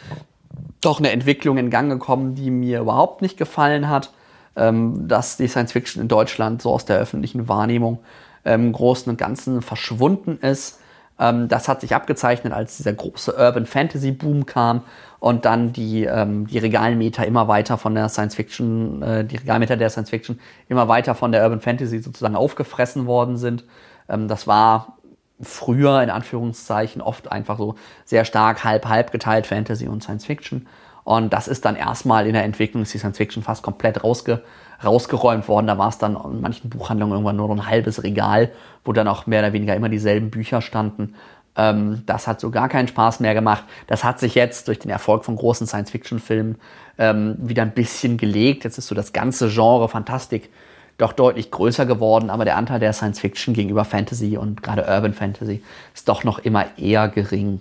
doch 0.81 0.99
eine 0.99 1.11
Entwicklung 1.11 1.59
in 1.59 1.71
Gang 1.71 1.91
gekommen, 1.91 2.35
die 2.35 2.51
mir 2.51 2.81
überhaupt 2.81 3.21
nicht 3.23 3.37
gefallen 3.37 3.89
hat, 3.89 4.13
ähm, 4.55 5.09
dass 5.09 5.37
die 5.37 5.49
Science 5.49 5.73
Fiction 5.73 6.03
in 6.03 6.09
Deutschland 6.09 6.63
so 6.63 6.71
aus 6.71 6.85
der 6.85 6.99
öffentlichen 6.99 7.49
Wahrnehmung 7.49 7.99
ähm, 8.45 8.67
im 8.67 8.73
Großen 8.73 9.11
und 9.11 9.17
Ganzen 9.17 9.61
verschwunden 9.61 10.39
ist 10.41 10.79
ähm, 11.23 11.47
das 11.47 11.69
hat 11.69 11.81
sich 11.81 11.95
abgezeichnet, 11.95 12.53
als 12.53 12.79
dieser 12.79 12.93
große 12.93 13.37
Urban 13.37 13.65
Fantasy 13.65 14.11
Boom 14.11 14.45
kam 14.45 14.83
und 15.21 15.45
dann 15.45 15.73
die, 15.73 16.03
ähm, 16.05 16.49
die 16.49 16.59
Regalmeter 16.59 17.25
immer 17.25 17.47
weiter 17.47 17.79
von 17.79 17.95
der 17.95 18.09
Science 18.09 18.35
Fiction, 18.35 19.03
äh, 19.03 19.25
die 19.25 19.37
Regalmeter 19.37 19.77
der 19.77 19.89
Science 19.89 20.11
Fiction 20.11 20.41
immer 20.69 20.89
weiter 20.89 21.15
von 21.15 21.31
der 21.31 21.45
Urban 21.45 21.61
Fantasy 21.61 22.01
sozusagen 22.01 22.35
aufgefressen 22.35 23.07
worden 23.07 23.37
sind. 23.37 23.65
Ähm, 24.09 24.27
das 24.27 24.49
war 24.49 24.99
früher 25.41 26.03
in 26.03 26.11
Anführungszeichen 26.11 27.01
oft 27.01 27.31
einfach 27.31 27.57
so 27.57 27.77
sehr 28.05 28.25
stark 28.25 28.65
halb-halb 28.65 29.13
geteilt 29.13 29.47
Fantasy 29.47 29.87
und 29.87 30.03
Science 30.03 30.27
Fiction. 30.27 30.67
Und 31.05 31.33
das 31.33 31.47
ist 31.47 31.65
dann 31.65 31.77
erstmal 31.77 32.27
in 32.27 32.33
der 32.33 32.43
Entwicklung, 32.43 32.83
ist 32.83 32.95
die 32.95 32.99
Science 32.99 33.19
Fiction 33.19 33.45
fast 33.45 33.63
komplett 33.63 34.03
rausge 34.03 34.43
rausgeräumt 34.85 35.49
worden. 35.49 35.67
Da 35.67 35.79
war 35.79 35.89
es 35.89 35.99
dann 35.99 36.17
in 36.17 36.41
manchen 36.41 36.71
Buchhandlungen 36.71 37.15
irgendwann 37.15 37.37
nur 37.37 37.49
noch 37.49 37.57
ein 37.57 37.67
halbes 37.67 38.03
Regal, 38.03 38.51
wo 38.85 38.93
dann 38.93 39.09
auch 39.09 39.27
mehr 39.27 39.41
oder 39.41 39.53
weniger 39.53 39.75
immer 39.75 39.89
dieselben 39.89 40.31
Bücher 40.31 40.61
standen. 40.61 41.15
Ähm, 41.57 42.03
das 42.07 42.27
hat 42.27 42.41
so 42.41 42.51
gar 42.51 42.69
keinen 42.69 42.89
Spaß 42.89 43.21
mehr 43.21 43.35
gemacht. 43.35 43.65
Das 43.87 44.05
hat 44.05 44.19
sich 44.19 44.35
jetzt 44.35 44.69
durch 44.69 44.79
den 44.79 44.91
Erfolg 44.91 45.25
von 45.25 45.37
großen 45.37 45.67
Science-Fiction-Filmen 45.67 46.57
ähm, 46.99 47.37
wieder 47.39 47.63
ein 47.63 47.73
bisschen 47.73 48.17
gelegt. 48.17 48.65
Jetzt 48.65 48.79
ist 48.79 48.87
so 48.87 48.95
das 48.95 49.13
ganze 49.13 49.49
Genre 49.49 49.89
Fantastik 49.89 50.51
doch 50.99 51.13
deutlich 51.13 51.51
größer 51.51 51.87
geworden, 51.87 52.31
aber 52.31 52.45
der 52.45 52.57
Anteil 52.57 52.79
der 52.79 52.93
Science-Fiction 52.93 53.55
gegenüber 53.55 53.85
Fantasy 53.85 54.37
und 54.37 54.63
gerade 54.63 54.83
Urban 54.83 55.15
Fantasy 55.15 55.63
ist 55.95 56.09
doch 56.09 56.23
noch 56.25 56.39
immer 56.39 56.67
eher 56.79 57.09
gering. 57.09 57.61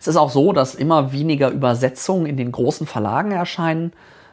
Es 0.00 0.08
ist 0.08 0.16
auch 0.16 0.30
so, 0.30 0.52
dass 0.52 0.74
immer 0.74 1.12
weniger 1.12 1.50
Übersetzungen 1.50 2.26
in 2.26 2.36
den 2.36 2.52
großen 2.52 2.86
Verlagen 2.86 3.30
erscheinen. 3.30 3.92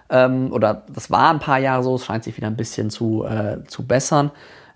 Ähm, 0.10 0.52
oder 0.52 0.84
das 0.94 1.10
war 1.12 1.32
ein 1.32 1.40
paar 1.40 1.60
Jahre 1.60 1.84
so, 1.84 1.96
es 1.96 2.06
scheint 2.06 2.24
sich 2.24 2.38
wieder 2.38 2.48
ein 2.48 2.58
bisschen 2.58 2.90
zu, 2.90 3.26
äh, 3.26 3.64
zu 3.66 3.86
bessern. 3.86 4.32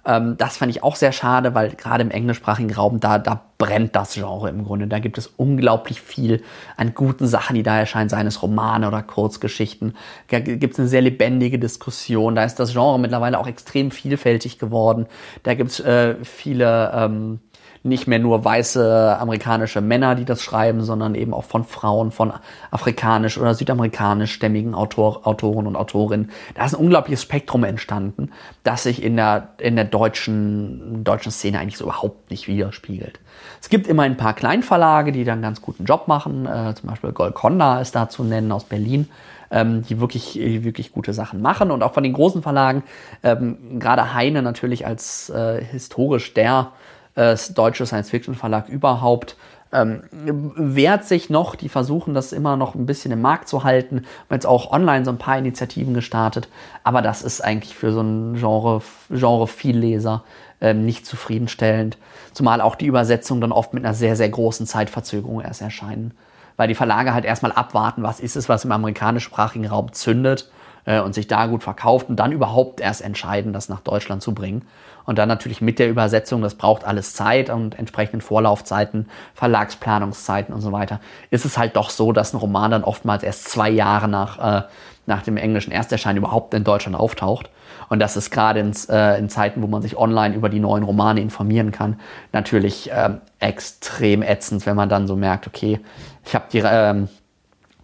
Ähm, 0.05 0.37
das 0.37 0.57
fand 0.57 0.71
ich 0.71 0.81
auch 0.81 0.95
sehr 0.95 1.11
schade, 1.11 1.53
weil 1.53 1.71
gerade 1.71 2.01
im 2.01 2.11
englischsprachigen 2.11 2.73
Raum, 2.73 2.99
da, 2.99 3.19
da 3.19 3.41
brennt 3.57 3.95
das 3.95 4.13
Genre 4.13 4.49
im 4.49 4.63
Grunde. 4.63 4.87
Da 4.87 4.99
gibt 4.99 5.17
es 5.17 5.27
unglaublich 5.27 6.01
viel 6.01 6.41
an 6.77 6.93
guten 6.95 7.27
Sachen, 7.27 7.55
die 7.55 7.63
da 7.63 7.77
erscheinen, 7.77 8.09
seien 8.09 8.25
es 8.25 8.41
Romane 8.41 8.87
oder 8.87 9.03
Kurzgeschichten. 9.03 9.95
Da 10.29 10.39
gibt 10.39 10.73
es 10.73 10.79
eine 10.79 10.87
sehr 10.87 11.01
lebendige 11.01 11.59
Diskussion. 11.59 12.35
Da 12.35 12.43
ist 12.43 12.55
das 12.59 12.71
Genre 12.71 12.97
mittlerweile 12.97 13.37
auch 13.37 13.47
extrem 13.47 13.91
vielfältig 13.91 14.57
geworden. 14.57 15.07
Da 15.43 15.53
gibt 15.53 15.71
es 15.71 15.79
äh, 15.81 16.15
viele 16.23 16.91
ähm, 16.93 17.39
nicht 17.83 18.07
mehr 18.07 18.19
nur 18.19 18.43
weiße 18.43 19.17
amerikanische 19.19 19.81
Männer, 19.81 20.15
die 20.15 20.25
das 20.25 20.43
schreiben, 20.43 20.81
sondern 20.83 21.15
eben 21.15 21.33
auch 21.33 21.45
von 21.45 21.63
Frauen, 21.63 22.11
von 22.11 22.33
afrikanisch 22.71 23.37
oder 23.37 23.53
südamerikanischstämmigen 23.53 24.75
Autor, 24.75 25.25
Autoren 25.25 25.65
und 25.65 25.75
Autorinnen. 25.75 26.31
Da 26.55 26.65
ist 26.65 26.73
ein 26.73 26.81
unglaubliches 26.81 27.21
Spektrum 27.21 27.63
entstanden, 27.63 28.31
das 28.63 28.83
sich 28.83 29.01
in 29.01 29.15
der, 29.15 29.49
in 29.59 29.75
der 29.75 29.85
deutschen, 29.85 31.03
deutschen 31.03 31.31
Szene 31.31 31.59
eigentlich 31.59 31.77
so 31.77 31.85
überhaupt 31.85 32.29
nicht 32.31 32.47
widerspiegelt. 32.47 33.19
Es 33.61 33.69
gibt 33.69 33.87
immer 33.87 34.03
ein 34.03 34.17
paar 34.17 34.33
Kleinverlage, 34.33 35.11
die 35.11 35.23
dann 35.23 35.33
einen 35.33 35.43
ganz 35.43 35.61
guten 35.61 35.85
Job 35.85 36.07
machen. 36.07 36.45
Äh, 36.45 36.75
zum 36.75 36.89
Beispiel 36.89 37.11
Golconda 37.11 37.79
ist 37.79 37.95
da 37.95 38.09
zu 38.09 38.23
nennen 38.23 38.51
aus 38.51 38.65
Berlin 38.65 39.07
ähm, 39.51 39.83
die 39.83 39.99
wirklich, 39.99 40.35
wirklich 40.35 40.91
gute 40.91 41.13
Sachen 41.13 41.41
machen. 41.41 41.71
Und 41.71 41.83
auch 41.83 41.93
von 41.93 42.03
den 42.03 42.13
großen 42.13 42.41
Verlagen, 42.41 42.83
ähm, 43.23 43.79
gerade 43.79 44.13
Heine 44.13 44.41
natürlich 44.41 44.85
als 44.85 45.29
äh, 45.29 45.63
historisch 45.63 46.33
der 46.33 46.71
äh, 47.15 47.35
deutsche 47.53 47.85
Science-Fiction-Verlag 47.85 48.69
überhaupt. 48.69 49.35
Ähm, 49.71 50.01
wehrt 50.11 51.05
sich 51.05 51.29
noch, 51.29 51.55
die 51.55 51.69
versuchen 51.69 52.15
das 52.15 52.33
immer 52.33 52.57
noch 52.57 52.73
ein 52.73 52.87
bisschen 52.87 53.11
im 53.11 53.21
Markt 53.21 53.47
zu 53.47 53.63
halten, 53.63 53.97
haben 53.97 54.33
jetzt 54.33 54.47
auch 54.47 54.71
online 54.71 55.05
so 55.05 55.11
ein 55.11 55.19
paar 55.19 55.37
Initiativen 55.37 55.93
gestartet, 55.93 56.47
aber 56.83 57.03
das 57.03 57.21
ist 57.21 57.41
eigentlich 57.41 57.75
für 57.75 57.91
so 57.91 58.01
ein 58.01 58.33
Genre, 58.33 58.81
Genre 59.11 59.47
Vielleser 59.47 60.23
ähm, 60.59 60.85
nicht 60.85 61.05
zufriedenstellend, 61.05 61.99
zumal 62.33 62.61
auch 62.61 62.73
die 62.73 62.87
Übersetzungen 62.87 63.41
dann 63.41 63.51
oft 63.51 63.75
mit 63.75 63.85
einer 63.85 63.93
sehr, 63.93 64.15
sehr 64.15 64.29
großen 64.29 64.65
Zeitverzögerung 64.65 65.39
erst 65.41 65.61
erscheinen, 65.61 66.15
weil 66.57 66.67
die 66.67 66.73
Verlage 66.73 67.13
halt 67.13 67.25
erstmal 67.25 67.51
abwarten, 67.51 68.01
was 68.01 68.19
ist 68.19 68.37
es, 68.37 68.49
was 68.49 68.65
im 68.65 68.71
amerikanischsprachigen 68.71 69.67
Raum 69.67 69.93
zündet 69.93 70.49
äh, 70.89 70.99
und 70.99 71.13
sich 71.13 71.27
da 71.27 71.45
gut 71.45 71.63
verkauft 71.63 72.09
und 72.09 72.15
dann 72.15 72.31
überhaupt 72.31 72.81
erst 72.81 73.01
entscheiden, 73.01 73.53
das 73.53 73.69
nach 73.69 73.79
Deutschland 73.79 74.23
zu 74.23 74.33
bringen. 74.33 74.63
Und 75.05 75.17
dann 75.17 75.29
natürlich 75.29 75.61
mit 75.61 75.79
der 75.79 75.89
Übersetzung, 75.89 76.41
das 76.41 76.55
braucht 76.55 76.83
alles 76.83 77.13
Zeit 77.13 77.49
und 77.49 77.77
entsprechenden 77.77 78.21
Vorlaufzeiten, 78.21 79.07
Verlagsplanungszeiten 79.33 80.53
und 80.53 80.61
so 80.61 80.71
weiter, 80.71 80.99
ist 81.29 81.45
es 81.45 81.57
halt 81.57 81.75
doch 81.75 81.89
so, 81.89 82.11
dass 82.11 82.33
ein 82.33 82.37
Roman 82.37 82.71
dann 82.71 82.83
oftmals 82.83 83.23
erst 83.23 83.49
zwei 83.49 83.69
Jahre 83.69 84.07
nach, 84.07 84.63
äh, 84.63 84.67
nach 85.05 85.21
dem 85.21 85.37
englischen 85.37 85.71
Ersterscheinen 85.71 86.17
überhaupt 86.17 86.53
in 86.53 86.63
Deutschland 86.63 86.97
auftaucht. 86.97 87.49
Und 87.89 87.99
das 87.99 88.17
ist 88.17 88.29
gerade 88.29 88.59
in, 88.59 88.71
äh, 88.89 89.17
in 89.17 89.29
Zeiten, 89.29 89.61
wo 89.61 89.67
man 89.67 89.81
sich 89.81 89.97
online 89.97 90.35
über 90.35 90.49
die 90.49 90.59
neuen 90.59 90.83
Romane 90.83 91.21
informieren 91.21 91.71
kann, 91.71 91.99
natürlich 92.31 92.91
äh, 92.91 93.11
extrem 93.39 94.21
ätzend, 94.21 94.65
wenn 94.65 94.75
man 94.75 94.89
dann 94.89 95.07
so 95.07 95.15
merkt, 95.15 95.47
okay, 95.47 95.79
ich 96.25 96.35
habe 96.35 96.45
die, 96.51 96.61
ähm, 96.63 97.09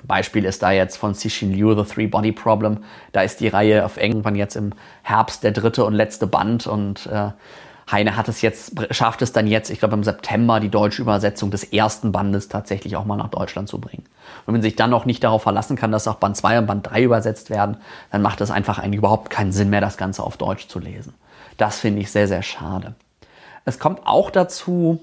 Beispiel 0.08 0.46
ist 0.46 0.64
da 0.64 0.72
jetzt 0.72 0.98
von 0.98 1.14
Cixin 1.14 1.54
Liu, 1.54 1.76
The 1.76 1.92
Three 1.92 2.08
Body 2.08 2.32
Problem. 2.32 2.80
Da 3.12 3.22
ist 3.22 3.40
die 3.40 3.48
Reihe 3.48 3.86
auf 3.86 3.98
irgendwann 3.98 4.36
jetzt 4.36 4.56
im 4.56 4.74
Herbst 5.04 5.44
der 5.44 5.52
dritte 5.52 5.86
und 5.86 5.94
letzte 5.94 6.28
Band 6.28 6.68
und 6.68 7.08
äh, 7.08 7.32
Heine 7.92 8.16
hat 8.16 8.28
es 8.28 8.42
jetzt, 8.42 8.74
schafft 8.90 9.22
es 9.22 9.32
dann 9.32 9.46
jetzt, 9.46 9.70
ich 9.70 9.78
glaube 9.78 9.94
im 9.94 10.04
September, 10.04 10.60
die 10.60 10.70
deutsche 10.70 11.04
Übersetzung 11.04 11.52
des 11.52 11.64
ersten 11.64 12.12
Bandes 12.12 12.50
tatsächlich 12.50 12.96
auch 12.96 13.06
mal 13.06 13.16
nach 13.16 13.30
Deutschland 13.30 13.70
zu 13.70 13.80
bringen. 13.80 14.04
Und 14.04 14.48
wenn 14.48 14.54
man 14.54 14.62
sich 14.64 14.76
dann 14.76 14.90
noch 14.90 15.06
nicht 15.06 15.24
darauf 15.24 15.44
verlassen 15.44 15.76
kann, 15.76 15.92
dass 15.92 16.08
auch 16.08 16.16
Band 16.16 16.36
2 16.36 16.60
und 16.60 16.66
Band 16.66 16.90
3 16.90 17.04
übersetzt 17.04 17.52
werden, 17.52 17.78
dann 18.12 18.24
macht 18.24 18.42
es 18.42 18.50
einfach 18.50 18.80
eigentlich 18.80 18.98
überhaupt 18.98 19.30
keinen 19.30 19.52
Sinn 19.52 19.70
mehr, 19.70 19.82
das 19.82 19.98
Ganze 19.98 20.24
auf 20.24 20.38
Deutsch 20.38 20.68
zu 20.68 20.80
lesen. 20.80 21.14
Das 21.58 21.80
finde 21.80 22.02
ich 22.02 22.12
sehr, 22.12 22.28
sehr 22.28 22.42
schade. 22.42 22.96
Es 23.66 23.78
kommt 23.78 24.08
auch 24.08 24.32
dazu, 24.32 25.00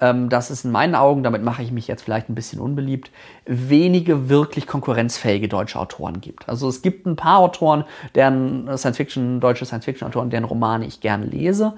ähm, 0.00 0.28
dass 0.28 0.50
es 0.50 0.64
in 0.64 0.70
meinen 0.70 0.94
Augen, 0.94 1.22
damit 1.22 1.42
mache 1.42 1.62
ich 1.62 1.72
mich 1.72 1.86
jetzt 1.86 2.02
vielleicht 2.02 2.28
ein 2.28 2.34
bisschen 2.34 2.60
unbeliebt, 2.60 3.10
wenige 3.46 4.28
wirklich 4.28 4.66
konkurrenzfähige 4.66 5.48
deutsche 5.48 5.78
Autoren 5.78 6.20
gibt. 6.20 6.48
Also 6.48 6.68
es 6.68 6.82
gibt 6.82 7.06
ein 7.06 7.16
paar 7.16 7.38
Autoren, 7.38 7.84
deren 8.14 8.76
Science-Fiction, 8.76 9.40
deutsche 9.40 9.66
Science-Fiction-Autoren, 9.66 10.30
deren 10.30 10.44
Romane 10.44 10.86
ich 10.86 11.00
gerne 11.00 11.26
lese, 11.26 11.74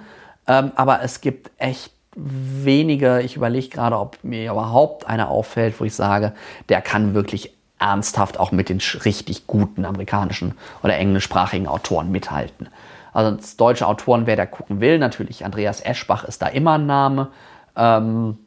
ähm, 0.46 0.72
aber 0.76 1.02
es 1.02 1.20
gibt 1.20 1.50
echt 1.58 1.92
wenige, 2.14 3.22
ich 3.22 3.36
überlege 3.36 3.68
gerade, 3.68 3.98
ob 3.98 4.18
mir 4.22 4.50
überhaupt 4.50 5.06
einer 5.06 5.28
auffällt, 5.28 5.80
wo 5.80 5.84
ich 5.84 5.94
sage, 5.94 6.32
der 6.68 6.82
kann 6.82 7.14
wirklich 7.14 7.54
ernsthaft 7.78 8.38
auch 8.38 8.52
mit 8.52 8.68
den 8.68 8.80
richtig 9.04 9.46
guten 9.46 9.84
amerikanischen 9.84 10.54
oder 10.82 10.96
englischsprachigen 10.96 11.66
Autoren 11.66 12.12
mithalten. 12.12 12.68
Also 13.12 13.36
als 13.36 13.56
deutsche 13.56 13.86
Autoren, 13.86 14.26
wer 14.26 14.36
da 14.36 14.46
gucken 14.46 14.80
will, 14.80 14.98
natürlich 14.98 15.44
Andreas 15.44 15.80
Eschbach 15.80 16.24
ist 16.24 16.42
da 16.42 16.46
immer 16.46 16.74
ein 16.74 16.86
Name, 16.86 17.28
ähm, 17.76 18.38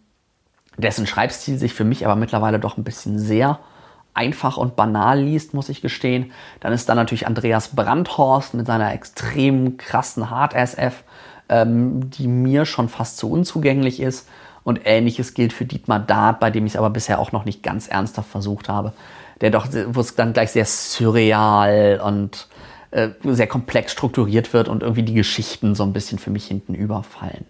dessen 0.78 1.08
Schreibstil 1.08 1.58
sich 1.58 1.74
für 1.74 1.84
mich 1.84 2.06
aber 2.06 2.16
mittlerweile 2.16 2.60
doch 2.60 2.78
ein 2.78 2.84
bisschen 2.84 3.20
sehr 3.20 3.60
einfach 4.14 4.58
und 4.58 4.76
banal 4.76 5.20
liest, 5.20 5.54
muss 5.54 5.70
ich 5.70 5.82
gestehen. 5.82 6.32
Dann 6.62 6.74
ist 6.74 6.88
da 6.90 6.96
natürlich 6.96 7.28
Andreas 7.28 7.76
Brandhorst 7.76 8.54
mit 8.54 8.66
seiner 8.66 8.94
extrem 8.94 9.78
krassen 9.78 10.30
Hard-SF, 10.30 11.04
ähm, 11.50 12.10
die 12.10 12.28
mir 12.28 12.66
schon 12.66 12.90
fast 12.90 13.18
zu 13.18 13.30
unzugänglich 13.30 14.00
ist. 14.00 14.28
Und 14.64 14.82
ähnliches 14.86 15.36
gilt 15.36 15.54
für 15.54 15.66
Dietmar 15.66 16.00
Dart, 16.00 16.40
bei 16.40 16.50
dem 16.50 16.66
ich 16.66 16.74
es 16.74 16.78
aber 16.78 16.90
bisher 16.90 17.20
auch 17.20 17.32
noch 17.32 17.46
nicht 17.46 17.62
ganz 17.62 17.88
ernsthaft 17.88 18.30
versucht 18.30 18.68
habe. 18.68 18.94
Der 19.42 19.52
doch, 19.52 19.68
wo 19.88 20.00
es 20.00 20.16
dann 20.16 20.34
gleich 20.34 20.52
sehr 20.52 20.66
surreal 20.66 22.02
und 22.04 22.48
äh, 22.92 23.10
sehr 23.24 23.48
komplex 23.48 23.92
strukturiert 23.92 24.54
wird 24.54 24.70
und 24.70 24.82
irgendwie 24.82 25.04
die 25.04 25.14
Geschichten 25.14 25.76
so 25.76 25.84
ein 25.84 25.94
bisschen 25.94 26.18
für 26.18 26.32
mich 26.32 26.48
hinten 26.48 26.74
überfallen. 26.74 27.46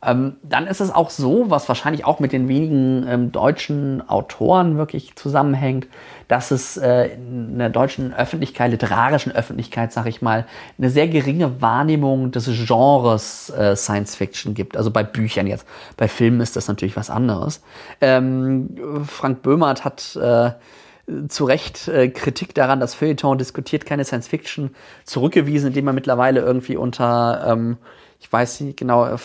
Ähm, 0.00 0.36
dann 0.42 0.66
ist 0.66 0.80
es 0.80 0.94
auch 0.94 1.10
so, 1.10 1.50
was 1.50 1.68
wahrscheinlich 1.68 2.04
auch 2.04 2.20
mit 2.20 2.32
den 2.32 2.48
wenigen 2.48 3.06
ähm, 3.08 3.32
deutschen 3.32 4.08
Autoren 4.08 4.78
wirklich 4.78 5.16
zusammenhängt, 5.16 5.88
dass 6.28 6.50
es 6.50 6.76
äh, 6.76 7.08
in 7.14 7.58
der 7.58 7.70
deutschen 7.70 8.14
Öffentlichkeit, 8.14 8.70
literarischen 8.70 9.32
Öffentlichkeit, 9.32 9.92
sag 9.92 10.06
ich 10.06 10.22
mal, 10.22 10.46
eine 10.78 10.90
sehr 10.90 11.08
geringe 11.08 11.60
Wahrnehmung 11.60 12.30
des 12.30 12.48
Genres 12.66 13.50
äh, 13.50 13.74
Science 13.74 14.14
Fiction 14.14 14.54
gibt. 14.54 14.76
Also 14.76 14.90
bei 14.90 15.02
Büchern 15.02 15.46
jetzt. 15.46 15.66
Bei 15.96 16.06
Filmen 16.06 16.40
ist 16.40 16.54
das 16.54 16.68
natürlich 16.68 16.96
was 16.96 17.10
anderes. 17.10 17.62
Ähm, 18.00 19.04
Frank 19.06 19.42
Böhmert 19.42 19.84
hat 19.84 20.14
äh, 20.16 20.52
zu 21.28 21.44
Recht 21.44 21.88
äh, 21.88 22.08
Kritik 22.08 22.54
daran, 22.54 22.80
dass 22.80 22.94
Feuilleton 22.94 23.38
diskutiert 23.38 23.86
keine 23.86 24.04
Science 24.04 24.28
Fiction 24.28 24.70
zurückgewiesen, 25.04 25.68
indem 25.68 25.86
er 25.86 25.92
mittlerweile 25.92 26.40
irgendwie 26.40 26.76
unter, 26.76 27.46
ähm, 27.48 27.78
ich 28.20 28.32
weiß 28.32 28.60
nicht 28.60 28.76
genau, 28.76 29.06
äh, 29.06 29.18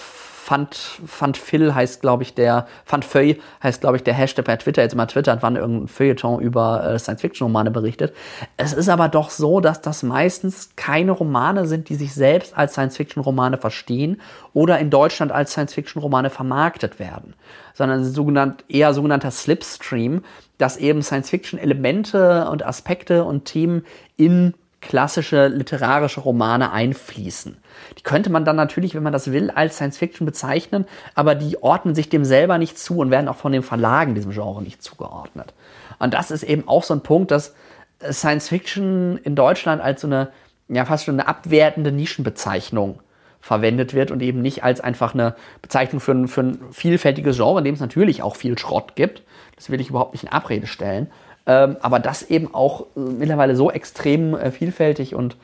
Fand, 0.44 0.76
Fand 0.76 1.38
Phil 1.38 1.74
heißt, 1.74 2.02
glaube 2.02 2.24
ich, 2.24 2.34
der, 2.34 2.68
Fand 2.84 3.06
Feuille 3.06 3.38
heißt, 3.64 3.80
glaube 3.80 3.96
ich, 3.96 4.04
der 4.04 4.14
Hashtag 4.14 4.44
bei 4.44 4.58
Twitter, 4.58 4.82
jetzt 4.82 4.92
immer 4.92 5.08
twittert, 5.08 5.42
wann 5.42 5.56
irgendein 5.56 5.88
Feuilleton 5.88 6.42
über 6.42 6.84
äh, 6.84 7.00
Science-Fiction-Romane 7.00 7.72
berichtet. 7.72 8.14
Es 8.58 8.74
ist 8.74 8.90
aber 8.90 9.08
doch 9.08 9.30
so, 9.30 9.62
dass 9.62 9.80
das 9.80 10.04
meistens 10.04 10.72
keine 10.76 11.14
Romane 11.14 11.66
sind, 11.66 11.88
die 11.88 11.96
sich 11.96 12.14
selbst 12.14 12.58
als 12.58 12.74
Science-Fiction-Romane 12.74 13.58
verstehen 13.58 14.20
oder 14.52 14.80
in 14.80 14.90
Deutschland 14.90 15.32
als 15.32 15.52
Science-Fiction-Romane 15.52 16.30
vermarktet 16.30 17.00
werden, 17.00 17.36
sondern 17.74 18.04
sogenannt, 18.04 18.66
eher 18.68 18.94
sogenannter 18.94 19.32
Slipstream, 19.32 20.26
dass 20.58 20.76
eben 20.76 21.04
Science-Fiction-Elemente 21.04 22.50
und 22.50 22.66
Aspekte 22.66 23.24
und 23.24 23.46
Themen 23.46 23.86
in 24.18 24.54
klassische 24.84 25.48
literarische 25.48 26.22
Romane 26.22 26.72
einfließen. 26.72 27.58
Die 27.98 28.04
könnte 28.04 28.30
man 28.30 28.46
dann 28.46 28.56
natürlich, 28.56 28.96
wenn 28.96 29.04
man 29.04 29.14
das 29.14 29.32
will, 29.32 29.50
als 29.50 29.76
Science-Fiction 29.76 30.26
bezeichnen, 30.26 30.86
aber 31.16 31.36
die 31.36 31.62
ordnen 31.62 31.96
sich 31.96 32.10
dem 32.10 32.26
selber 32.26 32.58
nicht 32.58 32.78
zu 32.78 32.98
und 32.98 33.12
werden 33.12 33.28
auch 33.28 33.38
von 33.38 33.52
den 33.52 33.64
Verlagen 33.64 34.16
diesem 34.16 34.32
Genre 34.32 34.62
nicht 34.62 34.84
zugeordnet. 34.84 35.54
Und 36.00 36.14
das 36.14 36.32
ist 36.32 36.44
eben 36.44 36.68
auch 36.68 36.84
so 36.84 36.94
ein 36.94 37.02
Punkt, 37.02 37.32
dass 37.32 37.56
Science-Fiction 38.02 39.18
in 39.24 39.36
Deutschland 39.36 39.82
als 39.82 40.02
so 40.02 40.08
eine, 40.08 40.30
ja, 40.68 40.86
fast 40.86 41.06
schon 41.06 41.20
eine 41.20 41.28
abwertende 41.28 41.92
Nischenbezeichnung 41.92 43.00
verwendet 43.40 43.94
wird 43.94 44.12
und 44.12 44.22
eben 44.22 44.42
nicht 44.42 44.64
als 44.64 44.80
einfach 44.80 45.14
eine 45.14 45.36
Bezeichnung 45.62 46.00
für 46.00 46.14
ein, 46.14 46.28
für 46.28 46.42
ein 46.42 46.60
vielfältiges 46.72 47.38
Genre, 47.38 47.60
in 47.60 47.66
dem 47.66 47.76
es 47.76 47.82
natürlich 47.82 48.22
auch 48.22 48.36
viel 48.36 48.58
Schrott 48.58 48.96
gibt. 48.96 49.24
Das 49.56 49.70
will 49.70 49.82
ich 49.82 49.90
überhaupt 49.90 50.14
nicht 50.14 50.24
in 50.24 50.30
Abrede 50.30 50.68
stellen. 50.68 51.12
Ähm, 51.46 51.78
aber 51.82 52.00
das 52.00 52.24
eben 52.24 52.54
auch 52.54 52.88
äh, 52.96 53.00
mittlerweile 53.00 53.56
so 53.56 53.70
extrem 53.70 54.34
äh, 54.36 54.52
vielfältig 54.52 55.16
und 55.16 55.36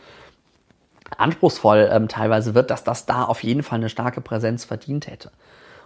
anspruchsvoll 1.17 1.89
ähm, 1.91 2.07
teilweise 2.07 2.55
wird, 2.55 2.71
dass 2.71 2.83
das 2.83 3.05
da 3.05 3.23
auf 3.23 3.43
jeden 3.43 3.63
Fall 3.63 3.79
eine 3.79 3.89
starke 3.89 4.21
Präsenz 4.21 4.63
verdient 4.63 5.07
hätte. 5.07 5.31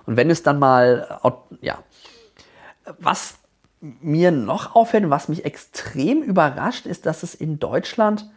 Und 0.05 0.18
wenn 0.18 0.30
es 0.30 0.43
dann 0.43 0.59
mal, 0.59 1.20
äh, 1.24 1.32
ja, 1.66 1.80
was 2.99 3.36
mir 3.80 4.32
noch 4.32 4.76
auffällt 4.76 5.05
und 5.05 5.09
was 5.09 5.30
mich 5.30 5.45
extrem 5.45 6.22
überrascht, 6.22 6.86
ist, 6.86 7.05
dass 7.05 7.24
es 7.24 7.36
in 7.36 7.59
Deutschland 7.59 8.30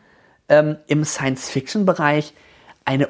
ähm, 0.48 0.76
im 0.86 1.04
Science-Fiction-Bereich 1.04 2.34
eine 2.84 3.08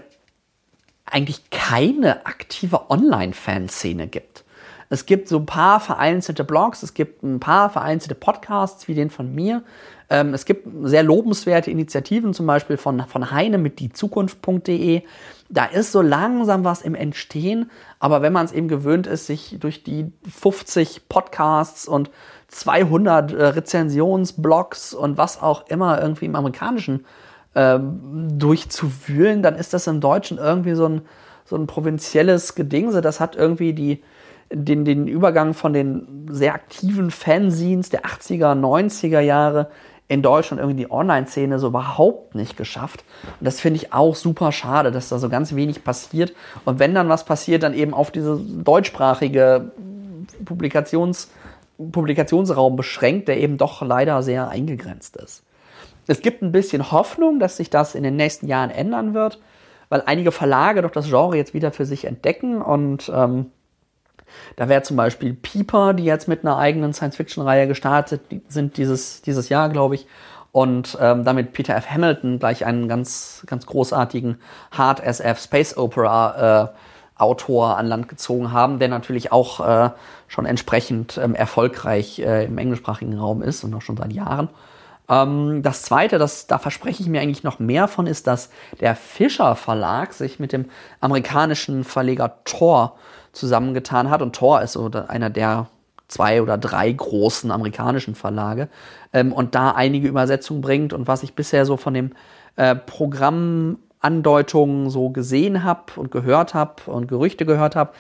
eigentlich 1.05 1.51
keine 1.51 2.27
aktive 2.27 2.91
Online-Fanszene 2.91 4.09
gibt. 4.09 4.45
Es 4.89 5.07
gibt 5.07 5.29
so 5.29 5.39
ein 5.39 5.47
paar 5.47 5.81
vereinzelte 5.81 6.45
Blogs, 6.45 6.83
es 6.83 6.95
gibt 6.95 7.23
ein 7.23 7.41
paar 7.41 7.71
vereinzelte 7.71 8.15
Podcasts 8.15 8.89
wie 8.89 8.95
den 8.95 9.11
von 9.11 9.35
mir. 9.35 9.63
Ähm, 10.09 10.35
es 10.35 10.45
gibt 10.45 10.69
sehr 10.85 11.03
lobenswerte 11.03 11.71
Initiativen, 11.71 12.33
zum 12.33 12.47
Beispiel 12.47 12.77
von, 12.77 13.05
von 13.07 13.31
Heine 13.31 13.59
mit 13.59 13.81
diezukunft.de. 13.81 15.03
Da 15.49 15.65
ist 15.65 15.93
so 15.93 16.03
langsam 16.03 16.65
was 16.65 16.83
im 16.83 16.95
Entstehen, 16.95 17.71
aber 17.99 18.23
wenn 18.23 18.33
man 18.33 18.47
es 18.47 18.53
eben 18.53 18.69
gewöhnt 18.69 19.07
ist, 19.07 19.27
sich 19.27 19.57
durch 19.61 19.83
die 19.83 20.13
50 20.29 21.09
Podcasts 21.09 21.89
und 21.89 22.11
200 22.49 23.33
äh, 23.33 23.45
Rezensionsblogs 23.47 24.95
und 24.95 25.19
was 25.19 25.43
auch 25.43 25.67
immer 25.69 26.01
irgendwie 26.01 26.27
im 26.27 26.37
amerikanischen 26.37 27.05
ähm, 27.57 28.39
durchzuwühlen, 28.39 29.43
dann 29.43 29.57
ist 29.57 29.73
das 29.73 29.87
im 29.87 30.01
Deutschen 30.01 30.39
irgendwie 30.39 30.75
so 30.75 30.87
ein, 30.87 31.03
so 31.45 31.57
ein 31.57 31.67
provinzielles 31.67 32.55
Gedingse. 32.55 33.01
Das 33.01 33.19
hat 33.19 33.35
irgendwie 33.35 33.73
die, 33.73 34.03
den, 34.53 34.85
den 34.85 35.07
Übergang 35.07 35.55
von 35.55 35.73
den 35.73 36.29
sehr 36.31 36.55
aktiven 36.55 37.11
Fanzines 37.11 37.91
der 37.91 38.03
80er, 38.03 38.59
90er 38.59 39.21
Jahre 39.21 39.71
in 40.09 40.23
Deutschland 40.23 40.61
irgendwie 40.61 40.85
die 40.85 40.91
Online-Szene 40.91 41.59
so 41.59 41.69
überhaupt 41.69 42.35
nicht 42.35 42.57
geschafft. 42.57 43.05
Und 43.41 43.45
das 43.45 43.61
finde 43.61 43.81
ich 43.81 43.93
auch 43.93 44.15
super 44.15 44.53
schade, 44.53 44.93
dass 44.93 45.09
da 45.09 45.19
so 45.19 45.29
ganz 45.29 45.55
wenig 45.55 45.83
passiert. 45.83 46.33
Und 46.65 46.79
wenn 46.79 46.95
dann 46.95 47.09
was 47.09 47.25
passiert, 47.25 47.65
dann 47.65 47.75
eben 47.75 47.93
auf 47.93 48.11
diese 48.13 48.39
deutschsprachige 48.39 49.73
Publikations, 50.45 51.31
Publikationsraum 51.91 52.77
beschränkt, 52.77 53.29
der 53.29 53.39
eben 53.39 53.59
doch 53.59 53.83
leider 53.83 54.23
sehr 54.23 54.49
eingegrenzt 54.49 55.17
ist. 55.17 55.43
Es 56.07 56.21
gibt 56.21 56.41
ein 56.41 56.53
bisschen 56.53 56.93
Hoffnung, 56.93 57.41
dass 57.41 57.57
sich 57.57 57.69
das 57.69 57.97
in 57.97 58.05
den 58.05 58.15
nächsten 58.15 58.47
Jahren 58.47 58.71
ändern 58.71 59.13
wird, 59.13 59.41
weil 59.89 60.05
einige 60.07 60.31
Verlage 60.31 60.83
doch 60.83 60.93
das 60.93 61.09
Genre 61.09 61.37
jetzt 61.37 61.53
wieder 61.53 61.73
für 61.73 61.85
sich 61.85 62.05
entdecken 62.05 62.63
und 62.63 63.11
ähm, 63.13 63.47
da 64.57 64.69
wäre 64.69 64.83
zum 64.83 64.97
Beispiel 64.97 65.35
Pieper, 65.35 65.95
die 65.95 66.05
jetzt 66.05 66.29
mit 66.29 66.45
einer 66.45 66.57
eigenen 66.57 66.93
Science-Fiction-Reihe 66.93 67.67
gestartet 67.67 68.23
sind 68.49 68.77
dieses, 68.77 69.23
dieses 69.23 69.49
Jahr, 69.49 69.69
glaube 69.69 69.95
ich. 69.97 70.07
Und 70.53 70.97
ähm, 71.01 71.25
damit 71.25 71.53
Peter 71.53 71.77
F. 71.77 71.91
Hamilton 71.91 72.39
gleich 72.39 72.65
einen 72.65 72.89
ganz, 72.89 73.45
ganz 73.47 73.67
großartigen 73.67 74.41
Hard 74.71 75.01
SF 75.01 75.39
Space 75.39 75.77
Opera 75.77 76.73
äh, 76.73 77.23
Autor 77.23 77.77
an 77.79 77.87
Land 77.87 78.09
gezogen 78.09 78.53
haben, 78.53 78.79
der 78.79 78.89
natürlich 78.89 79.33
auch 79.33 79.61
äh, 79.61 79.91
schon 80.29 80.47
entsprechend 80.47 81.19
ähm, 81.19 81.35
erfolgreich 81.35 82.19
äh, 82.19 82.45
im 82.45 82.59
englischsprachigen 82.59 83.19
Raum 83.19 83.43
ist 83.43 83.65
und 83.65 83.75
auch 83.75 83.83
schon 83.83 83.97
seit 83.97 84.13
Jahren. 84.13 84.49
Ähm, 85.09 85.63
das 85.63 85.83
zweite, 85.83 86.19
das, 86.19 86.47
da 86.47 86.59
verspreche 86.59 87.03
ich 87.03 87.09
mir 87.09 87.21
eigentlich 87.21 87.45
noch 87.45 87.59
mehr 87.59 87.89
von, 87.89 88.07
ist, 88.07 88.27
dass 88.27 88.51
der 88.81 88.97
Fischer 88.97 89.57
Verlag 89.57 90.13
sich 90.13 90.39
mit 90.39 90.53
dem 90.53 90.67
amerikanischen 91.01 91.85
Verleger 91.85 92.39
Tor 92.45 92.97
zusammengetan 93.37 94.11
hat. 94.11 94.23
Und 94.23 94.35
Tor 94.35 94.63
ist 94.63 94.73
so 94.73 94.91
einer 95.09 95.31
der 95.31 95.69
zwei 96.09 96.43
oder 96.43 96.57
drei 96.59 96.91
großen 96.91 97.51
amerikanischen 97.51 98.15
Verlage 98.15 98.69
ähm, 99.13 99.33
und 99.33 99.55
da 99.55 99.73
einige 99.73 100.09
Übersetzungen 100.09 100.61
bringt. 100.61 100.93
Und 100.93 101.07
was 101.09 101.23
ich 101.23 101.35
bisher 101.35 101.67
so 101.67 101.77
von 101.77 101.95
dem 101.95 102.13
äh, 102.57 102.75
Programm 102.75 103.79
Andeutungen 104.01 104.91
so 104.91 105.11
gesehen 105.11 105.65
habe 105.65 105.85
und 105.97 106.11
gehört 106.11 106.55
habe 106.55 106.75
und 106.87 107.09
Gerüchte 107.09 107.45
gehört 107.45 107.75
habe, 107.75 107.93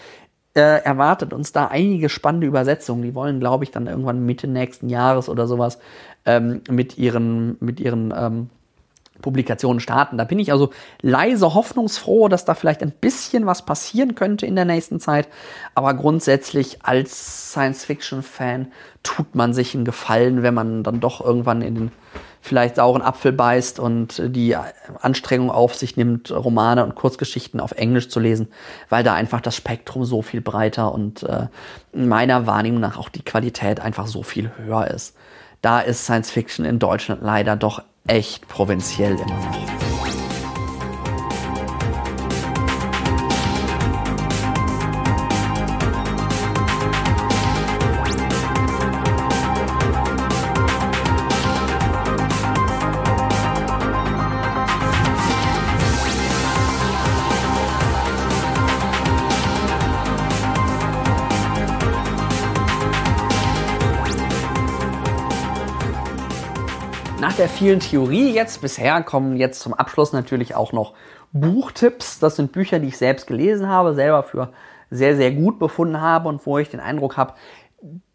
äh, 0.55 0.82
erwartet 0.84 1.32
uns 1.32 1.53
da 1.53 1.66
einige 1.66 2.09
spannende 2.09 2.47
Übersetzungen. 2.47 3.03
Die 3.03 3.14
wollen, 3.14 3.41
glaube 3.41 3.64
ich, 3.64 3.70
dann 3.70 3.87
irgendwann 3.87 4.24
Mitte 4.24 4.47
nächsten 4.47 4.89
Jahres 4.89 5.28
oder 5.28 5.47
sowas 5.47 5.78
ähm, 6.24 6.62
mit 6.70 6.97
ihren, 6.97 7.57
mit 7.61 7.80
ihren 7.80 8.14
ähm, 8.16 8.51
Publikationen 9.22 9.80
starten. 9.80 10.18
Da 10.18 10.24
bin 10.24 10.38
ich 10.38 10.52
also 10.52 10.70
leise 11.02 11.54
hoffnungsfroh, 11.54 12.28
dass 12.28 12.44
da 12.44 12.54
vielleicht 12.54 12.82
ein 12.82 12.92
bisschen 12.92 13.46
was 13.46 13.64
passieren 13.64 14.14
könnte 14.14 14.46
in 14.46 14.56
der 14.56 14.64
nächsten 14.64 15.00
Zeit. 15.00 15.28
Aber 15.74 15.94
grundsätzlich 15.94 16.84
als 16.84 17.52
Science-Fiction-Fan 17.52 18.68
tut 19.02 19.34
man 19.34 19.54
sich 19.54 19.74
einen 19.74 19.84
Gefallen, 19.84 20.42
wenn 20.42 20.54
man 20.54 20.82
dann 20.82 21.00
doch 21.00 21.20
irgendwann 21.20 21.62
in 21.62 21.74
den 21.74 21.92
vielleicht 22.46 22.76
sauren 22.76 23.02
Apfel 23.02 23.32
beißt 23.32 23.80
und 23.80 24.22
die 24.24 24.56
Anstrengung 25.00 25.50
auf 25.50 25.74
sich 25.74 25.96
nimmt, 25.96 26.30
Romane 26.30 26.84
und 26.84 26.94
Kurzgeschichten 26.94 27.60
auf 27.60 27.72
Englisch 27.72 28.08
zu 28.08 28.20
lesen, 28.20 28.48
weil 28.88 29.02
da 29.02 29.14
einfach 29.14 29.40
das 29.40 29.56
Spektrum 29.56 30.04
so 30.04 30.22
viel 30.22 30.40
breiter 30.40 30.92
und 30.92 31.24
äh, 31.24 31.48
meiner 31.92 32.46
Wahrnehmung 32.46 32.80
nach 32.80 32.98
auch 32.98 33.08
die 33.08 33.24
Qualität 33.24 33.80
einfach 33.80 34.06
so 34.06 34.22
viel 34.22 34.52
höher 34.56 34.86
ist. 34.88 35.16
Da 35.60 35.80
ist 35.80 36.04
Science 36.04 36.30
Fiction 36.30 36.64
in 36.64 36.78
Deutschland 36.78 37.22
leider 37.22 37.56
doch 37.56 37.82
echt 38.07 38.46
provinziell 38.48 39.14
immer 39.14 39.26
noch. 39.26 39.95
Vielen 67.57 67.80
Theorie 67.80 68.34
jetzt 68.34 68.61
bisher 68.61 69.02
kommen 69.02 69.36
jetzt 69.36 69.61
zum 69.61 69.72
Abschluss 69.72 70.12
natürlich 70.12 70.54
auch 70.54 70.72
noch 70.72 70.92
Buchtipps. 71.32 72.18
Das 72.18 72.36
sind 72.36 72.52
Bücher, 72.52 72.78
die 72.80 72.88
ich 72.88 72.98
selbst 72.98 73.26
gelesen 73.26 73.66
habe, 73.66 73.94
selber 73.94 74.22
für 74.22 74.52
sehr, 74.90 75.16
sehr 75.16 75.30
gut 75.32 75.59
befunden 75.59 76.00
habe 76.00 76.28
und 76.28 76.44
wo 76.44 76.59
ich 76.59 76.68
den 76.68 76.80
Eindruck 76.80 77.16
habe, 77.16 77.32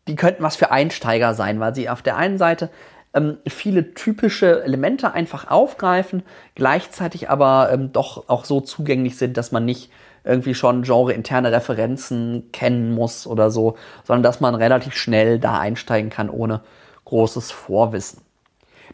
die 0.08 0.16
könnten 0.16 0.44
was 0.44 0.58
für 0.58 0.72
Einsteiger 0.72 1.34
sein, 1.34 1.60
weil 1.60 1.74
sie 1.74 1.90
auf 1.90 2.04
der 2.04 2.18
einen 2.18 2.38
Seite 2.38 2.70
ähm, 3.16 3.40
viele 3.48 3.96
typische 3.96 4.64
Elemente 4.64 5.12
einfach 5.14 5.50
aufgreifen, 5.50 6.22
gleichzeitig 6.54 7.30
aber 7.30 7.70
ähm, 7.74 7.92
doch 7.92 8.30
auch 8.30 8.46
so 8.46 8.62
zugänglich 8.62 9.18
sind, 9.18 9.38
dass 9.38 9.52
man 9.52 9.66
nicht 9.66 9.92
irgendwie 10.24 10.54
schon 10.54 10.84
genre-interne 10.84 11.52
Referenzen 11.52 12.52
kennen 12.52 12.94
muss 12.94 13.26
oder 13.26 13.50
so, 13.50 13.76
sondern 14.04 14.22
dass 14.22 14.40
man 14.40 14.54
relativ 14.54 14.94
schnell 14.94 15.40
da 15.40 15.60
einsteigen 15.60 16.12
kann 16.12 16.30
ohne 16.30 16.62
großes 17.06 17.52
Vorwissen. 17.52 18.22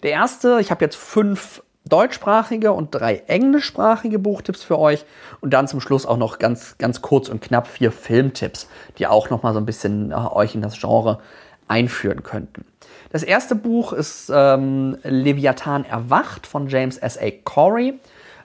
Der 0.03 0.11
erste, 0.11 0.59
ich 0.61 0.71
habe 0.71 0.85
jetzt 0.85 0.95
fünf 0.95 1.63
deutschsprachige 1.85 2.73
und 2.73 2.93
drei 2.93 3.23
englischsprachige 3.27 4.19
Buchtipps 4.19 4.63
für 4.63 4.77
euch 4.77 5.05
und 5.41 5.53
dann 5.53 5.67
zum 5.67 5.79
Schluss 5.79 6.05
auch 6.05 6.17
noch 6.17 6.39
ganz, 6.39 6.77
ganz 6.77 7.01
kurz 7.01 7.29
und 7.29 7.41
knapp 7.41 7.67
vier 7.67 7.91
Filmtipps, 7.91 8.67
die 8.97 9.07
auch 9.07 9.29
noch 9.29 9.43
mal 9.43 9.53
so 9.53 9.59
ein 9.59 9.65
bisschen 9.65 10.11
äh, 10.11 10.15
euch 10.15 10.55
in 10.55 10.61
das 10.61 10.79
Genre 10.79 11.19
einführen 11.67 12.23
könnten. 12.23 12.65
Das 13.11 13.23
erste 13.23 13.55
Buch 13.55 13.93
ist 13.93 14.31
ähm, 14.33 14.97
Leviathan 15.03 15.85
erwacht 15.85 16.45
von 16.45 16.67
James 16.67 16.97
S. 16.97 17.17
A. 17.17 17.31
Corey. 17.43 17.99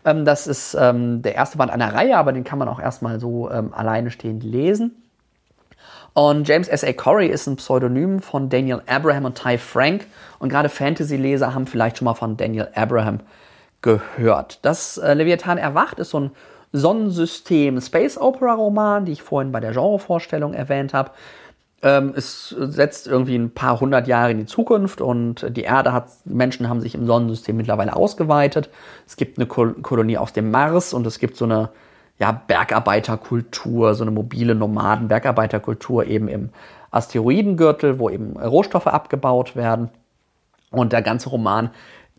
Ähm, 0.04 0.24
das 0.24 0.46
ist 0.46 0.76
ähm, 0.78 1.22
der 1.22 1.34
erste 1.34 1.58
Band 1.58 1.70
einer 1.72 1.94
Reihe, 1.94 2.16
aber 2.16 2.32
den 2.32 2.44
kann 2.44 2.58
man 2.58 2.68
auch 2.68 2.80
erstmal 2.80 3.20
so 3.20 3.50
ähm, 3.50 3.74
alleine 3.74 4.10
stehend 4.10 4.44
lesen. 4.44 5.01
Und 6.14 6.46
James 6.46 6.68
S. 6.68 6.84
A. 6.84 6.92
Corey 6.92 7.28
ist 7.28 7.46
ein 7.46 7.56
Pseudonym 7.56 8.20
von 8.20 8.50
Daniel 8.50 8.82
Abraham 8.86 9.24
und 9.24 9.40
Ty 9.40 9.56
Frank. 9.58 10.06
Und 10.38 10.50
gerade 10.50 10.68
Fantasy-Leser 10.68 11.54
haben 11.54 11.66
vielleicht 11.66 11.98
schon 11.98 12.04
mal 12.04 12.14
von 12.14 12.36
Daniel 12.36 12.68
Abraham 12.74 13.20
gehört. 13.80 14.58
Das 14.62 14.98
äh, 14.98 15.14
Leviathan 15.14 15.58
erwacht 15.58 15.98
ist 15.98 16.10
so 16.10 16.20
ein 16.20 16.30
Sonnensystem 16.72 17.80
Space 17.80 18.16
Opera 18.16 18.54
Roman, 18.54 19.04
die 19.04 19.12
ich 19.12 19.22
vorhin 19.22 19.52
bei 19.52 19.60
der 19.60 19.72
Genrevorstellung 19.72 20.54
erwähnt 20.54 20.94
habe. 20.94 21.10
Ähm, 21.82 22.14
es 22.16 22.48
setzt 22.48 23.06
irgendwie 23.08 23.36
ein 23.36 23.50
paar 23.50 23.80
hundert 23.80 24.06
Jahre 24.06 24.30
in 24.30 24.38
die 24.38 24.46
Zukunft 24.46 25.00
und 25.00 25.46
die 25.56 25.62
Erde 25.62 25.92
hat, 25.92 26.06
Menschen 26.24 26.68
haben 26.68 26.80
sich 26.80 26.94
im 26.94 27.06
Sonnensystem 27.06 27.56
mittlerweile 27.56 27.94
ausgeweitet. 27.94 28.70
Es 29.06 29.16
gibt 29.16 29.38
eine 29.38 29.46
Kolonie 29.46 30.16
auf 30.16 30.32
dem 30.32 30.50
Mars 30.50 30.94
und 30.94 31.06
es 31.06 31.18
gibt 31.18 31.36
so 31.36 31.44
eine 31.44 31.70
ja, 32.18 32.32
Bergarbeiterkultur, 32.32 33.94
so 33.94 34.04
eine 34.04 34.10
mobile 34.10 34.54
Nomaden-Bergarbeiterkultur 34.54 36.06
eben 36.06 36.28
im 36.28 36.50
Asteroidengürtel, 36.90 37.98
wo 37.98 38.10
eben 38.10 38.36
Rohstoffe 38.36 38.86
abgebaut 38.86 39.56
werden. 39.56 39.88
Und 40.70 40.92
der 40.92 41.02
ganze 41.02 41.30
Roman 41.30 41.70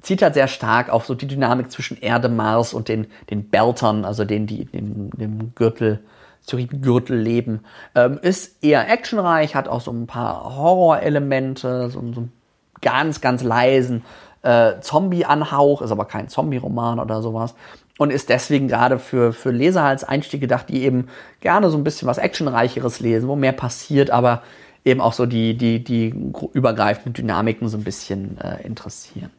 zieht 0.01 0.21
halt 0.21 0.33
sehr 0.33 0.47
stark 0.47 0.89
auf 0.89 1.05
so 1.05 1.15
die 1.15 1.27
Dynamik 1.27 1.71
zwischen 1.71 1.97
Erde, 1.97 2.27
Mars 2.27 2.73
und 2.73 2.89
den, 2.89 3.07
den 3.29 3.49
Beltern, 3.49 4.03
also 4.03 4.25
denen, 4.25 4.47
die 4.47 4.67
in 4.71 5.09
dem 5.11 5.55
Gürtel, 5.55 6.03
Asteroidengürtel 6.41 7.17
leben. 7.17 7.61
Ähm, 7.95 8.19
ist 8.21 8.61
eher 8.63 8.91
actionreich, 8.91 9.55
hat 9.55 9.69
auch 9.69 9.79
so 9.79 9.91
ein 9.91 10.07
paar 10.07 10.57
Horrorelemente, 10.57 11.89
so, 11.89 12.01
so 12.01 12.19
einen 12.19 12.33
ganz, 12.81 13.21
ganz 13.21 13.43
leisen 13.43 14.03
äh, 14.41 14.81
Zombie-Anhauch, 14.81 15.81
ist 15.81 15.91
aber 15.91 16.03
kein 16.03 16.27
Zombie-Roman 16.27 16.99
oder 16.99 17.21
sowas 17.21 17.55
und 17.97 18.11
ist 18.11 18.29
deswegen 18.29 18.67
gerade 18.67 18.99
für, 18.99 19.33
für 19.33 19.51
Leser 19.51 19.83
als 19.83 20.03
Einstieg 20.03 20.41
gedacht, 20.41 20.69
die 20.69 20.83
eben 20.83 21.09
gerne 21.41 21.69
so 21.69 21.77
ein 21.77 21.83
bisschen 21.83 22.07
was 22.07 22.17
Actionreicheres 22.17 22.99
lesen, 22.99 23.27
wo 23.27 23.35
mehr 23.35 23.51
passiert, 23.51 24.09
aber 24.09 24.41
eben 24.83 25.01
auch 25.01 25.13
so 25.13 25.25
die, 25.25 25.55
die, 25.55 25.83
die 25.83 26.13
übergreifenden 26.53 27.13
Dynamiken 27.13 27.67
so 27.69 27.77
ein 27.77 27.83
bisschen 27.83 28.37
äh, 28.39 28.61
interessieren. 28.63 29.31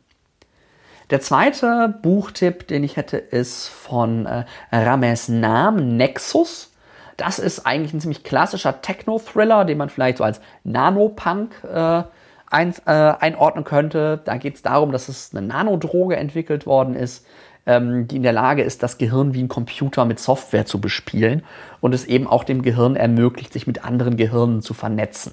Der 1.11 1.21
zweite 1.21 1.95
Buchtipp, 2.03 2.67
den 2.67 2.83
ich 2.83 2.97
hätte, 2.97 3.19
ist 3.19 3.69
von 3.69 4.25
äh, 4.25 4.45
Rames 4.73 5.29
Nam, 5.29 5.97
Nexus. 5.97 6.71
Das 7.17 7.39
ist 7.39 7.67
eigentlich 7.67 7.93
ein 7.93 8.01
ziemlich 8.01 8.25
klassischer 8.25 8.81
Techno-Thriller, 8.81 9.65
den 9.65 9.79
man 9.79 9.91
vielleicht 9.91 10.19
so 10.19 10.25
als 10.25 10.41
Nanopunk 10.65 11.63
äh, 11.65 12.05
ein, 12.51 12.75
äh, 12.87 12.91
einordnen 12.91 13.65
könnte. 13.65 14.23
Da 14.25 14.39
geht 14.39 14.55
es 14.55 14.63
darum, 14.63 14.93
dass 14.93 15.09
es 15.09 15.35
eine 15.35 15.47
Nanodroge 15.47 16.17
entwickelt 16.17 16.67
worden 16.67 16.95
ist, 16.95 17.27
ähm, 17.67 18.07
die 18.09 18.17
in 18.17 18.23
der 18.23 18.33
Lage 18.33 18.63
ist, 18.63 18.83
das 18.83 18.99
Gehirn 18.99 19.35
wie 19.35 19.43
ein 19.43 19.49
Computer 19.49 20.05
mit 20.05 20.19
Software 20.19 20.67
zu 20.67 20.81
bespielen 20.81 21.43
und 21.81 21.95
es 21.95 22.05
eben 22.05 22.27
auch 22.27 22.45
dem 22.45 22.63
Gehirn 22.63 22.97
ermöglicht, 22.97 23.53
sich 23.53 23.67
mit 23.67 23.85
anderen 23.85 24.17
Gehirnen 24.17 24.63
zu 24.63 24.75
vernetzen. 24.75 25.33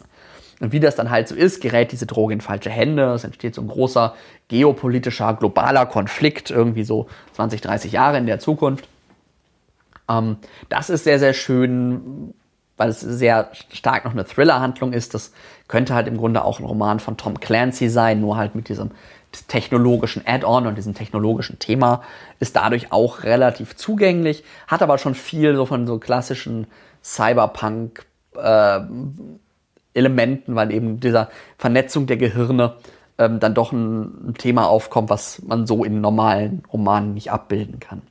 Und 0.61 0.71
wie 0.71 0.79
das 0.79 0.95
dann 0.95 1.09
halt 1.09 1.27
so 1.27 1.36
ist, 1.36 1.59
gerät 1.59 1.91
diese 1.91 2.05
Droge 2.05 2.34
in 2.34 2.41
falsche 2.41 2.69
Hände. 2.69 3.13
Es 3.13 3.23
entsteht 3.23 3.55
so 3.55 3.61
ein 3.61 3.67
großer 3.67 4.13
geopolitischer, 4.47 5.34
globaler 5.34 5.88
Konflikt, 5.88 6.51
irgendwie 6.51 6.84
so 6.84 7.07
20, 7.34 7.61
30 7.61 7.91
Jahre 7.91 8.19
in 8.19 8.27
der 8.27 8.39
Zukunft. 8.39 8.88
Ähm, 10.07 10.38
das 10.69 10.91
ist 10.91 11.03
sehr, 11.03 11.17
sehr 11.17 11.34
schön, 11.34 12.36
weil 12.77 12.89
es 12.89 12.99
sehr 12.99 13.49
stark 13.71 14.05
noch 14.05 14.11
eine 14.11 14.23
Thriller-Handlung 14.23 14.93
ist. 14.93 15.15
Das 15.15 15.34
könnte 15.67 15.95
halt 15.95 16.07
im 16.07 16.17
Grunde 16.17 16.45
auch 16.45 16.59
ein 16.59 16.65
Roman 16.65 16.99
von 16.99 17.17
Tom 17.17 17.39
Clancy 17.39 17.89
sein, 17.89 18.21
nur 18.21 18.38
halt 18.38 18.53
mit 18.53 18.69
diesem 18.69 18.91
technologischen 19.32 20.23
Add-on 20.25 20.67
und 20.67 20.75
diesem 20.75 20.93
technologischen 20.93 21.59
Thema 21.59 22.01
ist 22.39 22.55
dadurch 22.55 22.91
auch 22.91 23.23
relativ 23.23 23.75
zugänglich, 23.75 24.43
hat 24.67 24.82
aber 24.82 24.97
schon 24.97 25.15
viel 25.15 25.55
so 25.55 25.65
von 25.65 25.88
so 25.88 25.99
klassischen 25.99 26.67
Cyberpunk 27.03 28.05
äh, 28.36 28.79
Elementen, 29.93 30.55
weil 30.55 30.71
eben 30.71 30.99
dieser 30.99 31.29
Vernetzung 31.57 32.07
der 32.07 32.17
Gehirne 32.17 32.75
ähm, 33.17 33.39
dann 33.39 33.53
doch 33.53 33.71
ein, 33.71 34.29
ein 34.29 34.34
Thema 34.36 34.67
aufkommt, 34.67 35.09
was 35.09 35.41
man 35.41 35.67
so 35.67 35.84
in 35.84 36.01
normalen 36.01 36.63
Romanen 36.71 37.13
nicht 37.13 37.32
abbilden 37.32 37.79
kann. 37.79 38.01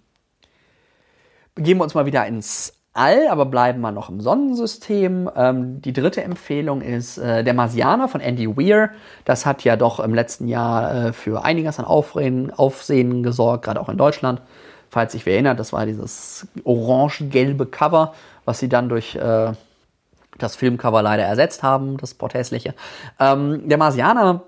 Begeben 1.54 1.80
wir 1.80 1.84
uns 1.84 1.94
mal 1.94 2.06
wieder 2.06 2.26
ins 2.26 2.79
All, 2.92 3.28
aber 3.28 3.46
bleiben 3.46 3.80
wir 3.82 3.92
noch 3.92 4.08
im 4.10 4.20
Sonnensystem. 4.20 5.30
Ähm, 5.36 5.80
die 5.80 5.92
dritte 5.92 6.24
Empfehlung 6.24 6.82
ist 6.82 7.18
äh, 7.18 7.44
Der 7.44 7.54
Marsianer 7.54 8.08
von 8.08 8.20
Andy 8.20 8.48
Weir. 8.56 8.90
Das 9.24 9.46
hat 9.46 9.62
ja 9.62 9.76
doch 9.76 10.00
im 10.00 10.12
letzten 10.12 10.48
Jahr 10.48 11.06
äh, 11.06 11.12
für 11.12 11.44
einiges 11.44 11.78
an 11.78 11.84
Aufreden, 11.84 12.52
Aufsehen 12.52 13.22
gesorgt, 13.22 13.64
gerade 13.64 13.80
auch 13.80 13.88
in 13.88 13.96
Deutschland. 13.96 14.42
Falls 14.90 15.12
sich 15.12 15.24
wer 15.24 15.34
erinnert, 15.34 15.60
das 15.60 15.72
war 15.72 15.86
dieses 15.86 16.48
orange-gelbe 16.64 17.66
Cover, 17.66 18.12
was 18.44 18.58
sie 18.58 18.68
dann 18.68 18.88
durch 18.88 19.14
äh, 19.14 19.52
das 20.42 20.56
Filmcover 20.56 21.02
leider 21.02 21.22
ersetzt 21.22 21.62
haben, 21.62 21.96
das 21.96 22.14
porthässliche. 22.14 22.74
Ähm, 23.20 23.68
der 23.68 23.78
Marsianer, 23.78 24.42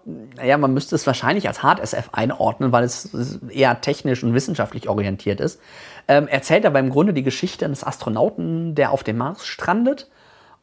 ja, 0.44 0.58
man 0.58 0.74
müsste 0.74 0.96
es 0.96 1.06
wahrscheinlich 1.06 1.46
als 1.46 1.62
Hard 1.62 1.80
SF 1.80 2.10
einordnen, 2.12 2.72
weil 2.72 2.84
es 2.84 3.10
eher 3.48 3.80
technisch 3.80 4.24
und 4.24 4.34
wissenschaftlich 4.34 4.88
orientiert 4.88 5.40
ist. 5.40 5.60
Ähm, 6.08 6.28
erzählt 6.28 6.66
aber 6.66 6.78
im 6.78 6.90
Grunde 6.90 7.12
die 7.12 7.22
Geschichte 7.22 7.64
eines 7.64 7.84
Astronauten, 7.84 8.74
der 8.74 8.92
auf 8.92 9.04
dem 9.04 9.18
Mars 9.18 9.46
strandet. 9.46 10.10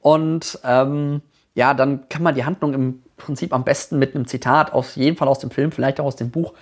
Und 0.02 0.60
ähm, 0.64 1.22
ja, 1.56 1.74
dann 1.74 2.08
kann 2.10 2.24
man 2.24 2.36
die 2.36 2.46
Handlung 2.46 2.74
im 2.74 3.04
Prinzip 3.18 3.54
am 3.54 3.64
besten 3.64 4.00
mit 4.00 4.16
einem 4.16 4.28
Zitat, 4.28 4.74
aus 4.74 4.96
jeden 4.96 5.18
Fall 5.18 5.28
aus 5.28 5.40
dem 5.40 5.52
Film, 5.52 5.72
vielleicht 5.72 6.00
auch 6.00 6.06
aus 6.06 6.16
dem 6.16 6.32
Buch, 6.32 6.54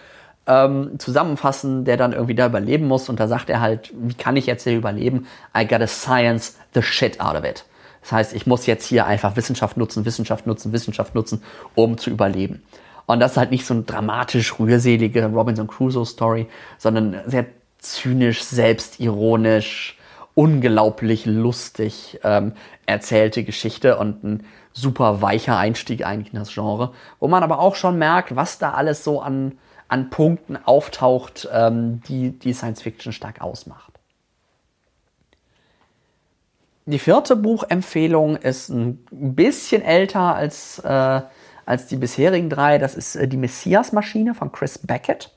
ähm, 0.47 0.97
zusammenfassen, 0.97 1.85
der 1.85 1.97
dann 1.97 2.13
irgendwie 2.13 2.35
da 2.35 2.47
überleben 2.47 2.87
muss. 2.87 3.09
Und 3.09 3.19
da 3.19 3.27
sagt 3.27 3.49
er 3.49 3.61
halt, 3.61 3.93
wie 3.95 4.13
kann 4.13 4.37
ich 4.37 4.45
jetzt 4.45 4.63
hier 4.63 4.77
überleben? 4.77 5.27
I 5.55 5.67
gotta 5.67 5.87
science 5.87 6.57
the 6.73 6.81
shit 6.81 7.19
out 7.19 7.35
of 7.35 7.43
it. 7.43 7.65
Das 8.01 8.11
heißt, 8.11 8.33
ich 8.33 8.47
muss 8.47 8.65
jetzt 8.65 8.85
hier 8.85 9.05
einfach 9.05 9.35
Wissenschaft 9.35 9.75
nutzen, 9.75 10.05
Wissenschaft 10.05 10.47
nutzen, 10.47 10.71
Wissenschaft 10.71 11.13
nutzen, 11.13 11.43
um 11.75 11.97
zu 11.97 12.09
überleben. 12.09 12.63
Und 13.05 13.19
das 13.19 13.31
ist 13.31 13.37
halt 13.37 13.51
nicht 13.51 13.65
so 13.65 13.73
eine 13.73 13.83
dramatisch 13.83 14.59
rührselige 14.59 15.25
Robinson 15.25 15.67
Crusoe 15.67 16.05
Story, 16.05 16.47
sondern 16.77 17.17
sehr 17.25 17.45
zynisch, 17.79 18.43
selbstironisch, 18.43 19.97
unglaublich 20.35 21.25
lustig 21.25 22.19
ähm, 22.23 22.53
erzählte 22.85 23.43
Geschichte 23.43 23.97
und 23.97 24.23
ein 24.23 24.45
super 24.71 25.21
weicher 25.21 25.57
Einstieg 25.57 26.05
eigentlich 26.05 26.33
in 26.33 26.39
das 26.39 26.53
Genre, 26.53 26.93
wo 27.19 27.27
man 27.27 27.43
aber 27.43 27.59
auch 27.59 27.75
schon 27.75 27.97
merkt, 27.97 28.35
was 28.35 28.59
da 28.59 28.71
alles 28.71 29.03
so 29.03 29.21
an, 29.21 29.57
an 29.87 30.09
Punkten 30.09 30.57
auftaucht, 30.63 31.49
ähm, 31.51 32.01
die 32.07 32.37
die 32.37 32.53
Science 32.53 32.81
Fiction 32.83 33.11
stark 33.13 33.41
ausmacht. 33.41 33.97
Die 36.85 36.99
vierte 36.99 37.35
Buchempfehlung 37.35 38.37
ist 38.37 38.69
ein 38.69 39.03
bisschen 39.11 39.81
älter 39.81 40.35
als, 40.35 40.79
äh, 40.79 41.21
als 41.65 41.87
die 41.87 41.97
bisherigen 41.97 42.49
drei. 42.49 42.77
Das 42.77 42.95
ist 42.95 43.17
äh, 43.17 43.27
die 43.27 43.35
Messias-Maschine 43.35 44.33
von 44.33 44.53
Chris 44.53 44.77
Beckett. 44.77 45.36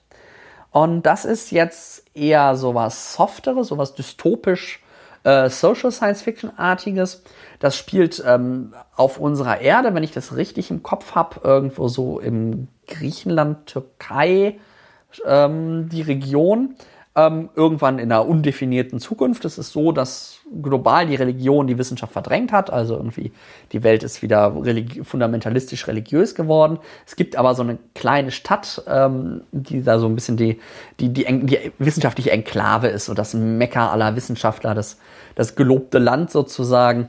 Und 0.70 1.02
das 1.02 1.24
ist 1.24 1.50
jetzt 1.50 2.04
eher 2.14 2.56
sowas 2.56 3.14
Softeres, 3.14 3.68
sowas 3.68 3.94
dystopisch 3.94 4.80
äh, 5.24 5.50
Social 5.50 5.90
Science 5.90 6.22
Fiction-artiges. 6.22 7.22
Das 7.58 7.76
spielt 7.76 8.22
ähm, 8.26 8.74
auf 8.96 9.18
unserer 9.18 9.60
Erde, 9.60 9.94
wenn 9.94 10.02
ich 10.02 10.12
das 10.12 10.36
richtig 10.36 10.70
im 10.70 10.82
Kopf 10.82 11.14
habe, 11.14 11.40
irgendwo 11.44 11.88
so 11.88 12.20
im 12.20 12.68
Griechenland, 12.86 13.66
Türkei, 13.66 14.58
ähm, 15.26 15.88
die 15.90 16.02
Region 16.02 16.76
ähm, 17.16 17.50
irgendwann 17.56 17.98
in 17.98 18.12
einer 18.12 18.26
undefinierten 18.26 19.00
Zukunft. 19.00 19.44
Es 19.44 19.58
ist 19.58 19.72
so, 19.72 19.90
dass 19.90 20.38
global 20.62 21.06
die 21.06 21.16
Religion 21.16 21.66
die 21.66 21.76
Wissenschaft 21.76 22.12
verdrängt 22.12 22.52
hat. 22.52 22.72
Also 22.72 22.96
irgendwie 22.96 23.32
die 23.72 23.82
Welt 23.82 24.04
ist 24.04 24.22
wieder 24.22 24.54
religi 24.54 25.02
fundamentalistisch 25.02 25.88
religiös 25.88 26.36
geworden. 26.36 26.78
Es 27.06 27.16
gibt 27.16 27.34
aber 27.34 27.54
so 27.56 27.62
eine 27.62 27.78
kleine 27.94 28.30
Stadt, 28.30 28.82
ähm, 28.86 29.42
die 29.50 29.82
da 29.82 29.98
so 29.98 30.06
ein 30.06 30.14
bisschen 30.14 30.36
die, 30.36 30.60
die, 31.00 31.12
die, 31.12 31.24
die 31.46 31.72
wissenschaftliche 31.78 32.30
Enklave 32.30 32.88
ist, 32.88 33.06
so 33.06 33.14
das 33.14 33.34
Mekka 33.34 33.90
aller 33.90 34.14
Wissenschaftler, 34.14 34.74
das, 34.74 34.98
das 35.34 35.56
gelobte 35.56 35.98
Land 35.98 36.30
sozusagen, 36.30 37.08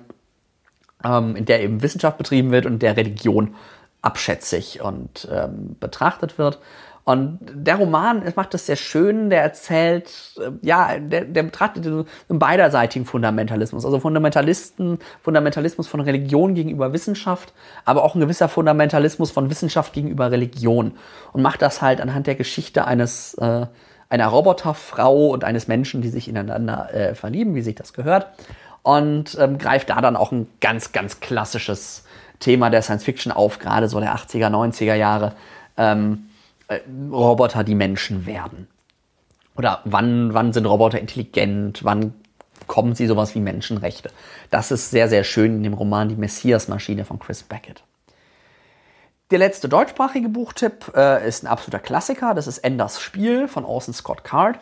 ähm, 1.04 1.36
in 1.36 1.46
der 1.46 1.62
eben 1.62 1.84
Wissenschaft 1.84 2.18
betrieben 2.18 2.50
wird 2.50 2.66
und 2.66 2.82
der 2.82 2.98
Religion 2.98 3.56
abschätzig 4.02 4.82
und 4.82 5.28
ähm, 5.32 5.76
betrachtet 5.80 6.40
wird. 6.40 6.60
Und 7.04 7.40
der 7.42 7.78
Roman 7.78 8.24
macht 8.36 8.54
das 8.54 8.68
sehr 8.68 8.76
schön, 8.76 9.30
der 9.30 9.42
erzählt, 9.42 10.12
äh, 10.38 10.52
ja, 10.62 11.00
der, 11.00 11.26
der 11.26 11.44
betrachtet 11.44 11.86
einen 11.86 12.06
beiderseitigen 12.30 13.06
Fundamentalismus. 13.06 13.86
Also 13.86 14.00
Fundamentalisten, 14.00 15.00
Fundamentalismus 15.22 15.88
von 15.88 16.00
Religion 16.02 16.54
gegenüber 16.54 16.94
Wissenschaft, 16.94 17.54
aber 17.86 18.04
auch 18.04 18.16
ein 18.16 18.22
gewisser 18.22 18.50
Fundamentalismus 18.50 19.32
von 19.32 19.50
Wissenschaft 19.50 19.94
gegenüber 19.94 20.32
Religion. 20.32 20.94
Und 21.34 21.42
macht 21.42 21.62
das 21.62 21.82
halt 21.82 22.02
anhand 22.02 22.28
der 22.28 22.36
Geschichte 22.36 22.86
eines, 22.86 23.34
äh, 23.36 23.66
einer 24.10 24.28
Roboterfrau 24.28 25.28
und 25.30 25.44
eines 25.44 25.68
Menschen, 25.68 26.02
die 26.02 26.10
sich 26.10 26.28
ineinander 26.28 26.94
äh, 26.94 27.16
verlieben, 27.16 27.56
wie 27.56 27.62
sich 27.62 27.76
das 27.76 27.94
gehört. 27.94 28.28
Und 28.84 29.38
ähm, 29.40 29.58
greift 29.58 29.90
da 29.90 30.02
dann 30.02 30.16
auch 30.16 30.32
ein 30.32 30.48
ganz, 30.60 30.92
ganz 30.92 31.20
klassisches 31.20 32.04
Thema 32.40 32.70
der 32.70 32.82
Science 32.82 33.04
Fiction 33.04 33.32
auf, 33.32 33.60
gerade 33.60 33.88
so 33.88 34.00
der 34.00 34.16
80er, 34.16 34.50
90er 34.50 34.96
Jahre. 34.96 35.34
Ähm, 35.78 36.14
äh, 36.14 36.31
Roboter 37.12 37.64
die 37.64 37.76
Menschen 37.76 38.26
werden? 38.26 38.68
Oder 39.56 39.82
wann, 39.86 40.34
wann 40.34 40.54
sind 40.54 40.66
Roboter 40.66 41.00
intelligent? 41.00 41.84
Wann 41.84 42.14
kommen 42.68 42.96
sie 42.96 43.08
sowas 43.08 43.36
wie 43.36 43.42
Menschenrechte? 43.42 44.10
Das 44.50 44.72
ist 44.72 44.92
sehr, 44.92 45.10
sehr 45.10 45.24
schön 45.24 45.58
in 45.58 45.64
dem 45.64 45.74
Roman 45.74 46.10
Die 46.10 46.16
Messias-Maschine 46.16 47.06
von 47.06 47.20
Chris 47.20 47.44
Beckett. 47.44 47.84
Der 49.32 49.40
letzte 49.40 49.70
deutschsprachige 49.70 50.30
Buchtipp 50.30 50.92
äh, 50.96 51.28
ist 51.28 51.44
ein 51.44 51.48
absoluter 51.48 51.80
Klassiker. 51.80 52.34
Das 52.34 52.48
ist 52.48 52.60
Enders 52.60 53.02
Spiel 53.02 53.48
von 53.48 53.64
Orson 53.64 53.94
Scott 53.94 54.24
Card. 54.24 54.60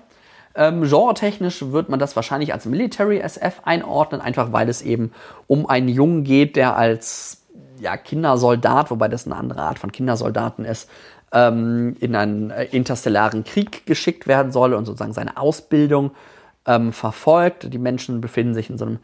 Ähm, 0.55 0.82
genretechnisch 0.82 1.72
wird 1.72 1.89
man 1.89 1.99
das 1.99 2.16
wahrscheinlich 2.16 2.53
als 2.53 2.66
Military 2.66 3.20
SF 3.20 3.62
einordnen, 3.64 4.22
einfach 4.22 4.51
weil 4.51 4.70
es 4.70 4.82
eben 4.82 5.12
um 5.47 5.68
einen 5.68 5.88
Jungen 5.88 6.24
geht, 6.24 6.55
der 6.55 6.76
als 6.76 7.39
ja, 7.80 7.97
Kindersoldat, 7.97 8.91
wobei 8.91 9.07
das 9.07 9.26
eine 9.26 9.36
andere 9.36 9.62
Art 9.62 9.80
von 9.80 9.91
Kindersoldaten 9.91 10.66
ist, 10.66 10.89
ähm, 11.32 11.95
in 11.99 12.15
einen 12.15 12.51
äh, 12.51 12.65
interstellaren 12.65 13.43
Krieg 13.43 13.86
geschickt 13.86 14.27
werden 14.27 14.51
soll 14.51 14.73
und 14.73 14.86
sozusagen 14.86 15.13
seine 15.13 15.38
Ausbildung 15.38 16.11
ähm, 16.65 16.93
verfolgt. 16.93 17.71
Die 17.73 17.77
Menschen 17.77 18.21
befinden 18.21 18.53
sich 18.53 18.69
in 18.69 18.77
so 18.77 18.86
einem 18.86 18.99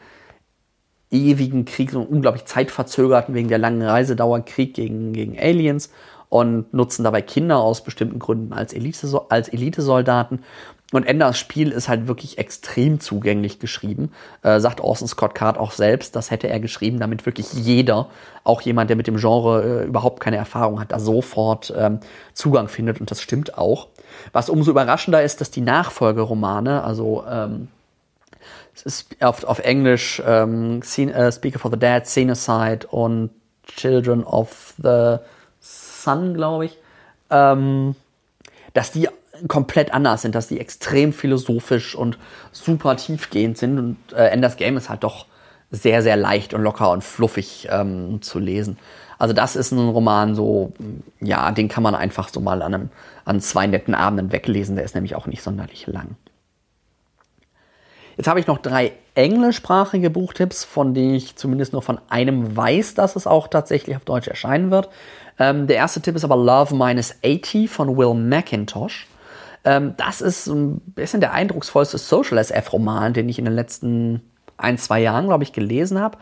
ewigen 1.11 1.65
Krieg, 1.65 1.91
so 1.91 1.99
einem 2.01 2.09
unglaublich 2.09 2.45
zeitverzögerten, 2.45 3.35
wegen 3.35 3.47
der 3.47 3.57
langen 3.57 3.81
Reisedauer 3.81 4.41
Krieg 4.41 4.73
gegen, 4.73 5.13
gegen 5.13 5.37
Aliens 5.39 5.91
und 6.29 6.73
nutzen 6.73 7.03
dabei 7.03 7.21
Kinder 7.21 7.57
aus 7.57 7.83
bestimmten 7.83 8.19
Gründen 8.19 8.53
als, 8.53 8.73
Elite, 8.73 9.25
als 9.29 9.49
Elitesoldaten. 9.49 10.43
Und 10.95 11.05
Enders 11.05 11.37
Spiel 11.37 11.71
ist 11.71 11.89
halt 11.89 12.07
wirklich 12.07 12.37
extrem 12.37 12.99
zugänglich 12.99 13.59
geschrieben. 13.59 14.11
Äh, 14.43 14.59
sagt 14.59 14.79
Orson 14.81 15.07
Scott 15.07 15.35
Card 15.35 15.57
auch 15.57 15.71
selbst, 15.71 16.15
das 16.15 16.31
hätte 16.31 16.47
er 16.47 16.59
geschrieben, 16.59 16.99
damit 16.99 17.25
wirklich 17.25 17.51
jeder, 17.53 18.07
auch 18.43 18.61
jemand, 18.61 18.89
der 18.89 18.97
mit 18.97 19.07
dem 19.07 19.17
Genre 19.17 19.81
äh, 19.81 19.85
überhaupt 19.85 20.21
keine 20.21 20.37
Erfahrung 20.37 20.79
hat, 20.79 20.91
da 20.91 20.99
sofort 20.99 21.73
ähm, 21.75 21.99
Zugang 22.33 22.67
findet. 22.67 22.99
Und 22.99 23.11
das 23.11 23.21
stimmt 23.21 23.57
auch. 23.57 23.87
Was 24.31 24.49
umso 24.49 24.71
überraschender 24.71 25.21
ist, 25.21 25.41
dass 25.41 25.51
die 25.51 25.61
Nachfolgeromane, 25.61 26.83
also 26.83 27.23
ähm, 27.29 27.67
auf, 29.19 29.43
auf 29.43 29.59
Englisch 29.59 30.21
ähm, 30.25 30.81
uh, 30.81 31.31
Speaker 31.31 31.59
for 31.59 31.71
the 31.71 31.79
Dead, 31.79 32.05
Scenecide 32.05 32.87
und 32.89 33.31
Children 33.63 34.23
of 34.23 34.73
the 34.81 35.17
Sun, 35.59 36.35
glaube 36.35 36.65
ich, 36.65 36.77
ähm, 37.29 37.95
dass 38.73 38.91
die 38.91 39.09
komplett 39.47 39.93
anders 39.93 40.21
sind, 40.21 40.35
dass 40.35 40.47
die 40.47 40.59
extrem 40.59 41.13
philosophisch 41.13 41.95
und 41.95 42.17
super 42.51 42.95
tiefgehend 42.97 43.57
sind. 43.57 43.79
Und 43.79 43.97
äh, 44.13 44.27
Enders 44.27 44.57
Game 44.57 44.77
ist 44.77 44.89
halt 44.89 45.03
doch 45.03 45.25
sehr, 45.71 46.01
sehr 46.01 46.15
leicht 46.15 46.53
und 46.53 46.61
locker 46.61 46.91
und 46.91 47.03
fluffig 47.03 47.67
ähm, 47.71 48.21
zu 48.21 48.39
lesen. 48.39 48.77
Also 49.17 49.33
das 49.33 49.55
ist 49.55 49.71
ein 49.71 49.89
Roman 49.89 50.35
so, 50.35 50.73
ja, 51.21 51.51
den 51.51 51.69
kann 51.69 51.83
man 51.83 51.95
einfach 51.95 52.29
so 52.29 52.39
mal 52.39 52.61
an, 52.61 52.73
einem, 52.73 52.89
an 53.23 53.39
zwei 53.39 53.67
netten 53.67 53.95
Abenden 53.95 54.31
weglesen. 54.31 54.75
Der 54.75 54.85
ist 54.85 54.95
nämlich 54.95 55.15
auch 55.15 55.27
nicht 55.27 55.41
sonderlich 55.41 55.87
lang. 55.87 56.15
Jetzt 58.17 58.27
habe 58.27 58.39
ich 58.39 58.47
noch 58.47 58.59
drei 58.59 58.93
englischsprachige 59.13 60.09
Buchtipps, 60.09 60.63
von 60.63 60.93
denen 60.93 61.15
ich 61.15 61.35
zumindest 61.35 61.73
nur 61.73 61.81
von 61.81 61.99
einem 62.09 62.55
weiß, 62.55 62.93
dass 62.93 63.15
es 63.15 63.27
auch 63.27 63.47
tatsächlich 63.47 63.95
auf 63.95 64.05
Deutsch 64.05 64.27
erscheinen 64.27 64.71
wird. 64.71 64.89
Ähm, 65.37 65.67
der 65.67 65.77
erste 65.77 66.01
Tipp 66.01 66.15
ist 66.15 66.23
aber 66.23 66.37
Love 66.37 66.75
Minus 66.75 67.15
80 67.25 67.69
von 67.69 67.97
Will 67.97 68.13
McIntosh. 68.13 69.07
Ähm, 69.65 69.95
das 69.97 70.21
ist 70.21 70.47
ein 70.47 70.79
bisschen 70.79 71.19
der 71.19 71.33
eindrucksvollste 71.33 71.97
Social 71.97 72.37
SF-Roman, 72.37 73.13
den 73.13 73.27
ich 73.27 73.39
in 73.39 73.45
den 73.45 73.55
letzten 73.55 74.21
ein, 74.57 74.77
zwei 74.77 75.01
Jahren, 75.01 75.25
glaube 75.25 75.43
ich, 75.43 75.51
gelesen 75.51 75.99
habe. 75.99 76.17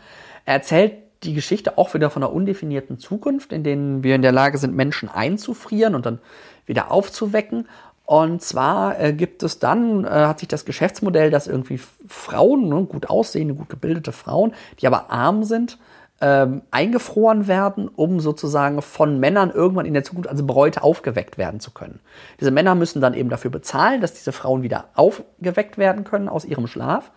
Er 0.46 0.56
erzählt 0.56 0.94
die 1.24 1.34
Geschichte 1.34 1.78
auch 1.78 1.94
wieder 1.94 2.10
von 2.10 2.24
einer 2.24 2.34
undefinierten 2.34 2.98
Zukunft, 2.98 3.54
in 3.54 3.64
denen 3.64 4.04
wir 4.04 4.16
in 4.16 4.22
der 4.22 4.32
Lage 4.32 4.58
sind, 4.58 4.76
Menschen 4.76 5.10
einzufrieren 5.10 5.96
und 5.96 6.06
dann 6.06 6.20
wieder 6.66 6.92
aufzuwecken. 6.92 7.68
Und 8.06 8.42
zwar 8.42 9.00
äh, 9.00 9.14
gibt 9.14 9.44
es 9.44 9.60
dann, 9.60 10.04
äh, 10.04 10.10
hat 10.10 10.40
sich 10.40 10.50
das 10.50 10.66
Geschäftsmodell, 10.66 11.32
dass 11.32 11.48
irgendwie 11.48 11.80
Frauen, 12.08 12.68
ne, 12.68 12.84
gut 12.84 13.10
aussehende, 13.10 13.54
gut 13.54 13.70
gebildete 13.70 14.12
Frauen, 14.12 14.54
die 14.80 14.88
aber 14.88 15.10
arm 15.12 15.44
sind, 15.44 15.78
ähm, 16.24 16.62
eingefroren 16.72 17.48
werden, 17.48 17.90
um 17.90 18.22
sozusagen 18.22 18.82
von 18.82 19.20
Männern 19.20 19.52
irgendwann 19.52 19.86
in 19.86 19.94
der 19.94 20.06
Zukunft 20.06 20.30
als 20.30 20.48
Bräute 20.48 20.82
aufgeweckt 20.82 21.38
werden 21.38 21.60
zu 21.60 21.72
können. 21.72 22.00
Diese 22.40 22.50
Männer 22.50 22.76
müssen 22.76 23.02
dann 23.02 23.14
eben 23.14 23.28
dafür 23.28 23.52
bezahlen, 23.52 24.00
dass 24.00 24.14
diese 24.14 24.32
Frauen 24.32 24.64
wieder 24.64 24.86
aufgeweckt 24.96 25.78
werden 25.78 26.06
können 26.06 26.30
aus 26.30 26.46
ihrem 26.46 26.68
Schlaf. 26.68 27.12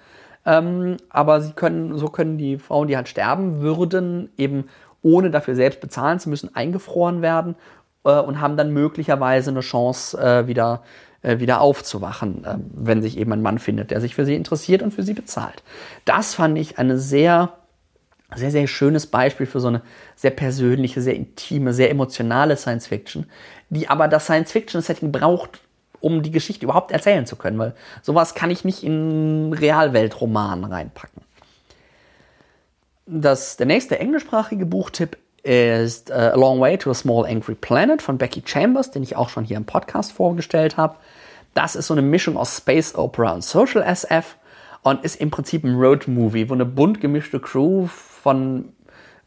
Ähm, 0.45 0.97
aber 1.09 1.41
sie 1.41 1.53
können, 1.53 1.97
so 1.97 2.09
können 2.09 2.37
die 2.37 2.59
Frauen, 2.59 2.89
die 2.89 2.97
halt 2.97 3.09
sterben 3.09 3.61
würden, 3.61 4.29
eben 4.37 4.65
ohne 5.03 5.31
dafür 5.31 5.55
selbst 5.55 5.81
bezahlen 5.81 6.19
zu 6.19 6.29
müssen, 6.29 6.57
eingefroren 6.57 7.23
werden 7.23 7.55
äh, 8.05 8.19
und 8.19 8.41
haben 8.41 8.57
dann 8.57 8.73
möglicherweise 8.73 9.51
eine 9.51 9.61
Chance, 9.61 10.19
äh, 10.19 10.49
wieder, 10.49 10.83
äh, 11.23 11.39
wieder 11.39 11.61
aufzuwachen, 11.61 12.45
äh, 12.45 12.57
wenn 12.75 13.03
sich 13.03 13.19
eben 13.19 13.33
ein 13.33 13.43
Mann 13.43 13.61
findet, 13.61 13.93
der 13.93 14.01
sich 14.01 14.17
für 14.17 14.25
sie 14.25 14.35
interessiert 14.35 14.83
und 14.83 14.93
für 14.93 15.05
sie 15.05 15.15
bezahlt. 15.15 15.63
Das 16.05 16.35
fand 16.35 16.59
ich 16.59 16.81
eine 16.81 16.99
sehr 16.99 17.53
sehr, 18.35 18.51
sehr 18.51 18.67
schönes 18.67 19.07
Beispiel 19.07 19.47
für 19.47 19.61
so 19.61 19.69
eine 19.69 19.83
sehr 20.17 20.33
persönliche, 20.33 21.01
sehr 21.01 21.15
intime, 21.15 21.73
sehr 21.73 21.91
emotionale 21.91 22.57
Science 22.57 22.89
Fiction, 22.89 23.27
die 23.71 23.89
aber 23.89 24.09
das 24.09 24.25
Science 24.25 24.53
Fiction 24.53 24.83
Setting 24.83 25.13
braucht, 25.13 25.61
um 26.01 26.23
die 26.23 26.31
Geschichte 26.31 26.65
überhaupt 26.65 26.91
erzählen 26.91 27.27
zu 27.27 27.37
können, 27.37 27.59
weil 27.59 27.75
sowas 28.03 28.35
kann 28.35 28.51
ich 28.51 28.65
nicht 28.65 28.83
in 28.83 29.53
Realweltroman 29.53 30.65
reinpacken. 30.65 31.23
Das, 33.07 33.57
der 33.57 33.67
nächste 33.67 34.01
englischsprachige 34.01 34.67
Buchtipp 34.67 35.17
ist 35.45 36.11
uh, 36.11 36.15
A 36.15 36.35
Long 36.35 36.61
Way 36.61 36.79
to 36.79 36.91
a 36.91 36.95
Small 36.95 37.25
Angry 37.25 37.55
Planet 37.55 38.03
von 38.03 38.19
Becky 38.19 38.43
Chambers, 38.45 38.91
den 38.91 39.05
ich 39.05 39.15
auch 39.15 39.29
schon 39.29 39.45
hier 39.45 39.57
im 39.57 39.65
Podcast 39.65 40.13
vorgestellt 40.13 40.77
habe. 40.77 40.97
Das 41.55 41.77
ist 41.77 41.87
so 41.87 41.95
eine 41.95 42.03
Mischung 42.03 42.37
aus 42.37 42.57
Space 42.57 42.97
Opera 42.97 43.33
und 43.33 43.45
Social 43.45 43.83
SF 43.83 44.37
und 44.83 45.05
ist 45.05 45.21
im 45.21 45.31
Prinzip 45.31 45.63
ein 45.63 45.77
Road 45.77 46.09
Movie, 46.09 46.49
wo 46.51 46.55
eine 46.55 46.65
bunt 46.65 47.01
gemischte 47.01 47.39
Crew 47.39 47.89
von 48.27 48.73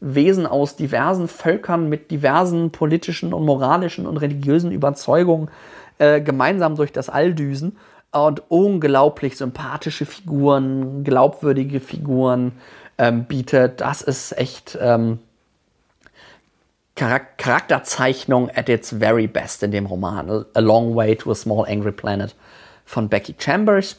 Wesen 0.00 0.46
aus 0.46 0.76
diversen 0.76 1.26
Völkern 1.26 1.88
mit 1.88 2.10
diversen 2.10 2.70
politischen 2.70 3.32
und 3.32 3.46
moralischen 3.46 4.06
und 4.06 4.18
religiösen 4.18 4.72
Überzeugungen 4.72 5.48
äh, 5.96 6.20
gemeinsam 6.20 6.76
durch 6.76 6.92
das 6.92 7.08
All 7.08 7.32
düsen 7.32 7.78
und 8.12 8.42
unglaublich 8.50 9.38
sympathische 9.38 10.04
Figuren, 10.04 11.02
glaubwürdige 11.02 11.80
Figuren 11.80 12.52
ähm, 12.98 13.24
bietet. 13.24 13.80
Das 13.80 14.02
ist 14.02 14.36
echt 14.36 14.76
ähm, 14.78 15.18
Charak 16.94 17.38
Charakterzeichnung 17.38 18.50
at 18.54 18.68
its 18.68 18.90
very 18.90 19.26
best 19.26 19.62
in 19.62 19.70
dem 19.70 19.86
Roman. 19.86 20.44
A 20.52 20.60
Long 20.60 20.94
Way 20.94 21.16
to 21.16 21.30
a 21.30 21.34
Small 21.34 21.64
Angry 21.66 21.92
Planet 21.92 22.34
von 22.84 23.08
Becky 23.08 23.34
Chambers. 23.38 23.96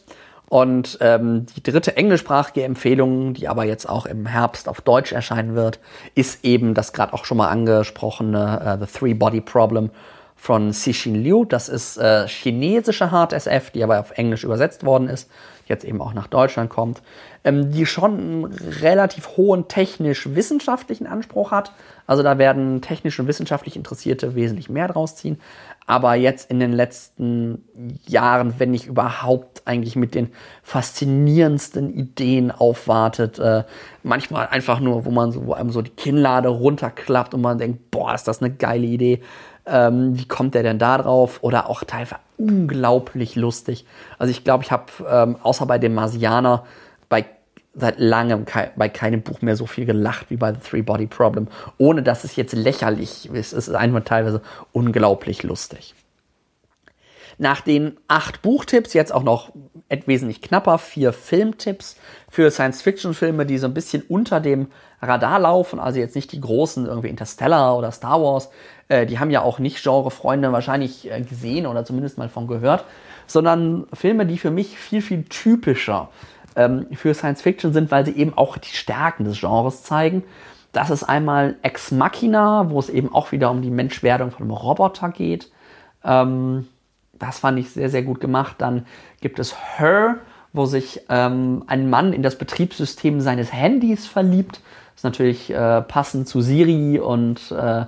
Und 0.52 0.98
ähm, 1.00 1.46
die 1.56 1.64
dritte 1.64 1.96
englischsprachige 1.96 2.66
Empfehlung, 2.66 3.34
die 3.34 3.48
aber 3.48 3.64
jetzt 3.64 3.88
auch 3.88 4.06
im 4.06 4.26
Herbst 4.26 4.68
auf 4.68 4.82
Deutsch 4.82 5.14
erscheinen 5.14 5.56
wird, 5.56 5.80
ist 6.14 6.44
eben 6.44 6.74
das 6.74 6.92
gerade 6.92 7.14
auch 7.14 7.24
schon 7.24 7.38
mal 7.38 7.48
angesprochene 7.48 8.62
uh, 8.62 8.86
The 8.86 8.92
Three 8.92 9.14
Body 9.14 9.40
Problem 9.40 9.92
von 10.36 10.74
Cixin 10.74 11.24
Liu. 11.24 11.46
Das 11.46 11.70
ist 11.70 11.96
äh, 11.96 12.28
chinesische 12.28 13.12
Hard 13.12 13.32
SF, 13.32 13.70
die 13.70 13.82
aber 13.82 14.02
auf 14.02 14.12
Englisch 14.18 14.44
übersetzt 14.44 14.86
worden 14.86 15.08
ist, 15.08 15.30
jetzt 15.68 15.86
eben 15.86 16.02
auch 16.02 16.14
nach 16.14 16.28
Deutschland 16.28 16.70
kommt, 16.70 17.02
ähm, 17.46 17.72
die 17.72 17.86
schon 17.86 18.18
einen 18.18 18.46
relativ 18.82 19.38
hohen 19.38 19.70
technisch-wissenschaftlichen 19.70 21.08
Anspruch 21.08 21.52
hat. 21.52 21.72
Also 22.08 22.24
da 22.24 22.38
werden 22.38 22.82
technisch 22.82 23.18
und 23.22 23.28
wissenschaftlich 23.28 23.78
Interessierte 23.78 24.36
wesentlich 24.36 24.70
mehr 24.70 24.90
draus 24.90 25.16
ziehen. 25.16 25.40
Aber 25.88 26.16
jetzt 26.16 26.50
in 26.50 26.60
den 26.60 26.72
letzten 26.72 27.66
Jahren, 28.08 28.54
wenn 28.60 28.72
nicht 28.72 28.88
überhaupt, 28.88 29.64
eigentlich 29.66 29.96
mit 29.96 30.16
den 30.16 30.30
faszinierendsten 30.64 31.94
Ideen 31.94 32.52
aufwartet. 32.52 33.40
Äh, 33.40 33.64
manchmal 34.04 34.48
einfach 34.48 34.80
nur, 34.80 35.06
wo 35.06 35.12
man 35.12 35.32
so, 35.32 35.46
wo 35.46 35.54
einem 35.54 35.72
so 35.72 35.82
die 35.82 35.92
Kinnlade 35.92 36.50
runterklappt 36.50 37.34
und 37.34 37.42
man 37.42 37.58
denkt, 37.58 37.92
boah, 37.92 38.14
ist 38.14 38.28
das 38.28 38.42
eine 38.42 38.54
geile 38.54 38.86
Idee. 38.86 39.22
Ähm, 39.66 40.18
wie 40.18 40.28
kommt 40.28 40.56
der 40.56 40.64
denn 40.64 40.80
da 40.80 40.98
drauf? 40.98 41.40
Oder 41.42 41.70
auch 41.70 41.84
teilweise 41.84 42.16
unglaublich 42.38 43.36
lustig. 43.36 43.86
Also 44.18 44.32
ich 44.32 44.44
glaube, 44.44 44.64
ich 44.64 44.72
habe 44.72 44.86
ähm, 45.08 45.36
außer 45.44 45.66
bei 45.66 45.78
dem 45.78 45.94
Marsianer 45.94 46.64
seit 47.74 48.00
langem 48.00 48.46
kei 48.46 48.72
bei 48.76 48.90
keinem 48.90 49.22
Buch 49.22 49.42
mehr 49.42 49.56
so 49.56 49.66
viel 49.66 49.86
gelacht 49.86 50.30
wie 50.30 50.38
bei 50.38 50.54
The 50.54 50.60
Three 50.60 50.82
Body 50.82 51.08
Problem, 51.08 51.48
ohne 51.78 52.04
dass 52.04 52.24
es 52.24 52.36
jetzt 52.36 52.54
lächerlich 52.54 53.30
ist. 53.30 53.54
Es 53.54 53.68
ist 53.68 53.76
einfach 53.76 54.04
teilweise 54.04 54.42
unglaublich 54.74 55.44
lustig. 55.44 55.96
Nach 57.38 57.62
den 57.62 57.98
acht 58.08 58.42
Buchtipps 58.42 58.94
jetzt 58.94 59.14
auch 59.14 59.24
noch 59.24 59.52
wesentlich 60.06 60.42
knapper 60.42 60.78
vier 60.78 61.12
Filmtipps 61.12 61.98
für 62.30 62.52
Science-Fiction-Filme, 62.52 63.46
die 63.46 63.58
so 63.58 63.68
ein 63.68 63.74
bisschen 63.74 64.04
unter 64.04 64.40
dem 64.40 64.68
Radar 65.02 65.40
laufen, 65.40 65.80
also 65.80 66.00
jetzt 66.00 66.16
nicht 66.16 66.32
die 66.32 66.40
großen, 66.40 66.86
irgendwie 66.86 67.10
Interstellar 67.10 67.78
oder 67.78 67.92
Star 67.92 68.22
Wars, 68.22 68.50
äh, 68.90 69.06
die 69.06 69.18
haben 69.18 69.32
ja 69.32 69.42
auch 69.42 69.58
nicht 69.58 69.82
Genre-Freunde 69.82 70.52
wahrscheinlich 70.52 71.10
äh, 71.10 71.22
gesehen 71.22 71.66
oder 71.66 71.84
zumindest 71.84 72.18
mal 72.18 72.30
von 72.30 72.46
gehört, 72.46 72.86
sondern 73.26 73.88
Filme, 73.94 74.26
die 74.26 74.38
für 74.38 74.52
mich 74.52 74.78
viel, 74.78 75.02
viel 75.02 75.24
typischer 75.24 76.10
ähm, 76.56 76.88
für 76.94 77.14
Science-Fiction 77.14 77.74
sind, 77.74 77.92
weil 77.92 78.06
sie 78.06 78.16
eben 78.16 78.38
auch 78.38 78.58
die 78.58 78.76
Stärken 78.76 79.26
des 79.26 79.40
Genres 79.40 79.84
zeigen. 79.84 80.24
Das 80.72 80.90
ist 80.90 81.04
einmal 81.04 81.56
Ex 81.62 81.92
Machina, 81.92 82.70
wo 82.70 82.80
es 82.80 82.90
eben 82.90 83.14
auch 83.14 83.32
wieder 83.32 83.52
um 83.52 83.62
die 83.62 83.72
Menschwerdung 83.72 84.32
von 84.32 84.44
einem 84.44 84.52
Roboter 84.52 85.10
geht. 85.10 85.52
Ähm, 86.04 86.68
das 87.14 87.40
fand 87.40 87.60
ich 87.60 87.72
sehr, 87.72 87.90
sehr 87.90 88.04
gut 88.04 88.20
gemacht. 88.20 88.56
Dann 88.60 88.86
gibt 89.20 89.40
es 89.40 89.56
Her, 89.78 90.18
wo 90.54 90.66
sich 90.66 91.02
ähm, 91.10 91.64
ein 91.68 91.90
Mann 91.90 92.14
in 92.14 92.24
das 92.24 92.38
Betriebssystem 92.38 93.22
seines 93.22 93.54
Handys 93.54 94.08
verliebt. 94.08 94.62
Das 94.94 95.02
ist 95.02 95.04
natürlich 95.04 95.50
äh, 95.50 95.82
passend 95.82 96.28
zu 96.28 96.42
Siri 96.42 97.00
und 97.00 97.52
äh, 97.52 97.86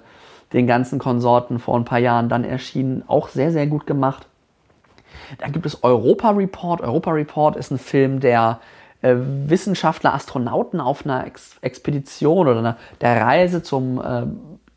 den 0.53 0.67
ganzen 0.67 0.99
Konsorten 0.99 1.59
vor 1.59 1.77
ein 1.77 1.85
paar 1.85 1.99
Jahren 1.99 2.29
dann 2.29 2.43
erschienen. 2.43 3.03
Auch 3.07 3.29
sehr, 3.29 3.51
sehr 3.51 3.67
gut 3.67 3.87
gemacht. 3.87 4.27
Dann 5.39 5.51
gibt 5.51 5.65
es 5.65 5.83
Europa 5.83 6.31
Report. 6.31 6.81
Europa 6.81 7.11
Report 7.11 7.55
ist 7.55 7.71
ein 7.71 7.77
Film, 7.77 8.19
der 8.19 8.59
äh, 9.01 9.15
Wissenschaftler, 9.15 10.13
Astronauten 10.13 10.79
auf 10.79 11.05
einer 11.05 11.25
Ex 11.25 11.57
Expedition 11.61 12.47
oder 12.47 12.59
einer, 12.59 12.77
der 13.01 13.21
Reise 13.21 13.61
zum 13.61 14.01
äh, 14.01 14.25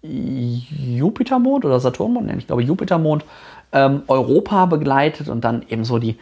Jupitermond 0.02 1.64
oder 1.64 1.80
Saturnmond, 1.80 2.32
ich 2.36 2.46
glaube 2.46 2.62
Jupitermond, 2.62 3.24
ähm, 3.72 4.02
Europa 4.06 4.66
begleitet 4.66 5.28
und 5.28 5.44
dann 5.44 5.64
eben 5.68 5.84
so 5.84 5.98
die, 5.98 6.18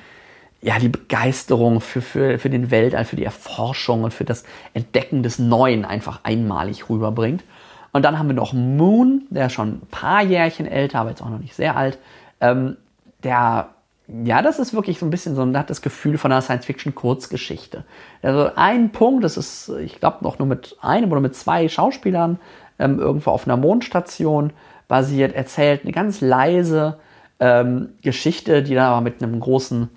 ja, 0.62 0.78
die 0.78 0.89
Begeisterung 0.89 1.80
für, 1.80 2.01
für, 2.01 2.39
für 2.39 2.51
den 2.51 2.70
Weltall, 2.70 3.05
für 3.05 3.16
die 3.16 3.24
Erforschung 3.24 4.05
und 4.05 4.14
für 4.14 4.24
das 4.24 4.45
Entdecken 4.72 5.22
des 5.22 5.39
Neuen 5.39 5.85
einfach 5.85 6.20
einmalig 6.22 6.89
rüberbringt. 6.89 7.45
Und 7.93 8.05
dann 8.05 8.18
haben 8.18 8.26
wir 8.26 8.35
noch 8.35 8.53
Moon, 8.53 9.22
der 9.30 9.51
schon 9.51 9.74
ein 9.74 9.87
paar 9.91 10.22
Jährchen 10.22 10.66
älter, 10.66 11.01
aber 11.01 11.11
jetzt 11.11 11.22
auch 11.22 11.30
noch 11.30 11.39
nicht 11.39 11.55
sehr 11.55 11.76
alt. 11.76 11.99
Ähm, 12.41 12.76
der, 13.22 13.68
ja, 14.07 14.43
das 14.43 14.59
ist 14.59 14.75
wirklich 14.75 14.99
so 14.99 15.07
ein 15.07 15.11
bisschen 15.11 15.35
so, 15.35 15.45
man 15.45 15.57
hat 15.57 15.71
das 15.71 15.81
Gefühl 15.81 16.19
von 16.19 16.31
einer 16.31 16.43
Science-Fiction-Kurzgeschichte. 16.43 17.85
Also 18.23 18.51
ein 18.55 18.93
Punkt, 18.93 19.25
das 19.25 19.39
ist, 19.39 19.71
ich 19.81 19.99
glaube, 19.99 20.19
noch 20.21 20.39
nur 20.39 20.47
mit 20.47 20.77
einem 20.83 21.11
oder 21.11 21.23
mit 21.23 21.35
zwei 21.35 21.69
Schauspielern 21.69 22.39
ähm, 22.79 22.99
irgendwo 22.99 23.31
auf 23.31 23.47
einer 23.47 23.57
Mondstation 23.57 24.53
basiert, 24.89 25.35
erzählt 25.35 25.83
eine 25.83 25.93
ganz 25.93 26.21
leise 26.21 26.99
ähm, 27.41 27.95
Geschichte, 28.03 28.63
die 28.63 28.75
dann 28.75 28.87
aber 28.87 29.01
mit 29.01 29.23
einem 29.23 29.41
großen, 29.41 29.89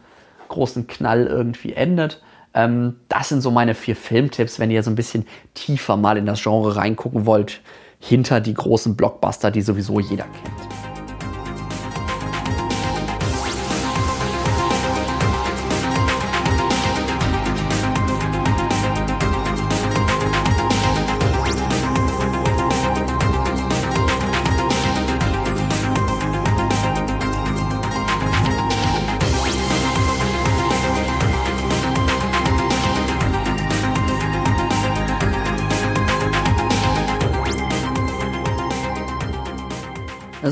großen 0.47 0.87
Knall 0.87 1.27
irgendwie 1.27 1.73
endet. 1.73 2.23
Ähm, 2.53 3.01
das 3.09 3.27
sind 3.27 3.41
so 3.41 3.51
meine 3.51 3.75
vier 3.75 3.97
Filmtipps, 3.97 4.57
wenn 4.57 4.71
ihr 4.71 4.83
so 4.83 4.89
ein 4.89 4.95
bisschen 4.95 5.25
tiefer 5.53 5.97
mal 5.97 6.17
in 6.17 6.25
das 6.25 6.41
Genre 6.41 6.77
reingucken 6.77 7.25
wollt, 7.25 7.61
hinter 7.99 8.39
die 8.39 8.53
großen 8.53 8.95
Blockbuster, 8.95 9.51
die 9.51 9.61
sowieso 9.61 9.99
jeder 9.99 10.25
kennt. 10.25 10.86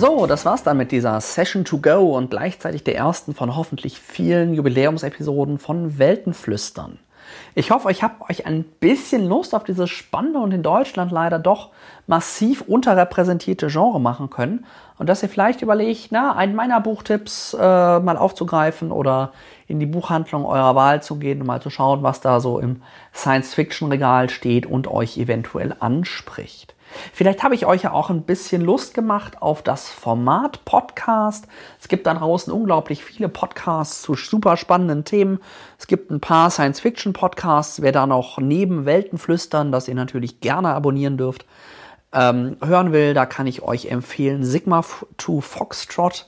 So, 0.07 0.27
das 0.27 0.45
war's 0.45 0.61
dann 0.61 0.77
mit 0.77 0.91
dieser 0.91 1.19
Session 1.19 1.65
to 1.65 1.79
Go 1.79 2.15
und 2.15 2.29
gleichzeitig 2.29 2.83
der 2.83 2.95
ersten 2.95 3.33
von 3.33 3.55
hoffentlich 3.55 3.99
vielen 3.99 4.53
Jubiläumsepisoden 4.53 5.57
von 5.57 5.97
Weltenflüstern. 5.97 6.99
Ich 7.55 7.71
hoffe, 7.71 7.89
ich 7.89 8.03
habe 8.03 8.21
euch 8.29 8.45
ein 8.45 8.65
bisschen 8.79 9.27
Lust 9.27 9.55
auf 9.55 9.63
dieses 9.63 9.89
spannende 9.89 10.37
und 10.37 10.51
in 10.51 10.61
Deutschland 10.61 11.11
leider 11.11 11.39
doch 11.39 11.71
massiv 12.05 12.61
unterrepräsentierte 12.61 13.65
Genre 13.65 13.99
machen 13.99 14.29
können 14.29 14.67
und 14.99 15.09
dass 15.09 15.23
ihr 15.23 15.29
vielleicht 15.29 15.63
überlegt, 15.63 16.09
na, 16.11 16.35
einen 16.35 16.53
meiner 16.53 16.81
Buchtipps 16.81 17.55
äh, 17.55 17.99
mal 17.99 18.15
aufzugreifen 18.15 18.91
oder 18.91 19.31
in 19.65 19.79
die 19.79 19.87
Buchhandlung 19.87 20.45
eurer 20.45 20.75
Wahl 20.75 21.01
zu 21.01 21.15
gehen 21.15 21.41
und 21.41 21.47
mal 21.47 21.63
zu 21.63 21.71
schauen, 21.71 22.03
was 22.03 22.21
da 22.21 22.39
so 22.39 22.59
im 22.59 22.83
Science-Fiction-Regal 23.15 24.29
steht 24.29 24.67
und 24.67 24.87
euch 24.87 25.17
eventuell 25.17 25.75
anspricht. 25.79 26.74
Vielleicht 27.13 27.43
habe 27.43 27.55
ich 27.55 27.65
euch 27.65 27.83
ja 27.83 27.91
auch 27.91 28.09
ein 28.09 28.23
bisschen 28.23 28.61
Lust 28.61 28.93
gemacht 28.93 29.41
auf 29.41 29.61
das 29.61 29.89
Format 29.89 30.63
Podcast. 30.65 31.47
Es 31.79 31.87
gibt 31.87 32.07
da 32.07 32.13
draußen 32.13 32.51
unglaublich 32.51 33.03
viele 33.03 33.29
Podcasts 33.29 34.01
zu 34.01 34.15
super 34.15 34.57
spannenden 34.57 35.03
Themen. 35.03 35.39
Es 35.77 35.87
gibt 35.87 36.11
ein 36.11 36.19
paar 36.19 36.49
Science-Fiction-Podcasts. 36.49 37.81
Wer 37.81 37.91
da 37.91 38.07
noch 38.07 38.37
neben 38.37 38.85
Welten 38.85 39.17
flüstern, 39.17 39.71
das 39.71 39.87
ihr 39.87 39.95
natürlich 39.95 40.39
gerne 40.41 40.69
abonnieren 40.69 41.17
dürft, 41.17 41.45
ähm, 42.13 42.57
hören 42.63 42.91
will, 42.91 43.13
da 43.13 43.25
kann 43.25 43.47
ich 43.47 43.61
euch 43.61 43.87
empfehlen 43.87 44.43
Sigma 44.43 44.83
to 45.17 45.41
Foxtrot 45.41 46.27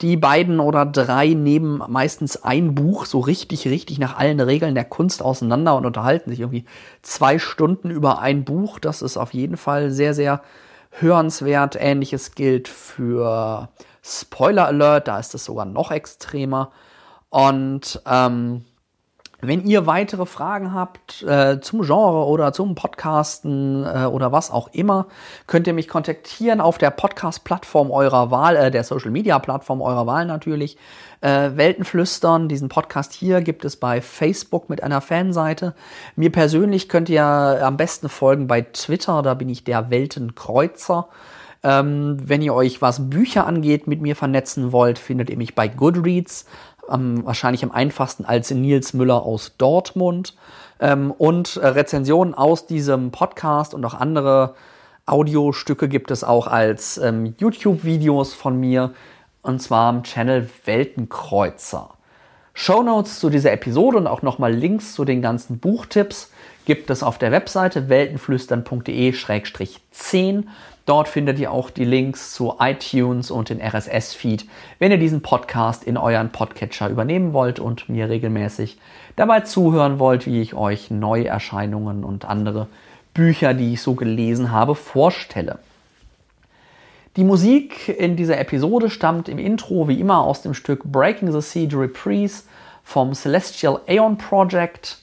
die 0.00 0.16
beiden 0.16 0.60
oder 0.60 0.84
drei 0.84 1.28
nehmen 1.28 1.82
meistens 1.88 2.42
ein 2.42 2.74
Buch 2.74 3.06
so 3.06 3.20
richtig, 3.20 3.66
richtig 3.68 3.98
nach 3.98 4.16
allen 4.16 4.40
Regeln 4.40 4.74
der 4.74 4.84
Kunst 4.84 5.22
auseinander 5.22 5.76
und 5.76 5.86
unterhalten 5.86 6.30
sich 6.30 6.40
irgendwie 6.40 6.64
zwei 7.02 7.38
Stunden 7.38 7.90
über 7.90 8.18
ein 8.20 8.44
Buch. 8.44 8.78
Das 8.78 9.02
ist 9.02 9.16
auf 9.16 9.32
jeden 9.32 9.56
Fall 9.56 9.90
sehr, 9.90 10.14
sehr 10.14 10.42
hörenswert. 10.90 11.76
Ähnliches 11.78 12.34
gilt 12.34 12.68
für 12.68 13.68
Spoiler 14.02 14.66
Alert, 14.66 15.08
da 15.08 15.18
ist 15.18 15.34
es 15.34 15.44
sogar 15.44 15.64
noch 15.64 15.90
extremer. 15.90 16.70
Und 17.30 18.00
ähm, 18.06 18.64
Wenn 19.42 19.66
ihr 19.66 19.86
weitere 19.86 20.24
Fragen 20.24 20.72
habt 20.72 21.22
äh, 21.22 21.60
zum 21.60 21.82
Genre 21.82 22.24
oder 22.26 22.54
zum 22.54 22.74
Podcasten 22.74 23.84
äh, 23.84 24.06
oder 24.06 24.32
was 24.32 24.50
auch 24.50 24.68
immer, 24.72 25.08
könnt 25.46 25.66
ihr 25.66 25.74
mich 25.74 25.88
kontaktieren 25.88 26.62
auf 26.62 26.78
der 26.78 26.90
Podcast-Plattform 26.90 27.90
eurer 27.90 28.30
Wahl, 28.30 28.56
äh, 28.56 28.70
der 28.70 28.82
Social-Media-Plattform 28.82 29.82
eurer 29.82 30.06
Wahl 30.06 30.24
natürlich. 30.24 30.78
Äh, 31.20 31.50
Weltenflüstern, 31.54 32.48
diesen 32.48 32.70
Podcast 32.70 33.12
hier 33.12 33.42
gibt 33.42 33.66
es 33.66 33.76
bei 33.76 34.00
Facebook 34.00 34.70
mit 34.70 34.82
einer 34.82 35.02
Fanseite. 35.02 35.74
Mir 36.14 36.32
persönlich 36.32 36.88
könnt 36.88 37.10
ihr 37.10 37.22
am 37.22 37.76
besten 37.76 38.08
folgen 38.08 38.46
bei 38.46 38.62
Twitter, 38.62 39.20
da 39.20 39.34
bin 39.34 39.50
ich 39.50 39.64
der 39.64 39.90
Weltenkreuzer. 39.90 41.08
Ähm, 41.62 42.16
wenn 42.22 42.42
ihr 42.42 42.54
euch 42.54 42.80
was 42.80 43.10
Bücher 43.10 43.46
angeht, 43.46 43.86
mit 43.86 44.00
mir 44.00 44.14
vernetzen 44.14 44.72
wollt, 44.72 44.98
findet 44.98 45.30
ihr 45.30 45.36
mich 45.36 45.54
bei 45.54 45.68
Goodreads 45.68 46.46
am, 46.88 47.24
wahrscheinlich 47.24 47.64
am 47.64 47.70
einfachsten 47.70 48.24
als 48.24 48.50
Nils 48.50 48.92
Müller 48.92 49.22
aus 49.22 49.54
Dortmund. 49.58 50.36
Ähm, 50.80 51.10
und 51.10 51.56
äh, 51.56 51.66
Rezensionen 51.66 52.34
aus 52.34 52.66
diesem 52.66 53.10
Podcast 53.10 53.74
und 53.74 53.84
auch 53.84 53.94
andere 53.94 54.54
Audiostücke 55.06 55.88
gibt 55.88 56.10
es 56.10 56.24
auch 56.24 56.48
als 56.48 56.98
ähm, 56.98 57.34
YouTube-Videos 57.38 58.34
von 58.34 58.58
mir. 58.58 58.92
Und 59.42 59.62
zwar 59.62 59.88
am 59.88 60.02
Channel 60.02 60.50
Weltenkreuzer. 60.64 61.90
Shownotes 62.52 63.20
zu 63.20 63.30
dieser 63.30 63.52
Episode 63.52 63.98
und 63.98 64.06
auch 64.06 64.22
nochmal 64.22 64.52
Links 64.52 64.94
zu 64.94 65.04
den 65.04 65.22
ganzen 65.22 65.58
Buchtipps 65.58 66.30
gibt 66.64 66.90
es 66.90 67.02
auf 67.02 67.18
der 67.18 67.30
Webseite 67.30 67.88
weltenflüstern.de-10. 67.88 70.44
Dort 70.86 71.08
findet 71.08 71.40
ihr 71.40 71.50
auch 71.50 71.70
die 71.70 71.84
Links 71.84 72.32
zu 72.32 72.54
iTunes 72.60 73.32
und 73.32 73.50
den 73.50 73.60
RSS-Feed, 73.60 74.46
wenn 74.78 74.92
ihr 74.92 74.98
diesen 74.98 75.20
Podcast 75.20 75.82
in 75.82 75.96
euren 75.96 76.30
Podcatcher 76.30 76.88
übernehmen 76.88 77.32
wollt 77.32 77.58
und 77.58 77.88
mir 77.88 78.08
regelmäßig 78.08 78.78
dabei 79.16 79.40
zuhören 79.40 79.98
wollt, 79.98 80.26
wie 80.26 80.40
ich 80.40 80.54
euch 80.54 80.92
Neuerscheinungen 80.92 82.04
und 82.04 82.24
andere 82.24 82.68
Bücher, 83.14 83.52
die 83.52 83.72
ich 83.72 83.82
so 83.82 83.94
gelesen 83.94 84.52
habe, 84.52 84.76
vorstelle. 84.76 85.58
Die 87.16 87.24
Musik 87.24 87.88
in 87.88 88.14
dieser 88.14 88.38
Episode 88.38 88.88
stammt 88.88 89.28
im 89.28 89.38
Intro 89.38 89.88
wie 89.88 89.98
immer 89.98 90.22
aus 90.22 90.42
dem 90.42 90.54
Stück 90.54 90.84
Breaking 90.84 91.32
the 91.32 91.40
Siege 91.40 91.76
Reprise 91.80 92.44
vom 92.84 93.12
Celestial 93.12 93.80
Aeon 93.88 94.18
Project 94.18 94.98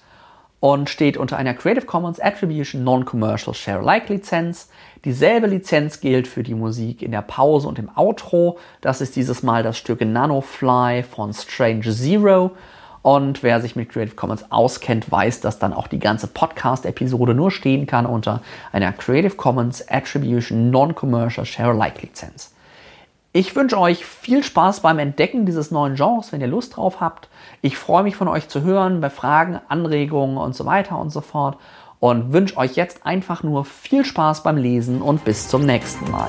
und 0.64 0.90
steht 0.90 1.18
unter 1.18 1.36
einer 1.36 1.54
Creative 1.56 1.86
Commons 1.86 2.22
Attribution 2.22 2.86
Non-Commercial 2.86 3.54
Share 3.54 3.80
Alike 3.80 4.14
Lizenz. 4.14 4.70
Dieselbe 5.04 5.48
Lizenz 5.48 6.00
gilt 6.00 6.26
für 6.26 6.42
die 6.42 6.56
Musik 6.56 7.02
in 7.02 7.12
der 7.12 7.22
Pause 7.22 7.68
und 7.68 7.80
im 7.80 7.90
Outro. 7.98 8.58
Das 8.80 9.02
ist 9.02 9.18
dieses 9.18 9.44
Mal 9.44 9.64
das 9.64 9.78
Stück 9.78 10.00
Nanofly 10.00 11.04
von 11.04 11.34
Strange 11.34 11.92
Zero. 11.92 12.52
Und 13.02 13.44
wer 13.44 13.60
sich 13.60 13.76
mit 13.76 13.90
Creative 13.90 14.16
Commons 14.16 14.50
auskennt, 14.54 15.12
weiß, 15.12 15.42
dass 15.42 15.60
dann 15.60 15.74
auch 15.74 15.88
die 15.88 16.00
ganze 16.00 16.28
Podcast-Episode 16.28 17.34
nur 17.34 17.52
stehen 17.52 17.86
kann 17.86 18.06
unter 18.06 18.42
einer 18.72 18.94
Creative 18.94 19.36
Commons 19.36 19.86
Attribution 19.90 20.72
Non-Commercial 20.72 21.46
Share 21.46 21.72
Alike 21.72 22.04
Lizenz. 22.04 22.54
Ich 23.34 23.54
wünsche 23.54 23.78
euch 23.78 24.06
viel 24.06 24.44
Spaß 24.44 24.80
beim 24.80 25.00
Entdecken 25.00 25.46
dieses 25.46 25.72
neuen 25.72 25.96
Genres, 25.96 26.32
wenn 26.32 26.40
ihr 26.40 26.48
Lust 26.48 26.78
drauf 26.78 27.02
habt. 27.02 27.28
Ich 27.66 27.78
freue 27.78 28.04
mich 28.04 28.18
von 28.18 28.28
euch 28.28 28.50
zu 28.50 28.64
hören 28.64 29.00
bei 29.00 29.10
Fragen, 29.10 29.58
Anregungen 29.70 30.36
und 30.36 30.54
so 30.54 30.66
weiter 30.66 31.00
und 31.00 31.12
so 31.12 31.22
fort 31.22 31.58
und 32.02 32.34
wünsche 32.34 32.58
euch 32.58 32.76
jetzt 32.76 33.06
einfach 33.06 33.42
nur 33.42 33.64
viel 33.64 34.04
Spaß 34.04 34.44
beim 34.44 34.58
Lesen 34.58 35.02
und 35.02 35.24
bis 35.24 35.48
zum 35.48 35.66
nächsten 35.66 36.12
Mal. 36.12 36.28